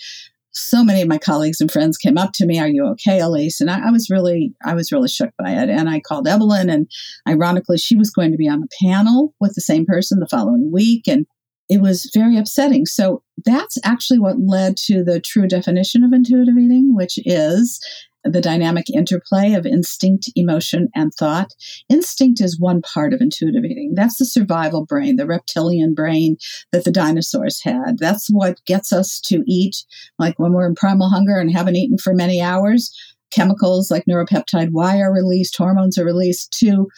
So 0.53 0.85
many 0.85 1.03
of 1.03 1.09
my 1.09 1.19
colleagues 1.19 1.61
and 1.61 1.71
friends 1.71 1.97
came 1.97 2.19
up 2.19 2.33
to 2.35 2.47
me, 2.47 2.59
"Are 2.59 2.69
you 2.69 2.87
okay, 2.89 3.19
Elyse?" 3.19 3.61
And 3.61 3.71
I, 3.71 3.89
I 3.89 3.91
was 3.91 4.09
really, 4.11 4.55
I 4.65 4.75
was 4.75 4.93
really 4.93 5.09
shook 5.09 5.31
by 5.39 5.51
it. 5.53 5.69
And 5.69 5.89
I 5.89 6.01
called 6.01 6.29
Evelyn, 6.29 6.71
and 6.71 6.87
ironically, 7.29 7.79
she 7.79 7.97
was 7.97 8.11
going 8.11 8.31
to 8.33 8.37
be 8.37 8.49
on 8.49 8.61
the 8.61 8.69
panel 8.83 9.35
with 9.41 9.55
the 9.55 9.61
same 9.61 9.87
person 9.87 10.21
the 10.21 10.29
following 10.29 10.71
week, 10.73 11.09
and 11.09 11.27
it 11.69 11.81
was 11.81 12.11
very 12.13 12.37
upsetting. 12.37 12.85
So 12.87 13.23
that's 13.47 13.79
actually 13.83 14.19
what 14.19 14.39
led 14.39 14.77
to 14.89 15.03
the 15.03 15.21
true 15.21 15.47
definition 15.47 16.05
of 16.05 16.13
intuitive 16.13 16.59
eating, 16.59 16.95
which 16.95 17.19
is 17.25 17.81
the 18.25 18.41
dynamic 18.41 18.89
interplay 18.91 19.55
of 19.55 19.67
instinct, 19.67 20.31
emotion, 20.37 20.89
and 20.95 21.13
thought. 21.19 21.53
Instinct 21.89 22.41
is 22.41 22.61
one 22.61 22.83
part 22.83 23.13
of 23.13 23.21
intuitive 23.21 23.65
eating. 23.65 23.93
That's 23.95 24.19
the 24.19 24.25
survival 24.25 24.85
brain, 24.85 25.17
the 25.17 25.27
reptilian 25.27 25.95
brain 25.95 26.37
that 26.71 26.85
the 26.85 26.93
dinosaurs 26.93 27.61
had. 27.63 27.99
That's 27.99 28.29
what 28.29 28.65
gets 28.67 28.93
us 28.93 29.21
to 29.27 29.43
eat, 29.47 29.77
like 30.19 30.39
when 30.39 30.53
we're 30.53 30.67
in 30.67 30.75
primal 30.75 31.09
hunger 31.09 31.39
and 31.39 31.51
haven't 31.51 31.77
eaten 31.77 31.99
for 31.99 32.15
many 32.15 32.41
hours. 32.41 32.97
Chemicals 33.31 33.91
like 33.91 34.05
neuropeptide 34.09 34.71
Y 34.73 35.01
are 35.01 35.13
released, 35.13 35.57
hormones 35.57 35.99
are 35.99 36.05
released 36.05 36.53
to 36.61 36.89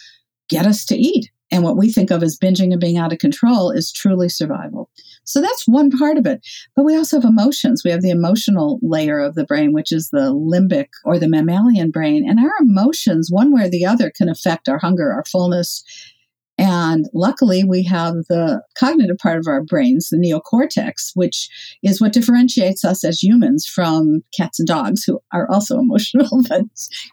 get 0.49 0.65
us 0.65 0.85
to 0.85 0.95
eat. 0.95 1.31
And 1.51 1.63
what 1.63 1.77
we 1.77 1.91
think 1.91 2.11
of 2.11 2.23
as 2.23 2.37
binging 2.37 2.71
and 2.71 2.81
being 2.81 2.97
out 2.97 3.13
of 3.13 3.19
control 3.19 3.69
is 3.69 3.91
truly 3.91 4.29
survival. 4.29 4.89
So 5.25 5.41
that's 5.41 5.67
one 5.67 5.91
part 5.91 6.17
of 6.17 6.25
it. 6.25 6.45
But 6.75 6.85
we 6.85 6.95
also 6.95 7.17
have 7.17 7.29
emotions. 7.29 7.83
We 7.83 7.91
have 7.91 8.01
the 8.01 8.09
emotional 8.09 8.79
layer 8.81 9.19
of 9.19 9.35
the 9.35 9.45
brain, 9.45 9.71
which 9.71 9.91
is 9.91 10.09
the 10.09 10.33
limbic 10.33 10.87
or 11.03 11.19
the 11.19 11.29
mammalian 11.29 11.91
brain. 11.91 12.27
And 12.27 12.39
our 12.39 12.53
emotions, 12.61 13.29
one 13.31 13.53
way 13.53 13.63
or 13.63 13.69
the 13.69 13.85
other, 13.85 14.11
can 14.11 14.27
affect 14.27 14.67
our 14.67 14.79
hunger, 14.79 15.11
our 15.11 15.23
fullness. 15.23 15.83
And 16.57 17.07
luckily, 17.13 17.63
we 17.63 17.83
have 17.83 18.13
the 18.29 18.61
cognitive 18.79 19.17
part 19.17 19.39
of 19.39 19.47
our 19.47 19.61
brains, 19.61 20.09
the 20.09 20.17
neocortex, 20.17 21.11
which 21.13 21.49
is 21.83 21.99
what 21.99 22.13
differentiates 22.13 22.85
us 22.85 23.03
as 23.03 23.21
humans 23.21 23.67
from 23.67 24.23
cats 24.35 24.59
and 24.59 24.67
dogs, 24.67 25.03
who 25.03 25.19
are 25.33 25.49
also 25.51 25.77
emotional 25.79 26.43
but 26.47 26.63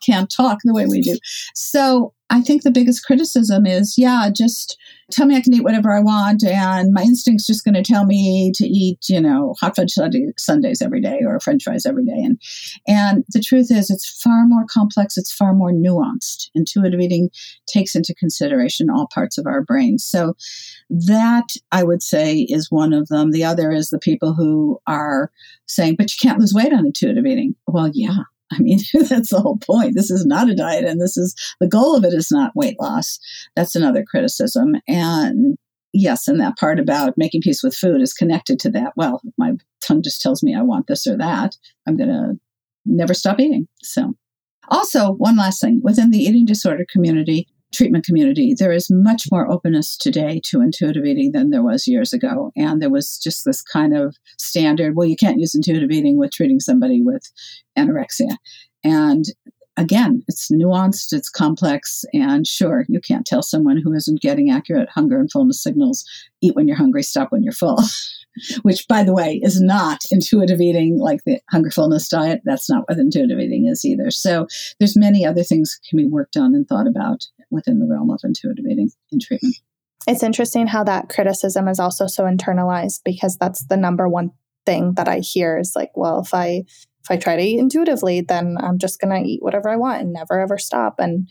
can't 0.05 0.31
talk 0.31 0.59
the 0.65 0.75
way 0.75 0.87
we 0.87 1.01
do. 1.01 1.19
So 1.55 2.15
I 2.33 2.41
think 2.41 2.63
the 2.63 2.71
biggest 2.71 3.05
criticism 3.05 3.67
is, 3.67 3.97
yeah, 3.99 4.31
just 4.35 4.79
tell 5.11 5.27
me 5.27 5.37
I 5.37 5.43
can 5.43 5.53
eat 5.53 5.63
whatever 5.63 5.93
I 5.93 6.01
want, 6.01 6.43
and 6.43 6.91
my 6.91 7.03
instinct's 7.03 7.47
just 7.47 7.63
going 7.63 7.75
to 7.75 7.83
tell 7.83 8.07
me 8.07 8.51
to 8.55 8.67
eat, 8.67 9.01
you 9.07 9.21
know, 9.21 9.55
hot 9.61 9.77
fudge 9.77 9.93
sundaes 10.39 10.81
every 10.81 11.03
day 11.03 11.21
or 11.27 11.39
French 11.41 11.65
fries 11.65 11.85
every 11.85 12.07
day. 12.07 12.17
And 12.17 12.41
and 12.89 13.25
the 13.35 13.43
truth 13.43 13.71
is, 13.71 13.91
it's 13.91 14.09
far 14.23 14.47
more 14.47 14.65
complex. 14.67 15.19
It's 15.19 15.31
far 15.31 15.53
more 15.53 15.73
nuanced. 15.73 16.49
Intuitive 16.55 17.01
eating 17.01 17.29
takes 17.67 17.95
into 17.95 18.15
consideration 18.15 18.89
all 18.89 19.09
parts 19.13 19.37
of 19.37 19.47
our 19.47 19.63
brain. 19.63 19.99
So 19.99 20.35
that 20.89 21.49
I 21.71 21.83
would 21.83 22.03
say 22.03 22.47
is 22.49 22.71
one 22.71 22.95
of 22.95 23.09
them. 23.09 23.33
The 23.33 23.45
other 23.45 23.71
is 23.73 23.91
the 23.91 23.99
people 23.99 24.33
who 24.33 24.81
are 24.87 25.31
saying, 25.67 25.97
but 25.99 26.11
you 26.11 26.17
can't 26.27 26.41
lose 26.41 26.55
weight 26.55 26.73
on 26.73 26.87
intuitive 26.87 27.27
eating. 27.27 27.57
Well, 27.67 27.91
yeah, 27.93 28.25
I 28.53 28.59
mean, 28.59 28.79
that's 29.09 29.31
the 29.31 29.41
whole 29.41 29.59
point. 29.59 29.95
This 29.95 30.11
is 30.11 30.25
not 30.27 30.49
a 30.49 30.55
diet, 30.55 30.85
and 30.85 31.01
this 31.01 31.17
is 31.17 31.35
the 31.61 31.69
goal 31.69 31.97
of 31.97 32.05
it 32.05 32.15
is 32.15 32.31
not 32.31 32.55
weight 32.55 32.79
loss. 32.81 33.19
That's 33.57 33.75
another 33.75 34.05
criticism. 34.05 34.75
And 34.87 35.57
yes, 35.93 36.29
and 36.29 36.41
that 36.41 36.59
part 36.59 36.79
about 36.79 37.19
making 37.19 37.43
peace 37.43 37.63
with 37.63 37.75
food 37.75 38.01
is 38.01 38.13
connected 38.13 38.59
to 38.61 38.71
that. 38.71 38.93
Well, 38.97 39.21
my 39.39 39.53
tongue 39.81 40.03
just 40.03 40.21
tells 40.21 40.43
me 40.43 40.55
I 40.55 40.63
want 40.63 40.87
this 40.87 41.07
or 41.07 41.17
that. 41.19 41.57
I'm 41.87 41.97
going 41.97 42.11
to 42.11 42.39
never 42.85 43.15
stop 43.15 43.41
eating. 43.41 43.69
So, 43.83 44.15
also, 44.69 45.13
one 45.13 45.37
last 45.37 45.61
thing 45.61 45.81
within 45.83 46.11
the 46.11 46.23
eating 46.23 46.47
disorder 46.47 46.87
community, 46.91 47.49
treatment 47.73 48.05
community, 48.05 48.55
there 48.57 48.73
is 48.73 48.89
much 48.91 49.25
more 49.31 49.51
openness 49.51 49.97
today 49.97 50.41
to 50.45 50.61
intuitive 50.61 51.05
eating 51.05 51.33
than 51.33 51.51
there 51.51 51.63
was 51.63 51.87
years 51.87 52.13
ago. 52.13 52.53
And 52.57 52.81
there 52.81 52.91
was 52.91 53.19
just 53.19 53.45
this 53.45 53.63
kind 53.63 53.97
of 53.97 54.17
standard 54.39 54.95
well, 54.97 55.09
you 55.09 55.17
can't 55.17 55.39
use 55.39 55.55
intuitive 55.55 55.91
eating 55.91 56.19
with 56.19 56.33
treating 56.33 56.61
somebody 56.61 57.01
with 57.03 57.23
anorexia. 57.79 58.37
And 58.85 59.25
again, 59.77 60.23
it's 60.29 60.51
nuanced, 60.51 61.13
it's 61.13 61.31
complex, 61.31 62.05
and 62.13 62.47
sure, 62.47 62.85
you 62.89 63.01
can't 63.01 63.27
tell 63.27 63.43
someone 63.43 63.81
who 63.83 63.93
isn't 63.93 64.21
getting 64.21 64.51
accurate 64.51 64.89
hunger 64.91 65.19
and 65.19 65.31
fullness 65.31 65.63
signals 65.63 66.05
eat 66.43 66.55
when 66.55 66.69
you're 66.69 66.77
hungry, 66.77 67.03
stop 67.03 67.33
when 67.33 67.43
you're 67.43 67.53
full. 67.53 67.79
Which, 68.63 68.87
by 68.89 69.05
the 69.05 69.13
way, 69.13 69.41
is 69.43 69.61
not 69.61 69.99
intuitive 70.11 70.59
eating 70.59 70.99
like 70.99 71.21
the 71.27 71.39
hunger 71.51 71.71
fullness 71.71 72.09
diet. 72.09 72.41
That's 72.45 72.71
not 72.71 72.85
what 72.89 72.99
intuitive 72.99 73.39
eating 73.39 73.69
is 73.71 73.85
either. 73.85 74.11
So, 74.11 74.47
there's 74.79 74.97
many 74.97 75.27
other 75.27 75.43
things 75.43 75.79
can 75.89 75.99
be 75.99 76.07
worked 76.07 76.39
on 76.39 76.55
and 76.55 76.67
thought 76.67 76.87
about 76.87 77.27
within 77.53 77.79
the 77.79 77.87
realm 77.87 78.11
of 78.11 78.21
intuitive 78.25 78.65
eating 78.67 78.91
in 79.13 79.21
treatment. 79.21 79.57
It's 80.07 80.23
interesting 80.23 80.67
how 80.67 80.83
that 80.85 81.09
criticism 81.09 81.69
is 81.69 81.79
also 81.79 82.07
so 82.09 82.25
internalized 82.25 83.03
because 83.05 83.37
that's 83.37 83.65
the 83.67 83.77
number 83.77 84.09
one 84.09 84.33
thing 84.67 84.95
that 84.95 85.09
I 85.09 85.21
hear 85.21 85.59
is 85.59 85.75
like, 85.77 85.91
well, 85.95 86.21
if 86.21 86.35
I 86.35 86.65
if 87.05 87.11
I 87.11 87.17
try 87.17 87.37
to 87.37 87.43
eat 87.43 87.59
intuitively, 87.59 88.21
then 88.21 88.57
I'm 88.61 88.79
just 88.79 89.01
going 89.01 89.11
to 89.11 89.29
eat 89.29 89.43
whatever 89.43 89.69
I 89.69 89.77
want 89.77 90.03
and 90.03 90.13
never 90.13 90.41
ever 90.41 90.57
stop. 90.59 90.97
And 90.99 91.29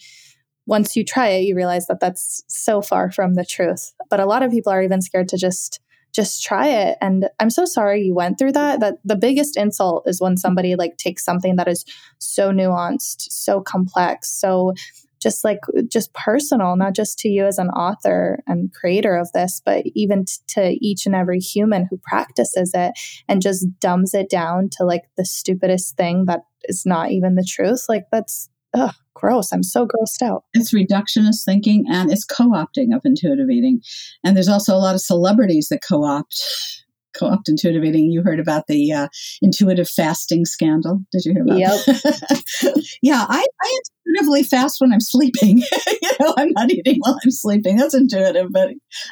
once 0.65 0.95
you 0.95 1.03
try 1.03 1.29
it, 1.29 1.43
you 1.43 1.55
realize 1.55 1.87
that 1.87 1.99
that's 1.99 2.43
so 2.47 2.81
far 2.81 3.11
from 3.11 3.35
the 3.35 3.45
truth. 3.45 3.93
But 4.09 4.19
a 4.19 4.25
lot 4.25 4.43
of 4.43 4.51
people 4.51 4.71
are 4.71 4.83
even 4.83 5.01
scared 5.01 5.29
to 5.29 5.37
just 5.37 5.79
just 6.13 6.43
try 6.43 6.67
it. 6.67 6.97
And 6.99 7.29
I'm 7.39 7.49
so 7.49 7.63
sorry 7.63 8.01
you 8.01 8.13
went 8.13 8.37
through 8.37 8.51
that. 8.53 8.81
That 8.81 8.95
the 9.05 9.15
biggest 9.15 9.55
insult 9.55 10.03
is 10.07 10.19
when 10.19 10.35
somebody 10.35 10.75
like 10.75 10.97
takes 10.97 11.23
something 11.23 11.55
that 11.55 11.69
is 11.69 11.85
so 12.19 12.51
nuanced, 12.51 13.31
so 13.31 13.61
complex, 13.61 14.29
so 14.29 14.73
just 15.21 15.43
like 15.43 15.59
just 15.87 16.13
personal, 16.13 16.75
not 16.75 16.95
just 16.95 17.19
to 17.19 17.29
you 17.29 17.45
as 17.45 17.57
an 17.57 17.69
author 17.69 18.39
and 18.47 18.73
creator 18.73 19.15
of 19.15 19.31
this, 19.33 19.61
but 19.63 19.83
even 19.93 20.25
t- 20.25 20.33
to 20.49 20.77
each 20.81 21.05
and 21.05 21.15
every 21.15 21.39
human 21.39 21.87
who 21.89 21.97
practices 21.97 22.71
it 22.73 22.93
and 23.27 23.41
just 23.41 23.67
dumbs 23.79 24.13
it 24.13 24.29
down 24.29 24.69
to 24.77 24.83
like 24.83 25.03
the 25.17 25.25
stupidest 25.25 25.95
thing 25.95 26.25
that 26.25 26.41
is 26.63 26.85
not 26.85 27.11
even 27.11 27.35
the 27.35 27.47
truth. 27.47 27.85
Like 27.87 28.05
that's 28.11 28.49
ugh, 28.73 28.93
gross. 29.13 29.51
I'm 29.51 29.63
so 29.63 29.87
grossed 29.87 30.21
out. 30.21 30.43
It's 30.53 30.73
reductionist 30.73 31.45
thinking 31.45 31.85
and 31.89 32.11
it's 32.11 32.25
co 32.25 32.49
opting 32.49 32.95
of 32.95 33.01
intuitive 33.05 33.49
eating. 33.49 33.81
And 34.23 34.35
there's 34.35 34.49
also 34.49 34.75
a 34.75 34.79
lot 34.79 34.95
of 34.95 35.01
celebrities 35.01 35.67
that 35.69 35.81
co 35.87 36.03
opt 36.03 36.80
co-opt 37.13 37.49
intuitive 37.49 37.83
eating. 37.83 38.11
You 38.11 38.23
heard 38.23 38.39
about 38.39 38.67
the 38.67 38.91
uh, 38.91 39.07
intuitive 39.41 39.89
fasting 39.89 40.45
scandal. 40.45 41.03
Did 41.11 41.25
you 41.25 41.33
hear 41.33 41.43
about 41.43 41.59
yep. 41.59 41.85
that? 41.85 42.95
yeah, 43.01 43.25
I, 43.27 43.45
I 43.61 43.79
intuitively 44.05 44.43
fast 44.43 44.81
when 44.81 44.93
I'm 44.93 44.99
sleeping. 44.99 45.59
you 46.01 46.09
know, 46.19 46.33
I'm 46.37 46.51
not 46.51 46.71
eating 46.71 46.97
while 46.99 47.17
I'm 47.23 47.31
sleeping. 47.31 47.77
That's 47.77 47.95
intuitive, 47.95 48.51
but 48.51 48.69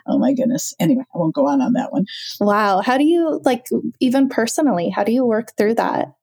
oh 0.08 0.18
my 0.18 0.34
goodness. 0.34 0.74
Anyway, 0.80 1.04
I 1.14 1.18
won't 1.18 1.36
go 1.36 1.48
on 1.48 1.62
on 1.62 1.74
that 1.74 1.92
one. 1.92 2.06
Wow. 2.40 2.82
How 2.82 2.98
do 2.98 3.04
you 3.04 3.42
like 3.44 3.66
even 4.00 4.30
personally? 4.30 4.90
How 4.90 5.04
do 5.04 5.12
you 5.12 5.26
work 5.26 5.56
through 5.58 5.76
that? 5.76 6.14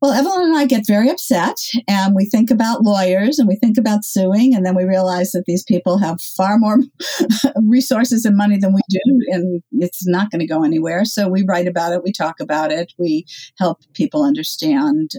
Well, 0.00 0.12
Evelyn 0.12 0.46
and 0.46 0.56
I 0.56 0.64
get 0.64 0.86
very 0.86 1.10
upset 1.10 1.58
and 1.86 2.14
we 2.14 2.24
think 2.24 2.50
about 2.50 2.82
lawyers 2.82 3.38
and 3.38 3.46
we 3.46 3.56
think 3.56 3.76
about 3.76 4.02
suing. 4.02 4.54
And 4.54 4.64
then 4.64 4.74
we 4.74 4.84
realize 4.84 5.32
that 5.32 5.44
these 5.46 5.62
people 5.62 5.98
have 5.98 6.22
far 6.22 6.56
more 6.56 6.78
resources 7.56 8.24
and 8.24 8.34
money 8.34 8.56
than 8.56 8.72
we 8.72 8.80
do. 8.88 9.00
And 9.28 9.62
it's 9.72 10.06
not 10.06 10.30
going 10.30 10.40
to 10.40 10.46
go 10.46 10.64
anywhere. 10.64 11.04
So 11.04 11.28
we 11.28 11.44
write 11.46 11.66
about 11.66 11.92
it. 11.92 12.02
We 12.02 12.12
talk 12.12 12.40
about 12.40 12.72
it. 12.72 12.94
We 12.96 13.26
help 13.58 13.80
people 13.92 14.24
understand 14.24 15.10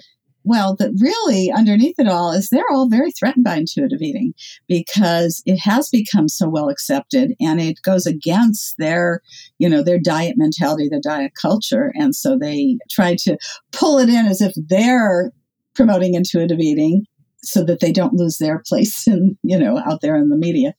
well, 0.43 0.75
that 0.77 0.91
really 0.99 1.51
underneath 1.51 1.99
it 1.99 2.07
all 2.07 2.31
is 2.31 2.49
they're 2.49 2.63
all 2.71 2.89
very 2.89 3.11
threatened 3.11 3.43
by 3.43 3.57
intuitive 3.57 4.01
eating 4.01 4.33
because 4.67 5.43
it 5.45 5.57
has 5.57 5.89
become 5.89 6.27
so 6.27 6.49
well 6.49 6.69
accepted 6.69 7.33
and 7.39 7.61
it 7.61 7.81
goes 7.83 8.05
against 8.05 8.75
their, 8.77 9.21
you 9.59 9.69
know, 9.69 9.83
their 9.83 9.99
diet 9.99 10.35
mentality, 10.37 10.89
their 10.89 11.01
diet 11.01 11.33
culture. 11.39 11.91
And 11.95 12.15
so 12.15 12.37
they 12.37 12.77
try 12.89 13.15
to 13.21 13.37
pull 13.71 13.99
it 13.99 14.09
in 14.09 14.25
as 14.25 14.41
if 14.41 14.53
they're 14.55 15.31
promoting 15.75 16.15
intuitive 16.15 16.59
eating 16.59 17.05
so 17.43 17.63
that 17.63 17.79
they 17.79 17.91
don't 17.91 18.13
lose 18.13 18.37
their 18.37 18.59
place 18.65 19.07
in, 19.07 19.37
you 19.43 19.59
know, 19.59 19.79
out 19.79 20.01
there 20.01 20.15
in 20.15 20.29
the 20.29 20.37
media. 20.37 20.73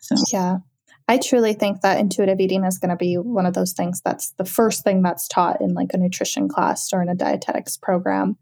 So. 0.00 0.16
Yeah. 0.32 0.58
I 1.08 1.18
truly 1.18 1.54
think 1.54 1.80
that 1.80 1.98
intuitive 1.98 2.38
eating 2.38 2.64
is 2.64 2.78
going 2.78 2.90
to 2.90 2.96
be 2.96 3.16
one 3.16 3.44
of 3.44 3.54
those 3.54 3.72
things 3.72 4.00
that's 4.04 4.30
the 4.38 4.44
first 4.44 4.84
thing 4.84 5.02
that's 5.02 5.26
taught 5.26 5.60
in 5.60 5.74
like 5.74 5.88
a 5.92 5.98
nutrition 5.98 6.48
class 6.48 6.92
or 6.92 7.02
in 7.02 7.08
a 7.08 7.16
dietetics 7.16 7.76
program 7.76 8.36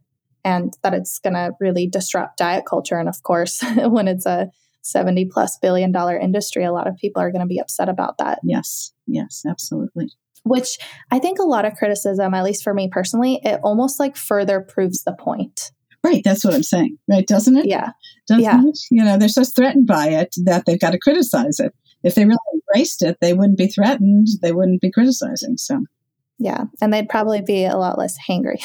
and 0.45 0.77
that 0.83 0.95
it's 0.95 1.19
going 1.19 1.35
to 1.35 1.53
really 1.61 1.89
disrupt 1.89 2.39
diet 2.39 2.65
culture. 2.67 2.99
And 2.99 3.09
of 3.09 3.23
course, 3.23 3.63
when 3.77 4.09
it's 4.09 4.27
a 4.27 4.51
70 4.83 5.27
plus 5.33 5.59
billion 5.61 5.93
dollar 5.93 6.17
industry, 6.17 6.65
a 6.65 6.73
lot 6.73 6.87
of 6.87 6.97
people 6.97 7.23
are 7.23 7.31
going 7.31 7.41
to 7.41 7.47
be 7.47 7.59
upset 7.59 7.89
about 7.89 8.19
that. 8.19 8.41
Yes, 8.43 8.93
yes, 9.07 9.43
absolutely. 9.49 10.11
Which 10.45 10.79
I 11.11 11.19
think 11.19 11.39
a 11.39 11.45
lot 11.45 11.65
of 11.65 11.75
criticism, 11.75 12.33
at 12.33 12.45
least 12.45 12.63
for 12.63 12.73
me 12.73 12.89
personally, 12.91 13.41
it 13.45 13.61
almost 13.63 14.01
like 14.01 14.17
further 14.17 14.61
proves 14.61 15.05
the 15.05 15.13
point. 15.13 15.73
Right, 16.05 16.23
that's 16.25 16.45
what 16.45 16.55
I'm 16.55 16.63
saying. 16.63 16.97
Right, 17.09 17.27
doesn't 17.27 17.57
it? 17.57 17.67
Yeah. 17.67 17.91
Doesn't 18.29 18.45
yeah. 18.45 18.63
it? 18.65 18.79
You 18.91 19.05
know, 19.05 19.19
they're 19.19 19.29
so 19.29 19.45
threatened 19.45 19.87
by 19.87 20.09
it 20.09 20.35
that 20.45 20.65
they've 20.65 20.81
got 20.81 20.93
to 20.93 20.99
criticize 20.99 21.59
it. 21.59 21.75
If 22.05 22.15
they 22.15 22.25
really 22.25 22.39
embraced 22.55 23.03
it, 23.03 23.19
they 23.21 23.35
wouldn't 23.35 23.59
be 23.59 23.67
threatened. 23.67 24.29
They 24.41 24.53
wouldn't 24.53 24.81
be 24.81 24.93
criticizing. 24.93 25.57
So 25.57 25.85
yeah, 26.39 26.65
and 26.81 26.93
they'd 26.93 27.09
probably 27.09 27.43
be 27.43 27.65
a 27.65 27.77
lot 27.77 27.99
less 27.99 28.17
hangry. 28.29 28.63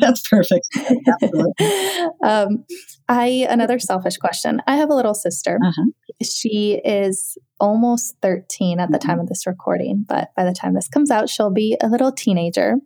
That's 0.00 0.26
perfect. 0.28 0.66
um, 2.22 2.64
I 3.08 3.46
another 3.50 3.78
selfish 3.78 4.16
question. 4.16 4.62
I 4.66 4.76
have 4.76 4.88
a 4.88 4.94
little 4.94 5.14
sister. 5.14 5.58
Uh-huh. 5.62 5.84
She 6.22 6.80
is 6.82 7.36
almost 7.60 8.16
13 8.22 8.80
at 8.80 8.90
the 8.90 8.98
time 8.98 9.20
of 9.20 9.28
this 9.28 9.46
recording, 9.46 10.06
but 10.08 10.30
by 10.34 10.44
the 10.44 10.54
time 10.54 10.74
this 10.74 10.88
comes 10.88 11.10
out, 11.10 11.28
she'll 11.28 11.52
be 11.52 11.76
a 11.82 11.88
little 11.88 12.12
teenager. 12.12 12.76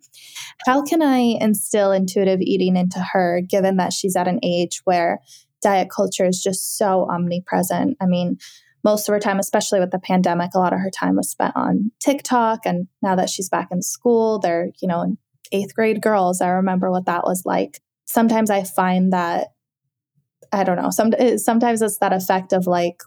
How 0.66 0.82
can 0.82 1.00
I 1.00 1.36
instill 1.40 1.92
intuitive 1.92 2.40
eating 2.40 2.76
into 2.76 3.00
her, 3.12 3.40
given 3.48 3.76
that 3.76 3.92
she's 3.92 4.16
at 4.16 4.26
an 4.26 4.40
age 4.42 4.80
where 4.84 5.20
diet 5.62 5.88
culture 5.94 6.26
is 6.26 6.42
just 6.42 6.76
so 6.76 7.06
omnipresent? 7.08 7.96
I 8.00 8.06
mean, 8.06 8.38
most 8.82 9.08
of 9.08 9.12
her 9.12 9.20
time, 9.20 9.38
especially 9.38 9.80
with 9.80 9.90
the 9.90 9.98
pandemic, 9.98 10.50
a 10.54 10.58
lot 10.58 10.72
of 10.72 10.80
her 10.80 10.90
time 10.90 11.16
was 11.16 11.30
spent 11.30 11.54
on 11.56 11.92
TikTok. 12.00 12.60
And 12.64 12.88
now 13.02 13.14
that 13.16 13.30
she's 13.30 13.48
back 13.48 13.68
in 13.70 13.82
school, 13.82 14.38
they're, 14.38 14.70
you 14.80 14.88
know, 14.88 15.16
eighth 15.52 15.74
grade 15.74 16.00
girls. 16.00 16.40
I 16.40 16.48
remember 16.48 16.90
what 16.90 17.06
that 17.06 17.24
was 17.24 17.42
like. 17.44 17.80
Sometimes 18.06 18.50
I 18.50 18.64
find 18.64 19.12
that, 19.12 19.48
I 20.52 20.64
don't 20.64 20.80
know, 20.80 20.90
some, 20.90 21.12
eh, 21.18 21.36
sometimes 21.36 21.82
it's 21.82 21.98
that 21.98 22.12
effect 22.12 22.52
of 22.52 22.66
like, 22.66 23.02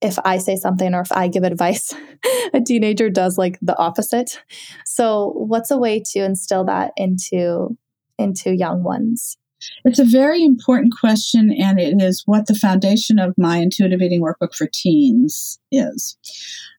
if 0.00 0.18
I 0.24 0.38
say 0.38 0.56
something 0.56 0.94
or 0.94 1.00
if 1.00 1.12
I 1.12 1.28
give 1.28 1.42
advice, 1.42 1.94
a 2.54 2.60
teenager 2.60 3.10
does 3.10 3.36
like 3.36 3.58
the 3.60 3.76
opposite. 3.76 4.42
So, 4.86 5.32
what's 5.36 5.70
a 5.70 5.76
way 5.76 6.02
to 6.12 6.24
instill 6.24 6.64
that 6.64 6.92
into 6.96 7.76
into 8.18 8.54
young 8.54 8.82
ones? 8.82 9.36
It's 9.84 9.98
a 9.98 10.04
very 10.04 10.44
important 10.44 10.94
question, 10.98 11.52
and 11.52 11.78
it 11.78 12.00
is 12.00 12.22
what 12.26 12.46
the 12.46 12.54
foundation 12.54 13.18
of 13.18 13.34
my 13.36 13.58
intuitive 13.58 14.00
eating 14.00 14.22
workbook 14.22 14.54
for 14.54 14.68
teens 14.72 15.58
is. 15.70 16.16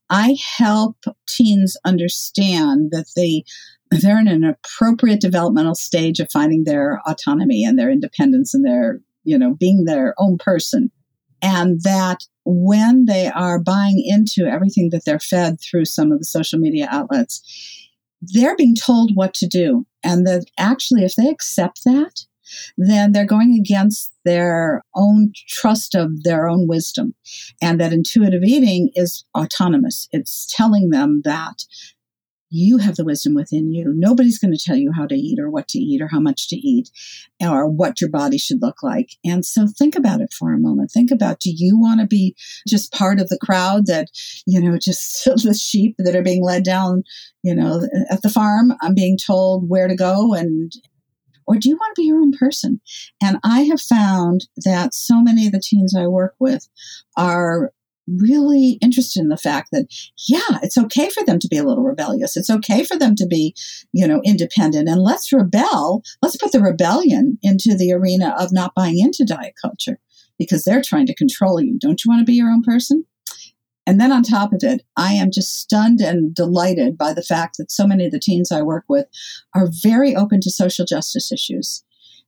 I 0.10 0.38
help 0.58 0.98
teens 1.28 1.78
understand 1.86 2.92
that 2.92 3.08
they 3.16 3.46
they're 3.92 4.20
in 4.20 4.28
an 4.28 4.44
appropriate 4.44 5.20
developmental 5.20 5.76
stage 5.76 6.20
of 6.20 6.32
finding 6.32 6.64
their 6.64 7.02
autonomy 7.06 7.66
and 7.66 7.78
their 7.78 7.92
independence 7.92 8.54
and 8.54 8.66
their 8.66 9.00
you 9.24 9.38
know 9.38 9.56
being 9.56 9.86
their 9.86 10.14
own 10.18 10.38
person 10.38 10.92
and 11.42 11.82
that 11.84 12.20
when 12.46 13.06
they 13.06 13.28
are 13.28 13.60
buying 13.60 14.04
into 14.06 14.50
everything 14.50 14.90
that 14.92 15.04
they're 15.06 15.20
fed 15.20 15.60
through 15.60 15.86
some 15.86 16.12
of 16.12 16.20
the 16.20 16.26
social 16.26 16.60
media 16.60 16.88
outlets 16.90 17.42
they're 18.22 18.56
being 18.56 18.76
told 18.76 19.12
what 19.14 19.34
to 19.34 19.48
do 19.48 19.86
and 20.04 20.26
that 20.26 20.46
actually 20.58 21.04
if 21.04 21.16
they 21.16 21.28
accept 21.28 21.82
that 21.86 22.26
then 22.78 23.12
they're 23.12 23.26
going 23.26 23.58
against 23.60 24.12
their 24.26 24.84
own 24.96 25.34
trust 25.48 25.96
of 25.96 26.24
their 26.24 26.48
own 26.48 26.68
wisdom. 26.68 27.16
And 27.62 27.80
that 27.80 27.94
intuitive 27.94 28.44
eating 28.44 28.92
is 28.96 29.26
autonomous. 29.38 30.08
It's 30.12 30.52
telling 30.56 30.90
them 30.90 31.22
that 31.26 31.64
you 32.52 32.78
have 32.78 32.98
the 32.98 33.06
wisdom 33.06 33.34
within 33.34 33.72
you. 33.72 33.94
Nobody's 33.96 34.38
going 34.38 34.54
to 34.54 34.64
tell 34.64 34.76
you 34.76 34.92
how 34.92 35.08
to 35.08 35.16
eat 35.16 35.40
or 35.40 35.50
what 35.50 35.70
to 35.70 35.80
eat 35.80 36.02
or 36.02 36.10
how 36.10 36.20
much 36.20 36.50
to 36.50 36.58
eat 36.58 36.92
or 37.42 37.68
what 37.68 38.02
your 38.02 38.10
body 38.10 38.38
should 38.38 38.62
look 38.62 38.84
like. 38.84 39.12
And 39.24 39.46
so 39.46 39.68
think 39.68 39.96
about 39.96 40.20
it 40.20 40.34
for 40.34 40.54
a 40.54 40.60
moment. 40.60 40.92
Think 40.92 41.12
about 41.12 41.40
do 41.40 41.50
you 41.50 41.80
want 41.80 42.02
to 42.02 42.08
be 42.08 42.36
just 42.68 42.92
part 42.92 43.22
of 43.22 43.30
the 43.30 43.40
crowd 43.40 43.86
that, 43.88 44.10
you 44.46 44.62
know, 44.62 44.78
just 44.78 45.24
the 45.44 45.54
sheep 45.54 45.96
that 46.00 46.16
are 46.16 46.22
being 46.22 46.44
led 46.44 46.64
down, 46.64 47.04
you 47.42 47.56
know, 47.56 47.82
at 48.10 48.22
the 48.22 48.30
farm? 48.30 48.74
I'm 48.82 48.94
being 48.94 49.18
told 49.18 49.70
where 49.70 49.88
to 49.88 49.96
go 49.96 50.34
and 50.34 50.74
or 51.52 51.58
do 51.58 51.68
you 51.68 51.76
want 51.76 51.94
to 51.94 52.02
be 52.02 52.08
your 52.08 52.22
own 52.22 52.32
person? 52.32 52.80
And 53.22 53.38
I 53.44 53.64
have 53.64 53.82
found 53.82 54.48
that 54.64 54.94
so 54.94 55.22
many 55.22 55.46
of 55.46 55.52
the 55.52 55.62
teens 55.62 55.94
I 55.94 56.08
work 56.08 56.34
with 56.40 56.68
are 57.18 57.74
really 58.08 58.78
interested 58.82 59.20
in 59.20 59.30
the 59.30 59.38
fact 59.38 59.70
that 59.72 59.86
yeah 60.28 60.60
it's 60.64 60.78
okay 60.78 61.08
for 61.10 61.24
them 61.24 61.40
to 61.40 61.48
be 61.48 61.58
a 61.58 61.64
little 61.64 61.84
rebellious. 61.84 62.38
It's 62.38 62.50
okay 62.50 62.84
for 62.86 62.98
them 62.98 63.16
to 63.16 63.28
be 63.28 63.54
you 63.92 64.08
know 64.08 64.22
independent. 64.24 64.88
And 64.88 65.02
let's 65.02 65.34
rebel. 65.34 66.04
Let's 66.22 66.38
put 66.38 66.54
the 66.54 66.62
rebellion 66.62 67.38
into 67.44 67.76
the 67.76 67.92
arena 67.92 68.34
of 68.40 68.54
not 68.54 68.74
buying 68.74 69.00
into 69.00 69.26
diet 69.26 69.54
culture 69.62 70.00
because 70.40 70.64
they're 70.64 70.82
trying 70.82 71.06
to 71.08 71.16
control 71.16 71.62
you. 71.62 71.78
Don't 71.80 72.04
you 72.04 72.10
want 72.10 72.22
to 72.22 72.26
be 72.26 72.34
your 72.34 72.50
own 72.50 72.64
person 72.64 73.06
and 73.92 74.00
then 74.00 74.14
on 74.14 74.24
top 74.24 74.54
of 74.54 74.64
it, 74.64 74.84
I 74.96 75.12
am 75.16 75.32
just 75.34 75.60
stunned 75.60 76.00
and 76.00 76.34
delighted 76.34 76.98
by 76.98 77.14
the 77.14 77.22
fact 77.22 77.58
that 77.58 77.70
so 77.70 77.86
many 77.86 78.06
of 78.06 78.14
the 78.14 78.22
teens 78.22 78.50
I 78.50 78.62
work 78.62 78.86
with 78.88 79.06
are 79.54 79.68
very 79.84 80.16
open 80.16 80.40
to 80.44 80.50
social 80.50 80.86
justice 80.86 81.30
issues. 81.30 81.84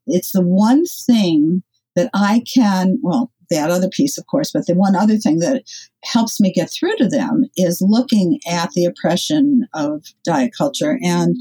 It's 0.05 0.34
the 0.34 0.41
one 0.41 0.84
thing 0.84 1.64
that 1.95 2.09
I 2.14 2.43
can, 2.53 2.99
well, 3.01 3.32
that 3.49 3.72
other 3.72 3.88
piece, 3.88 4.18
of 4.18 4.28
course, 4.28 4.51
but 4.51 4.66
the 4.66 4.76
one 4.76 4.93
other 4.93 5.16
thing 5.16 5.39
that 5.39 5.64
helps 6.03 6.41
me 6.41 6.51
get 6.51 6.70
through 6.70 6.97
to 6.97 7.07
them 7.07 7.45
is 7.55 7.82
looking 7.82 8.41
at 8.45 8.72
the 8.72 8.84
oppression 8.84 9.66
of 9.74 10.03
diet 10.26 10.51
culture. 10.57 10.99
And 11.01 11.38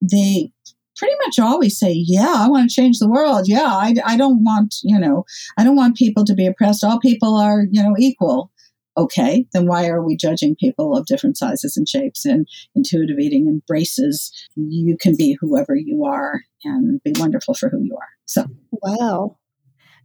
they 0.00 0.52
pretty 0.96 1.16
much 1.24 1.40
always 1.40 1.76
say, 1.76 1.92
Yeah, 1.92 2.34
I 2.36 2.48
want 2.48 2.70
to 2.70 2.72
change 2.72 3.00
the 3.00 3.10
world. 3.10 3.48
Yeah, 3.48 3.66
I, 3.66 3.96
I 4.04 4.16
don't 4.16 4.44
want, 4.44 4.76
you 4.84 4.96
know, 4.96 5.24
I 5.58 5.64
don't 5.64 5.74
want 5.74 5.96
people 5.96 6.24
to 6.24 6.34
be 6.34 6.46
oppressed. 6.46 6.84
All 6.84 7.00
people 7.00 7.34
are, 7.34 7.64
you 7.68 7.82
know, 7.82 7.96
equal 7.98 8.52
okay, 8.96 9.46
then 9.52 9.66
why 9.66 9.88
are 9.88 10.02
we 10.02 10.16
judging 10.16 10.56
people 10.58 10.96
of 10.96 11.06
different 11.06 11.36
sizes 11.36 11.76
and 11.76 11.88
shapes? 11.88 12.24
And 12.24 12.46
intuitive 12.74 13.18
eating 13.18 13.46
embraces 13.46 14.32
you 14.56 14.96
can 15.00 15.16
be 15.16 15.36
whoever 15.40 15.74
you 15.74 16.04
are 16.04 16.42
and 16.64 17.02
be 17.02 17.12
wonderful 17.16 17.54
for 17.54 17.68
who 17.68 17.82
you 17.82 17.96
are. 17.96 18.08
So, 18.26 18.46
wow. 18.82 19.36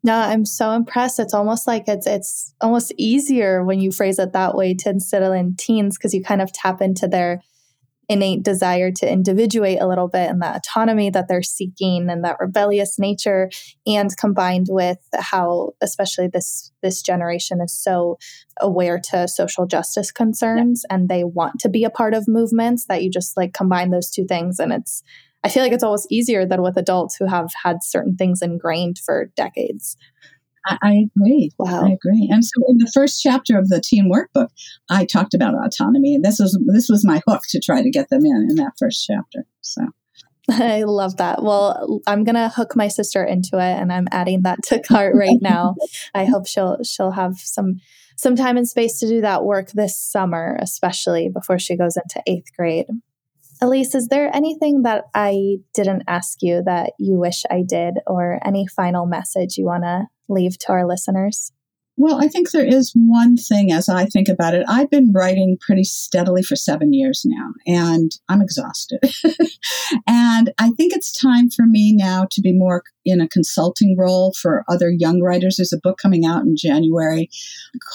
No, 0.03 0.15
I'm 0.15 0.45
so 0.45 0.71
impressed. 0.71 1.19
It's 1.19 1.33
almost 1.33 1.67
like 1.67 1.83
it's 1.87 2.07
it's 2.07 2.55
almost 2.59 2.91
easier 2.97 3.63
when 3.63 3.79
you 3.79 3.91
phrase 3.91 4.17
it 4.17 4.33
that 4.33 4.55
way 4.55 4.73
to 4.73 4.89
instill 4.89 5.31
in 5.31 5.55
teens 5.55 5.97
because 5.97 6.13
you 6.13 6.23
kind 6.23 6.41
of 6.41 6.51
tap 6.51 6.81
into 6.81 7.07
their 7.07 7.41
innate 8.11 8.43
desire 8.43 8.91
to 8.91 9.09
individuate 9.09 9.79
a 9.79 9.87
little 9.87 10.09
bit 10.09 10.29
and 10.29 10.41
that 10.41 10.57
autonomy 10.57 11.09
that 11.09 11.29
they're 11.29 11.41
seeking 11.41 12.09
and 12.09 12.25
that 12.25 12.35
rebellious 12.41 12.99
nature 12.99 13.49
and 13.87 14.17
combined 14.17 14.65
with 14.69 14.97
how 15.17 15.71
especially 15.81 16.27
this 16.27 16.73
this 16.81 17.01
generation 17.01 17.61
is 17.61 17.73
so 17.73 18.17
aware 18.59 18.99
to 18.99 19.29
social 19.29 19.65
justice 19.65 20.11
concerns 20.11 20.83
yeah. 20.89 20.95
and 20.95 21.07
they 21.07 21.23
want 21.23 21.57
to 21.57 21.69
be 21.69 21.85
a 21.85 21.89
part 21.89 22.13
of 22.13 22.27
movements 22.27 22.85
that 22.87 23.01
you 23.01 23.09
just 23.09 23.37
like 23.37 23.53
combine 23.53 23.91
those 23.91 24.11
two 24.11 24.25
things 24.25 24.59
and 24.59 24.73
it's 24.73 25.03
I 25.43 25.49
feel 25.49 25.63
like 25.63 25.71
it's 25.71 25.83
almost 25.83 26.11
easier 26.11 26.45
than 26.45 26.61
with 26.61 26.77
adults 26.77 27.15
who 27.15 27.25
have 27.25 27.49
had 27.63 27.77
certain 27.81 28.15
things 28.15 28.43
ingrained 28.43 28.99
for 28.99 29.31
decades. 29.35 29.97
I, 30.65 30.77
I 30.81 31.05
agree. 31.15 31.51
Wow. 31.57 31.85
I 31.85 31.91
agree. 31.91 32.29
And 32.31 32.43
so 32.45 32.61
in 32.67 32.77
the 32.77 32.91
first 32.93 33.21
chapter 33.21 33.57
of 33.57 33.69
the 33.69 33.81
teen 33.81 34.11
workbook, 34.11 34.49
I 34.89 35.05
talked 35.05 35.33
about 35.33 35.55
autonomy. 35.55 36.15
And 36.15 36.23
this 36.23 36.39
was 36.39 36.59
this 36.67 36.89
was 36.89 37.05
my 37.05 37.21
hook 37.27 37.41
to 37.49 37.59
try 37.59 37.81
to 37.81 37.89
get 37.89 38.09
them 38.09 38.25
in 38.25 38.47
in 38.49 38.55
that 38.55 38.73
first 38.79 39.05
chapter. 39.05 39.45
So 39.61 39.81
I 40.49 40.83
love 40.83 41.17
that. 41.17 41.43
Well, 41.43 42.01
I'm 42.07 42.23
gonna 42.23 42.49
hook 42.49 42.75
my 42.75 42.87
sister 42.87 43.23
into 43.23 43.57
it, 43.57 43.79
and 43.79 43.91
I'm 43.93 44.07
adding 44.11 44.41
that 44.43 44.59
to 44.65 44.81
cart 44.81 45.15
right 45.15 45.37
now. 45.41 45.75
I 46.13 46.25
hope 46.25 46.47
she'll 46.47 46.83
she'll 46.83 47.11
have 47.11 47.37
some 47.37 47.79
some 48.17 48.35
time 48.35 48.57
and 48.57 48.67
space 48.67 48.99
to 48.99 49.07
do 49.07 49.21
that 49.21 49.43
work 49.43 49.71
this 49.71 49.99
summer, 49.99 50.57
especially 50.59 51.29
before 51.29 51.59
she 51.59 51.77
goes 51.77 51.97
into 51.97 52.21
eighth 52.27 52.55
grade. 52.55 52.87
Elyse, 53.61 53.93
is 53.93 54.07
there 54.07 54.35
anything 54.35 54.81
that 54.83 55.05
I 55.13 55.57
didn't 55.75 56.03
ask 56.07 56.41
you 56.41 56.63
that 56.65 56.93
you 56.97 57.19
wish 57.19 57.43
I 57.49 57.63
did, 57.67 57.95
or 58.07 58.39
any 58.43 58.65
final 58.67 59.05
message 59.05 59.57
you 59.57 59.65
want 59.65 59.83
to 59.83 60.07
leave 60.31 60.57
to 60.59 60.71
our 60.71 60.87
listeners? 60.87 61.51
Well, 61.97 62.19
I 62.19 62.29
think 62.29 62.49
there 62.49 62.65
is 62.65 62.93
one 62.95 63.37
thing 63.37 63.71
as 63.71 63.89
I 63.89 64.05
think 64.05 64.27
about 64.27 64.55
it. 64.55 64.63
I've 64.67 64.89
been 64.89 65.11
writing 65.13 65.57
pretty 65.59 65.83
steadily 65.83 66.41
for 66.41 66.55
seven 66.55 66.93
years 66.93 67.23
now, 67.25 67.49
and 67.67 68.11
I'm 68.29 68.41
exhausted. 68.41 69.01
and 70.07 70.51
I 70.57 70.71
think 70.71 70.93
it's 70.93 71.11
time 71.11 71.49
for 71.49 71.65
me 71.67 71.93
now 71.93 72.25
to 72.31 72.41
be 72.41 72.53
more 72.53 72.81
in 73.05 73.21
a 73.21 73.27
consulting 73.27 73.95
role 73.99 74.33
for 74.33 74.63
other 74.67 74.89
young 74.89 75.21
writers. 75.21 75.57
There's 75.57 75.73
a 75.73 75.79
book 75.83 75.99
coming 76.01 76.25
out 76.25 76.43
in 76.43 76.55
January 76.57 77.29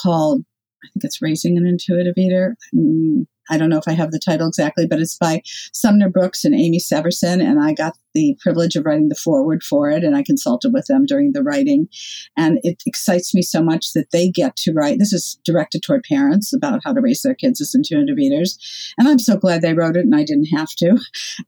called, 0.03 0.43
I 0.85 0.89
think 0.93 1.03
it's 1.05 1.23
Raising 1.23 1.57
an 1.57 1.67
Intuitive 1.67 2.15
Eater. 2.17 2.57
Mm, 2.75 3.27
I 3.51 3.59
don't 3.59 3.69
know 3.69 3.79
if 3.79 3.89
I 3.89 3.93
have 3.93 4.11
the 4.11 4.19
title 4.19 4.49
exactly, 4.49 4.87
but 4.87 5.01
it's 5.01 5.17
by 5.17 5.43
Sumner 5.73 6.09
Brooks 6.09 6.45
and 6.45 6.55
Amy 6.55 6.79
Severson. 6.79 7.41
And 7.41 7.63
I 7.63 7.75
got 7.75 7.97
the 8.15 8.37
privilege 8.41 8.77
of 8.77 8.87
writing 8.87 9.09
the 9.09 9.15
foreword 9.15 9.63
for 9.63 9.91
it. 9.91 10.03
And 10.03 10.17
I 10.17 10.23
consulted 10.23 10.73
with 10.73 10.87
them 10.87 11.05
during 11.07 11.33
the 11.33 11.43
writing. 11.43 11.89
And 12.37 12.59
it 12.63 12.83
excites 12.87 13.35
me 13.35 13.43
so 13.43 13.63
much 13.63 13.93
that 13.93 14.11
they 14.11 14.31
get 14.31 14.57
to 14.57 14.73
write. 14.73 14.99
This 14.99 15.13
is 15.13 15.39
directed 15.45 15.83
toward 15.83 16.05
parents 16.05 16.53
about 16.55 16.81
how 16.85 16.93
to 16.93 17.01
raise 17.01 17.23
their 17.23 17.35
kids 17.35 17.61
as 17.61 17.75
intuitive 17.75 18.19
eaters. 18.19 18.59
And 18.99 19.09
I'm 19.09 19.19
so 19.19 19.37
glad 19.37 19.63
they 19.63 19.75
wrote 19.75 19.97
it 19.97 20.05
and 20.05 20.15
I 20.15 20.25
didn't 20.25 20.47
have 20.57 20.71
to. 20.79 20.99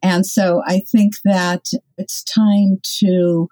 And 0.02 0.26
so 0.26 0.62
I 0.66 0.80
think 0.90 1.14
that 1.24 1.66
it's 1.96 2.22
time 2.22 2.78
to 2.98 3.48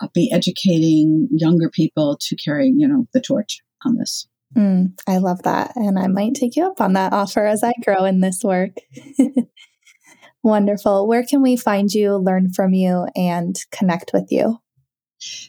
uh, 0.00 0.08
be 0.12 0.30
educating 0.32 1.28
younger 1.30 1.70
people 1.70 2.16
to 2.20 2.36
carry, 2.36 2.72
you 2.74 2.88
know, 2.88 3.06
the 3.12 3.20
torch 3.20 3.60
on 3.84 3.96
this. 3.96 4.26
Mm, 4.56 4.92
I 5.06 5.18
love 5.18 5.42
that. 5.42 5.72
And 5.76 5.98
I 5.98 6.06
might 6.06 6.34
take 6.34 6.56
you 6.56 6.66
up 6.66 6.80
on 6.80 6.92
that 6.92 7.12
offer 7.12 7.44
as 7.46 7.62
I 7.64 7.72
grow 7.84 8.04
in 8.04 8.20
this 8.20 8.42
work. 8.42 8.76
Wonderful. 10.42 11.08
Where 11.08 11.24
can 11.24 11.42
we 11.42 11.56
find 11.56 11.92
you, 11.92 12.16
learn 12.16 12.52
from 12.52 12.74
you, 12.74 13.06
and 13.16 13.56
connect 13.72 14.12
with 14.12 14.30
you? 14.30 14.58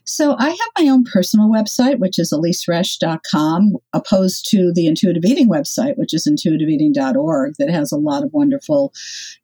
So 0.05 0.35
I 0.37 0.49
have 0.49 0.69
my 0.79 0.89
own 0.89 1.03
personal 1.03 1.49
website, 1.49 1.99
which 1.99 2.17
is 2.17 2.31
elyseresch.com, 2.31 3.73
opposed 3.93 4.47
to 4.51 4.71
the 4.73 4.87
intuitive 4.87 5.25
eating 5.25 5.49
website, 5.49 5.97
which 5.97 6.13
is 6.13 6.27
intuitiveeating.org, 6.27 7.55
that 7.59 7.69
has 7.69 7.91
a 7.91 7.97
lot 7.97 8.23
of 8.23 8.31
wonderful 8.31 8.93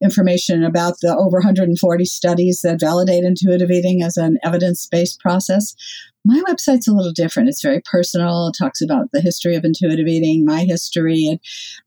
information 0.02 0.64
about 0.64 0.96
the 1.02 1.10
over 1.10 1.38
140 1.40 2.06
studies 2.06 2.62
that 2.64 2.80
validate 2.80 3.24
intuitive 3.24 3.72
eating 3.72 4.02
as 4.04 4.16
an 4.16 4.38
evidence-based 4.44 5.20
process 5.20 5.76
my 6.24 6.42
website's 6.48 6.88
a 6.88 6.94
little 6.94 7.12
different. 7.12 7.50
It's 7.50 7.64
very 7.64 7.82
personal. 7.90 8.48
It 8.48 8.56
talks 8.58 8.82
about 8.82 9.08
the 9.12 9.22
history 9.22 9.56
of 9.56 9.66
intuitive 9.66 10.08
eating, 10.08 10.46
my 10.46 10.64
history, 10.64 11.26
and 11.26 11.40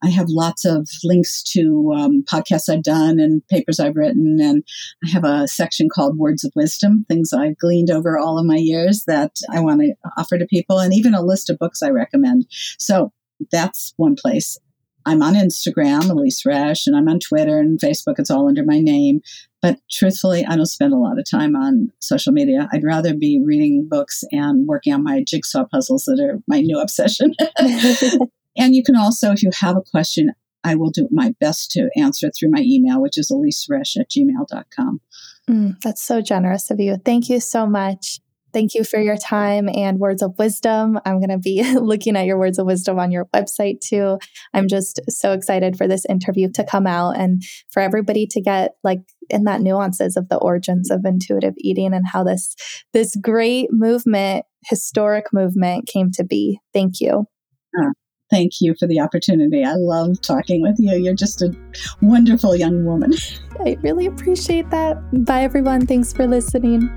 I 0.02 0.10
have 0.10 0.26
lots 0.28 0.64
of 0.64 0.88
links 1.04 1.42
to 1.52 1.92
um, 1.96 2.24
podcasts 2.24 2.68
I've 2.68 2.82
done 2.82 3.20
and 3.20 3.46
papers 3.48 3.78
I've 3.78 3.96
written. 3.96 4.38
And 4.40 4.64
I 5.04 5.10
have 5.10 5.24
a 5.24 5.46
section 5.46 5.88
called 5.88 6.18
Words 6.18 6.42
of 6.44 6.52
Wisdom, 6.56 7.04
things 7.08 7.32
I've 7.32 7.58
gleaned 7.58 7.90
over 7.90 8.18
all 8.18 8.38
of 8.38 8.46
my 8.46 8.56
years 8.56 9.04
that 9.06 9.32
I 9.52 9.60
want 9.60 9.82
to 9.82 9.94
offer 10.16 10.36
to 10.38 10.46
people, 10.46 10.80
and 10.80 10.92
even 10.92 11.14
a 11.14 11.22
list 11.22 11.48
of 11.48 11.58
books 11.58 11.82
I 11.82 11.90
recommend. 11.90 12.46
So 12.78 13.12
that's 13.52 13.94
one 13.96 14.16
place. 14.16 14.58
I'm 15.06 15.22
on 15.22 15.34
Instagram, 15.34 16.02
Elyse 16.04 16.46
Resch, 16.46 16.86
and 16.86 16.96
I'm 16.96 17.08
on 17.08 17.20
Twitter 17.20 17.58
and 17.58 17.78
Facebook. 17.78 18.14
It's 18.18 18.30
all 18.30 18.48
under 18.48 18.64
my 18.64 18.78
name. 18.78 19.20
But 19.64 19.78
truthfully, 19.90 20.44
I 20.44 20.56
don't 20.56 20.66
spend 20.66 20.92
a 20.92 20.98
lot 20.98 21.18
of 21.18 21.24
time 21.24 21.56
on 21.56 21.90
social 21.98 22.34
media. 22.34 22.68
I'd 22.70 22.84
rather 22.84 23.14
be 23.14 23.40
reading 23.42 23.88
books 23.88 24.22
and 24.30 24.68
working 24.68 24.92
on 24.92 25.02
my 25.02 25.24
jigsaw 25.26 25.64
puzzles 25.64 26.04
that 26.04 26.20
are 26.20 26.38
my 26.46 26.60
new 26.60 26.78
obsession. 26.82 27.32
and 28.58 28.74
you 28.74 28.82
can 28.82 28.94
also, 28.94 29.32
if 29.32 29.42
you 29.42 29.48
have 29.58 29.78
a 29.78 29.90
question, 29.90 30.32
I 30.64 30.74
will 30.74 30.90
do 30.90 31.08
my 31.10 31.34
best 31.40 31.70
to 31.70 31.88
answer 31.96 32.30
through 32.30 32.50
my 32.50 32.60
email, 32.60 33.00
which 33.00 33.16
is 33.16 33.30
elyseresch 33.30 33.98
at 33.98 34.10
gmail.com. 34.10 35.00
Mm, 35.48 35.80
that's 35.80 36.02
so 36.02 36.20
generous 36.20 36.70
of 36.70 36.78
you. 36.78 36.98
Thank 37.02 37.30
you 37.30 37.40
so 37.40 37.66
much. 37.66 38.20
Thank 38.54 38.74
you 38.74 38.84
for 38.84 39.00
your 39.00 39.16
time 39.16 39.68
and 39.68 39.98
words 39.98 40.22
of 40.22 40.38
wisdom. 40.38 40.98
I'm 41.04 41.18
going 41.18 41.30
to 41.30 41.38
be 41.38 41.62
looking 41.78 42.16
at 42.16 42.24
your 42.24 42.38
words 42.38 42.58
of 42.58 42.66
wisdom 42.66 43.00
on 43.00 43.10
your 43.10 43.26
website 43.34 43.80
too. 43.80 44.18
I'm 44.54 44.68
just 44.68 45.00
so 45.08 45.32
excited 45.32 45.76
for 45.76 45.88
this 45.88 46.06
interview 46.08 46.48
to 46.52 46.64
come 46.64 46.86
out 46.86 47.18
and 47.18 47.42
for 47.72 47.82
everybody 47.82 48.26
to 48.28 48.40
get 48.40 48.76
like 48.84 49.00
in 49.28 49.44
that 49.44 49.60
nuances 49.60 50.16
of 50.16 50.28
the 50.28 50.36
origins 50.36 50.90
of 50.90 51.04
intuitive 51.04 51.54
eating 51.58 51.92
and 51.92 52.04
how 52.12 52.22
this 52.22 52.54
this 52.92 53.16
great 53.16 53.68
movement, 53.72 54.44
historic 54.66 55.26
movement 55.32 55.88
came 55.88 56.12
to 56.12 56.24
be. 56.24 56.60
Thank 56.72 57.00
you. 57.00 57.26
Thank 58.30 58.52
you 58.60 58.74
for 58.78 58.86
the 58.86 59.00
opportunity. 59.00 59.64
I 59.64 59.74
love 59.74 60.20
talking 60.22 60.62
with 60.62 60.76
you. 60.78 60.96
You're 60.96 61.14
just 61.14 61.42
a 61.42 61.54
wonderful 62.00 62.56
young 62.56 62.84
woman. 62.84 63.12
I 63.60 63.76
really 63.82 64.06
appreciate 64.06 64.70
that. 64.70 64.96
Bye 65.24 65.42
everyone. 65.42 65.86
Thanks 65.86 66.12
for 66.12 66.26
listening. 66.26 66.88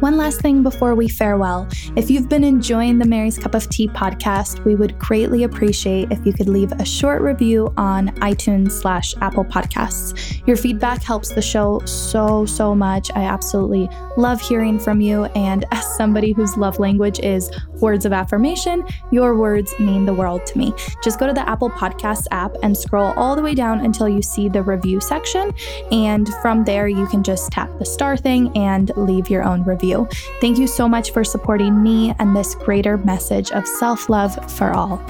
One 0.00 0.16
last 0.16 0.40
thing 0.40 0.62
before 0.62 0.94
we 0.94 1.08
farewell. 1.08 1.66
If 1.96 2.08
you've 2.08 2.28
been 2.28 2.44
enjoying 2.44 3.00
the 3.00 3.04
Mary's 3.04 3.36
Cup 3.36 3.56
of 3.56 3.68
Tea 3.68 3.88
podcast, 3.88 4.64
we 4.64 4.76
would 4.76 4.96
greatly 4.96 5.42
appreciate 5.42 6.12
if 6.12 6.24
you 6.24 6.32
could 6.32 6.48
leave 6.48 6.70
a 6.70 6.84
short 6.84 7.20
review 7.20 7.74
on 7.76 8.10
iTunes 8.20 8.70
slash 8.70 9.12
Apple 9.20 9.44
Podcasts. 9.44 10.46
Your 10.46 10.56
feedback 10.56 11.02
helps 11.02 11.30
the 11.30 11.42
show 11.42 11.80
so, 11.80 12.46
so 12.46 12.76
much. 12.76 13.10
I 13.16 13.24
absolutely 13.24 13.88
love 14.16 14.40
hearing 14.40 14.78
from 14.78 15.00
you. 15.00 15.24
And 15.34 15.64
as 15.72 15.84
somebody 15.96 16.30
whose 16.30 16.56
love 16.56 16.78
language 16.78 17.18
is 17.18 17.50
words 17.80 18.06
of 18.06 18.12
affirmation, 18.12 18.86
your 19.10 19.36
words 19.36 19.76
mean 19.80 20.06
the 20.06 20.14
world 20.14 20.46
to 20.46 20.58
me. 20.58 20.72
Just 21.02 21.18
go 21.18 21.26
to 21.26 21.32
the 21.32 21.48
Apple 21.48 21.70
Podcasts 21.70 22.28
app 22.30 22.54
and 22.62 22.76
scroll 22.76 23.14
all 23.16 23.34
the 23.34 23.42
way 23.42 23.56
down 23.56 23.80
until 23.80 24.08
you 24.08 24.22
see 24.22 24.48
the 24.48 24.62
review 24.62 25.00
section. 25.00 25.52
And 25.90 26.28
from 26.40 26.62
there, 26.62 26.86
you 26.86 27.08
can 27.08 27.24
just 27.24 27.50
tap 27.50 27.68
the 27.80 27.84
star 27.84 28.16
thing 28.16 28.56
and 28.56 28.92
leave 28.96 29.28
your 29.28 29.42
own 29.42 29.64
review 29.64 29.87
you. 29.88 30.08
Thank 30.40 30.58
you 30.58 30.66
so 30.66 30.88
much 30.88 31.12
for 31.12 31.24
supporting 31.24 31.82
me 31.82 32.14
and 32.18 32.36
this 32.36 32.54
greater 32.54 32.98
message 32.98 33.50
of 33.52 33.66
self 33.66 34.08
love 34.08 34.34
for 34.52 34.72
all. 34.74 35.02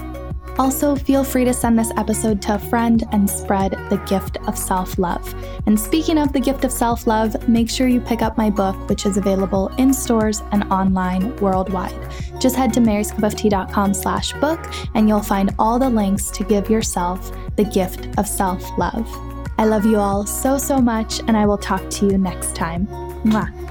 Also, 0.58 0.96
feel 0.96 1.22
free 1.22 1.44
to 1.44 1.54
send 1.54 1.78
this 1.78 1.92
episode 1.96 2.42
to 2.42 2.56
a 2.56 2.58
friend 2.58 3.04
and 3.12 3.30
spread 3.30 3.72
the 3.90 4.02
gift 4.08 4.38
of 4.48 4.58
self 4.58 4.98
love. 4.98 5.32
And 5.66 5.78
speaking 5.78 6.18
of 6.18 6.32
the 6.32 6.40
gift 6.40 6.64
of 6.64 6.72
self 6.72 7.06
love, 7.06 7.48
make 7.48 7.70
sure 7.70 7.86
you 7.86 8.00
pick 8.00 8.22
up 8.22 8.36
my 8.36 8.50
book, 8.50 8.76
which 8.88 9.06
is 9.06 9.16
available 9.16 9.68
in 9.78 9.94
stores 9.94 10.42
and 10.50 10.64
online 10.64 11.36
worldwide. 11.36 11.94
Just 12.40 12.56
head 12.56 12.72
to 12.74 12.80
maryscupoftea.com 12.80 13.94
slash 13.94 14.32
book 14.34 14.60
and 14.94 15.08
you'll 15.08 15.22
find 15.22 15.54
all 15.60 15.78
the 15.78 15.90
links 15.90 16.28
to 16.30 16.44
give 16.44 16.68
yourself 16.68 17.32
the 17.56 17.64
gift 17.64 18.08
of 18.18 18.26
self 18.26 18.62
love. 18.76 19.08
I 19.58 19.64
love 19.64 19.84
you 19.84 19.98
all 19.98 20.26
so, 20.26 20.58
so 20.58 20.78
much, 20.78 21.20
and 21.20 21.36
I 21.36 21.46
will 21.46 21.58
talk 21.58 21.88
to 21.90 22.06
you 22.06 22.18
next 22.18 22.54
time. 22.54 22.86
Mwah. 23.24 23.67